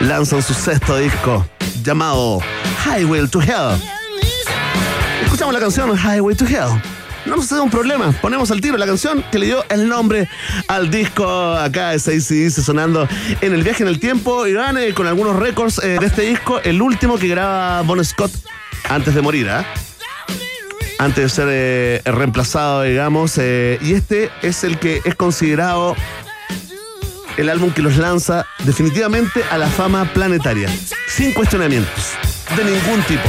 lanzan 0.00 0.42
su 0.42 0.52
sexto 0.54 0.96
disco 0.96 1.46
llamado 1.82 2.40
Highway 2.84 3.26
to 3.28 3.40
Hell. 3.40 3.80
Escuchamos 5.24 5.54
la 5.54 5.60
canción 5.60 5.90
Highway 5.96 6.34
to 6.36 6.44
Hell 6.44 6.80
no 7.24 7.36
nos 7.36 7.48
da 7.48 7.62
un 7.62 7.70
problema. 7.70 8.12
Ponemos 8.20 8.50
al 8.50 8.60
tiro 8.60 8.76
la 8.76 8.86
canción 8.86 9.24
que 9.30 9.38
le 9.38 9.46
dio 9.46 9.64
el 9.68 9.88
nombre 9.88 10.28
al 10.68 10.90
disco. 10.90 11.26
Acá 11.54 11.94
es 11.94 12.08
ACDC 12.08 12.50
sonando 12.62 13.08
en 13.40 13.52
el 13.52 13.62
viaje 13.62 13.82
en 13.82 13.88
el 13.88 14.00
tiempo. 14.00 14.46
Y 14.46 14.52
eh, 14.52 14.94
con 14.94 15.06
algunos 15.06 15.36
récords 15.36 15.78
eh, 15.82 15.98
de 16.00 16.06
este 16.06 16.22
disco. 16.22 16.60
El 16.60 16.82
último 16.82 17.18
que 17.18 17.28
graba 17.28 17.82
Bon 17.82 18.04
Scott 18.04 18.32
antes 18.88 19.14
de 19.14 19.22
morir, 19.22 19.48
¿ah? 19.48 19.64
Antes 21.02 21.24
de 21.24 21.28
ser 21.30 21.48
eh, 21.50 22.00
reemplazado, 22.04 22.82
digamos. 22.82 23.36
eh, 23.38 23.76
y 23.82 23.94
este 23.94 24.30
es 24.40 24.62
el 24.62 24.78
que 24.78 25.00
es 25.04 25.16
considerado 25.16 25.96
el 27.36 27.48
álbum 27.48 27.72
que 27.72 27.82
los 27.82 27.96
lanza 27.96 28.46
definitivamente 28.60 29.42
a 29.50 29.58
la 29.58 29.66
fama 29.66 30.04
planetaria. 30.14 30.68
Sin 31.08 31.32
cuestionamientos. 31.32 32.12
De 32.56 32.64
ningún 32.64 33.02
tipo. 33.08 33.28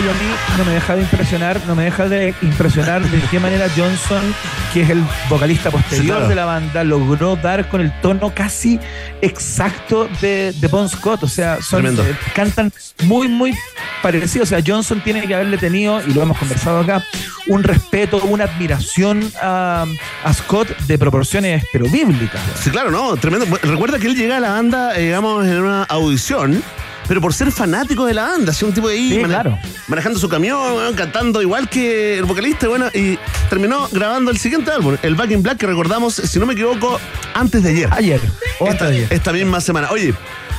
A 0.00 0.12
mí 0.14 0.30
no 0.56 0.64
me 0.64 0.72
deja 0.72 0.96
de 0.96 1.02
impresionar, 1.02 1.60
no 1.66 1.74
me 1.74 1.84
deja 1.84 2.08
de 2.08 2.34
impresionar 2.40 3.02
de 3.02 3.20
qué 3.30 3.38
manera 3.38 3.66
Johnson, 3.76 4.34
que 4.72 4.80
es 4.80 4.90
el 4.90 5.04
vocalista 5.28 5.70
posterior 5.70 6.00
Sí, 6.02 6.08
claro. 6.10 6.28
de 6.28 6.34
la 6.34 6.46
banda, 6.46 6.84
logró 6.84 7.36
dar 7.36 7.68
con 7.68 7.82
el 7.82 7.92
tono 8.00 8.32
casi 8.34 8.80
exacto 9.20 10.08
de, 10.22 10.52
de 10.52 10.68
Bon 10.68 10.88
Scott. 10.88 11.22
O 11.22 11.28
sea, 11.28 11.58
son, 11.60 11.86
eh, 11.86 12.16
cantan 12.34 12.72
muy, 13.04 13.28
muy 13.28 13.54
parecidos. 14.02 14.48
O 14.48 14.50
sea, 14.50 14.62
Johnson 14.66 15.02
tiene 15.02 15.26
que 15.26 15.34
haberle 15.34 15.58
tenido, 15.58 16.00
y 16.06 16.14
lo 16.14 16.22
hemos 16.22 16.38
conversado 16.38 16.80
acá, 16.80 17.04
un 17.48 17.62
respeto, 17.62 18.18
una 18.24 18.44
admiración 18.44 19.30
a, 19.42 19.84
a 20.24 20.32
Scott 20.34 20.68
de 20.86 20.98
proporciones, 20.98 21.64
pero 21.72 21.84
bíblicas. 21.88 22.40
Sí, 22.58 22.70
claro, 22.70 22.90
no, 22.90 23.16
tremendo. 23.16 23.46
Recuerda 23.62 23.98
que 23.98 24.06
él 24.06 24.16
llega 24.16 24.38
a 24.38 24.40
la 24.40 24.50
banda, 24.50 24.96
eh, 24.98 25.04
digamos, 25.06 25.46
en 25.46 25.60
una 25.60 25.82
audición, 25.84 26.62
pero 27.10 27.20
por 27.20 27.34
ser 27.34 27.50
fanático 27.50 28.06
de 28.06 28.14
la 28.14 28.22
banda, 28.22 28.52
así 28.52 28.64
un 28.64 28.72
tipo 28.72 28.86
de 28.88 28.94
ahí 28.94 29.08
Sí, 29.10 29.16
mane- 29.18 29.34
claro. 29.34 29.58
manejando 29.88 30.16
su 30.20 30.28
camión, 30.28 30.94
cantando 30.94 31.42
igual 31.42 31.68
que 31.68 32.18
el 32.18 32.24
vocalista, 32.24 32.68
bueno, 32.68 32.86
y 32.94 33.18
terminó 33.48 33.88
grabando 33.90 34.30
el 34.30 34.38
siguiente 34.38 34.70
álbum, 34.70 34.96
el 35.02 35.16
Back 35.16 35.32
in 35.32 35.42
Black, 35.42 35.58
que 35.58 35.66
recordamos, 35.66 36.14
si 36.14 36.38
no 36.38 36.46
me 36.46 36.52
equivoco, 36.52 37.00
antes 37.34 37.64
de 37.64 37.70
ayer. 37.70 37.88
Ayer, 37.92 38.20
o 38.60 38.66
antes 38.66 38.74
esta, 38.74 38.84
de 38.90 38.92
ayer. 38.96 39.08
esta 39.12 39.32
misma 39.32 39.60
semana. 39.60 39.88
Oye, 39.90 40.14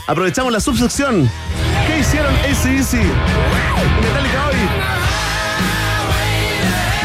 aprovechamos 0.08 0.52
la 0.52 0.60
subsección. 0.60 1.32
¿Qué 1.88 2.00
hicieron 2.00 2.36
ACDC? 2.36 2.96
Metallica 4.02 4.48
hoy. 4.50 4.58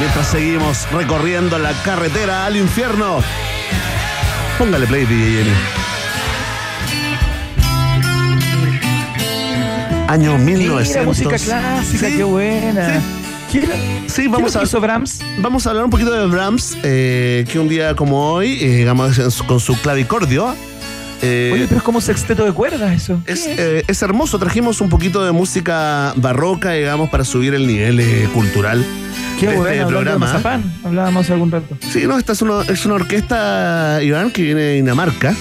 Mientras 0.01 0.27
seguimos 0.27 0.91
recorriendo 0.91 1.57
la 1.61 1.71
carretera 1.85 2.47
al 2.47 2.57
infierno. 2.57 3.23
Póngale 4.59 4.89
play, 4.89 5.07
DJ 5.07 5.31
Jenny. 5.45 5.86
Año 10.09 10.39
Mira, 10.39 10.59
1900. 10.59 11.07
música 11.07 11.37
clásica, 11.39 12.09
Sí, 12.09 12.17
qué 12.17 12.25
buena. 12.25 13.01
sí. 13.51 13.61
Sí, 14.07 14.29
vamos 14.29 14.53
¿Qué 14.53 14.59
a, 14.59 14.63
hizo 14.65 14.81
Brahms? 14.81 15.21
vamos 15.39 15.67
a 15.67 15.71
hablar 15.71 15.85
un 15.85 15.91
poquito 15.91 16.13
de 16.13 16.27
Brahms, 16.27 16.77
eh, 16.83 17.45
que 17.51 17.59
un 17.59 17.69
día 17.69 17.95
como 17.97 18.33
hoy, 18.33 18.59
eh, 18.61 18.77
digamos, 18.79 19.19
con 19.47 19.61
su 19.61 19.81
clavicordio. 19.81 20.55
eh, 21.23 21.51
Oye, 21.55 21.65
pero 21.67 21.79
es 21.79 21.83
como 21.83 22.01
sexteto 22.01 22.45
de 22.45 22.53
cuerdas 22.53 22.93
eso. 22.95 23.23
es, 23.27 23.47
eh, 23.47 23.83
es 23.89 24.03
hermoso, 24.03 24.39
trajimos 24.39 24.81
un 24.81 24.89
poquito 24.91 25.25
de 25.25 25.33
música 25.33 26.13
barroca, 26.17 26.73
digamos, 26.73 27.09
para 27.09 27.25
subir 27.25 27.55
el 27.55 27.67
nivel 27.67 27.99
eh, 28.01 28.29
cultural 28.35 28.85
Qué 29.41 29.47
de 29.49 29.57
bueno, 29.57 29.71
este 29.73 29.79
de 29.79 29.87
programa. 29.87 30.19
mazapán. 30.27 30.75
Hablábamos 30.85 31.31
algún 31.31 31.51
rato. 31.51 31.77
Sí, 31.91 32.03
no, 32.07 32.19
esta 32.19 32.33
es 32.33 32.43
una, 32.43 32.63
es 32.69 32.85
una 32.85 32.95
orquesta, 32.97 34.01
Iván, 34.03 34.31
que 34.31 34.43
viene 34.43 34.61
de 34.61 34.75
Dinamarca. 34.75 35.35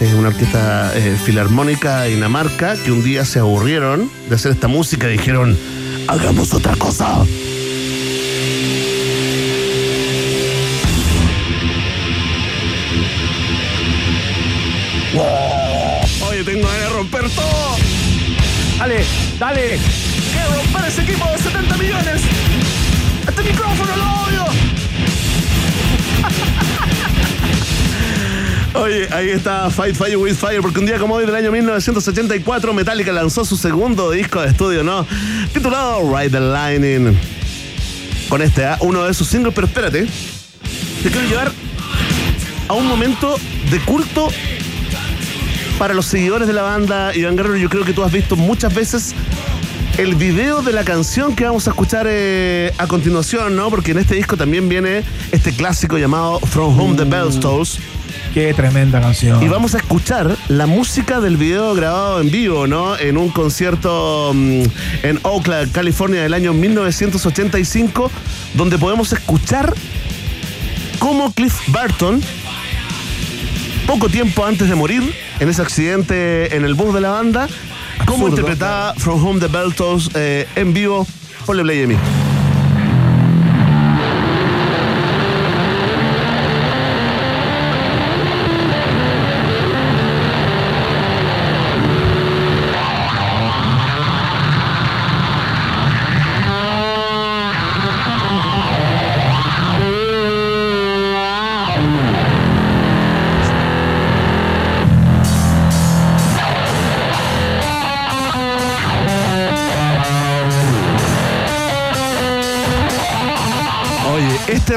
Es 0.00 0.14
una 0.14 0.28
orquesta 0.28 0.96
eh, 0.96 1.16
filarmónica 1.16 2.02
de 2.02 2.10
Dinamarca 2.10 2.76
que 2.76 2.92
un 2.92 3.02
día 3.02 3.24
se 3.24 3.40
aburrieron 3.40 4.08
de 4.28 4.36
hacer 4.36 4.52
esta 4.52 4.68
música 4.68 5.08
y 5.08 5.12
dijeron, 5.18 5.58
hagamos 6.06 6.54
otra 6.54 6.76
cosa. 6.76 7.24
Oye, 16.28 16.44
tengo 16.44 16.68
ganas 16.68 16.80
de 16.80 16.88
romper 16.90 17.30
todo. 17.30 17.76
Dale, 18.78 19.04
dale. 19.40 19.78
Quiero 20.32 20.54
romper 20.62 20.84
ese 20.86 21.02
equipo 21.02 21.26
de 21.32 21.38
70 21.38 21.76
millones. 21.76 22.22
Este 23.26 23.42
micrófono 23.42 23.96
lo 23.96 24.04
odio. 24.22 24.67
Oye, 28.80 29.08
ahí 29.10 29.30
está 29.30 29.68
Fight 29.70 29.96
Fire 29.96 30.16
with 30.16 30.36
Fire, 30.36 30.60
porque 30.60 30.78
un 30.78 30.86
día 30.86 30.98
como 30.98 31.16
hoy 31.16 31.26
del 31.26 31.34
año 31.34 31.50
1984, 31.50 32.72
Metallica 32.72 33.10
lanzó 33.10 33.44
su 33.44 33.56
segundo 33.56 34.12
disco 34.12 34.40
de 34.40 34.48
estudio, 34.48 34.84
¿no? 34.84 35.04
Titulado 35.52 36.16
Ride 36.16 36.30
the 36.30 36.38
Lightning. 36.38 37.18
Con 38.28 38.40
este, 38.40 38.64
¿ah? 38.64 38.78
uno 38.80 39.04
de 39.04 39.14
sus 39.14 39.26
singles, 39.26 39.52
pero 39.52 39.66
espérate. 39.66 40.06
Te 41.02 41.10
quiero 41.10 41.26
llevar 41.28 41.52
a 42.68 42.74
un 42.74 42.86
momento 42.86 43.36
de 43.68 43.80
culto 43.80 44.28
para 45.76 45.92
los 45.92 46.06
seguidores 46.06 46.46
de 46.46 46.54
la 46.54 46.62
banda. 46.62 47.12
Iván 47.16 47.34
Guerrero, 47.34 47.56
yo 47.56 47.68
creo 47.68 47.84
que 47.84 47.92
tú 47.92 48.04
has 48.04 48.12
visto 48.12 48.36
muchas 48.36 48.72
veces 48.72 49.12
el 49.96 50.14
video 50.14 50.62
de 50.62 50.72
la 50.72 50.84
canción 50.84 51.34
que 51.34 51.44
vamos 51.44 51.66
a 51.66 51.70
escuchar 51.70 52.06
eh, 52.08 52.72
a 52.78 52.86
continuación, 52.86 53.56
¿no? 53.56 53.70
Porque 53.70 53.90
en 53.90 53.98
este 53.98 54.14
disco 54.14 54.36
también 54.36 54.68
viene 54.68 55.02
este 55.32 55.52
clásico 55.52 55.98
llamado 55.98 56.38
From 56.38 56.78
Home 56.78 56.96
the 56.96 57.04
Bell 57.04 57.40
Tolls. 57.40 57.80
Qué 58.38 58.54
tremenda 58.54 59.00
canción. 59.00 59.42
Y 59.42 59.48
vamos 59.48 59.74
a 59.74 59.78
escuchar 59.78 60.36
la 60.46 60.68
música 60.68 61.18
del 61.18 61.36
video 61.36 61.74
grabado 61.74 62.20
en 62.20 62.30
vivo, 62.30 62.68
¿no? 62.68 62.96
En 62.96 63.18
un 63.18 63.30
concierto 63.30 64.30
mm, 64.32 64.62
en 65.02 65.18
Oakland, 65.24 65.72
California, 65.72 66.22
del 66.22 66.32
año 66.32 66.52
1985, 66.52 68.12
donde 68.54 68.78
podemos 68.78 69.12
escuchar 69.12 69.74
cómo 71.00 71.32
Cliff 71.32 71.52
Burton, 71.66 72.22
poco 73.88 74.08
tiempo 74.08 74.44
antes 74.44 74.68
de 74.68 74.76
morir, 74.76 75.12
en 75.40 75.48
ese 75.48 75.60
accidente 75.60 76.54
en 76.54 76.64
el 76.64 76.74
bus 76.74 76.94
de 76.94 77.00
la 77.00 77.10
banda, 77.10 77.48
cómo 78.06 78.26
Absurdo, 78.26 78.28
interpretaba 78.28 78.94
From 78.98 79.26
Home 79.26 79.40
the 79.40 79.48
Bell 79.48 79.74
eh, 80.14 80.46
en 80.54 80.72
vivo. 80.72 81.08
Ponle 81.44 81.64
play. 81.64 81.84
Oye, 81.84 81.98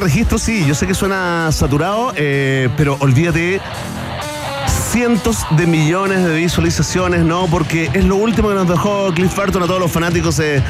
registro 0.02 0.38
sí, 0.38 0.66
yo 0.66 0.76
sé 0.76 0.88
que 0.88 0.94
suena 0.94 1.52
saturado, 1.52 2.14
eh, 2.16 2.70
pero 2.76 2.98
olvídate 3.00 3.62
cientos 4.92 5.46
de 5.52 5.68
millones 5.68 6.26
de 6.26 6.36
visualizaciones, 6.36 7.24
¿no? 7.24 7.48
Porque 7.48 7.90
es 7.94 8.04
lo 8.04 8.18
último 8.18 8.50
que 8.50 8.56
nos 8.56 8.68
dejó 8.68 9.14
Cliff 9.14 9.34
Burton 9.34 9.64
a 9.64 9.66
todos 9.66 9.80
los 9.80 9.90
fanáticos 9.90 10.38
eh, 10.40 10.62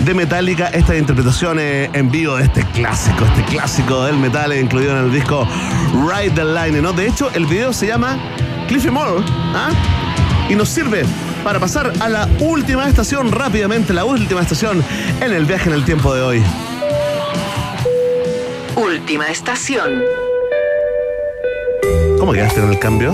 de 0.00 0.14
Metallica, 0.14 0.66
esta 0.66 0.96
interpretación 0.96 1.58
eh, 1.58 1.88
en 1.94 2.10
vivo 2.10 2.36
de 2.36 2.44
este 2.44 2.62
clásico, 2.74 3.24
este 3.24 3.42
clásico 3.44 4.04
del 4.04 4.18
metal 4.18 4.52
incluido 4.52 4.92
en 4.98 5.06
el 5.06 5.12
disco 5.12 5.48
Ride 5.94 6.32
the 6.32 6.44
Line, 6.44 6.82
¿no? 6.82 6.92
De 6.92 7.06
hecho, 7.06 7.30
el 7.32 7.46
video 7.46 7.72
se 7.72 7.86
llama 7.86 8.18
Cliffy 8.68 8.90
Moore, 8.90 9.24
¿ah? 9.54 9.70
Y 10.50 10.54
nos 10.54 10.68
sirve 10.68 11.04
para 11.42 11.58
pasar 11.58 11.90
a 12.00 12.08
la 12.10 12.28
última 12.40 12.86
estación 12.86 13.32
rápidamente, 13.32 13.94
la 13.94 14.04
última 14.04 14.42
estación 14.42 14.84
en 15.20 15.32
el 15.32 15.46
viaje 15.46 15.70
en 15.70 15.76
el 15.76 15.84
tiempo 15.84 16.14
de 16.14 16.20
hoy. 16.20 16.69
Última 18.80 19.28
estación. 19.28 20.02
¿Cómo 22.18 22.32
quedaste 22.32 22.60
en 22.62 22.70
el 22.70 22.78
cambio? 22.78 23.12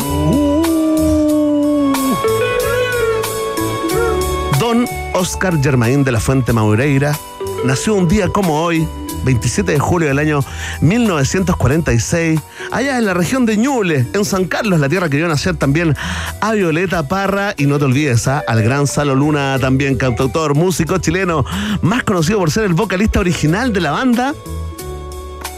Don 4.60 4.86
Oscar 5.14 5.60
Germain 5.60 6.04
de 6.04 6.12
la 6.12 6.20
Fuente 6.20 6.52
Maureira 6.52 7.18
nació 7.64 7.96
un 7.96 8.06
día 8.06 8.28
como 8.28 8.62
hoy, 8.62 8.86
27 9.24 9.72
de 9.72 9.78
julio 9.80 10.06
del 10.06 10.20
año 10.20 10.44
1946, 10.82 12.40
allá 12.70 12.98
en 12.98 13.04
la 13.04 13.14
región 13.14 13.44
de 13.44 13.56
Ñuble, 13.56 14.06
en 14.12 14.24
San 14.24 14.44
Carlos, 14.44 14.78
la 14.78 14.88
tierra 14.88 15.08
que 15.08 15.16
vio 15.16 15.26
nacer 15.26 15.56
también 15.56 15.96
a 16.40 16.52
Violeta 16.52 17.08
Parra 17.08 17.54
y 17.56 17.66
no 17.66 17.80
te 17.80 17.86
olvides, 17.86 18.28
¿ah? 18.28 18.44
al 18.46 18.62
gran 18.62 18.86
Salo 18.86 19.16
Luna, 19.16 19.58
también 19.60 19.96
cantautor, 19.96 20.54
músico 20.54 20.98
chileno, 20.98 21.44
más 21.82 22.04
conocido 22.04 22.38
por 22.38 22.52
ser 22.52 22.66
el 22.66 22.74
vocalista 22.74 23.18
original 23.18 23.72
de 23.72 23.80
la 23.80 23.90
banda 23.90 24.32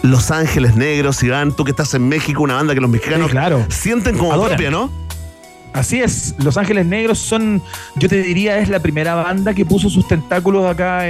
Los 0.03 0.31
Ángeles 0.31 0.77
Negros, 0.77 1.23
Iván, 1.23 1.53
tú 1.53 1.65
que 1.65 1.71
estás 1.73 1.93
en 1.95 2.09
México, 2.09 2.43
una 2.43 2.55
banda 2.55 2.75
que 2.75 2.81
los 2.81 2.91
mexicanos 2.91 3.27
Sí, 3.27 3.33
claro. 3.33 3.67
sienten 3.69 4.17
como 4.17 4.33
Adoran. 4.33 4.51
propia, 4.57 4.71
¿no? 4.71 4.91
Así 5.75 6.01
es, 6.01 6.35
Los 6.39 6.57
Ángeles 6.57 6.87
Negros 6.87 7.19
son, 7.19 7.63
yo 7.97 8.09
te 8.09 8.23
diría, 8.23 8.59
es 8.59 8.69
la 8.69 8.81
primera 8.81 9.15
banda 9.15 9.53
que 9.55 9.67
puso 9.67 9.91
sus 9.91 10.09
tentáculos 10.09 10.69
acá 10.69 11.07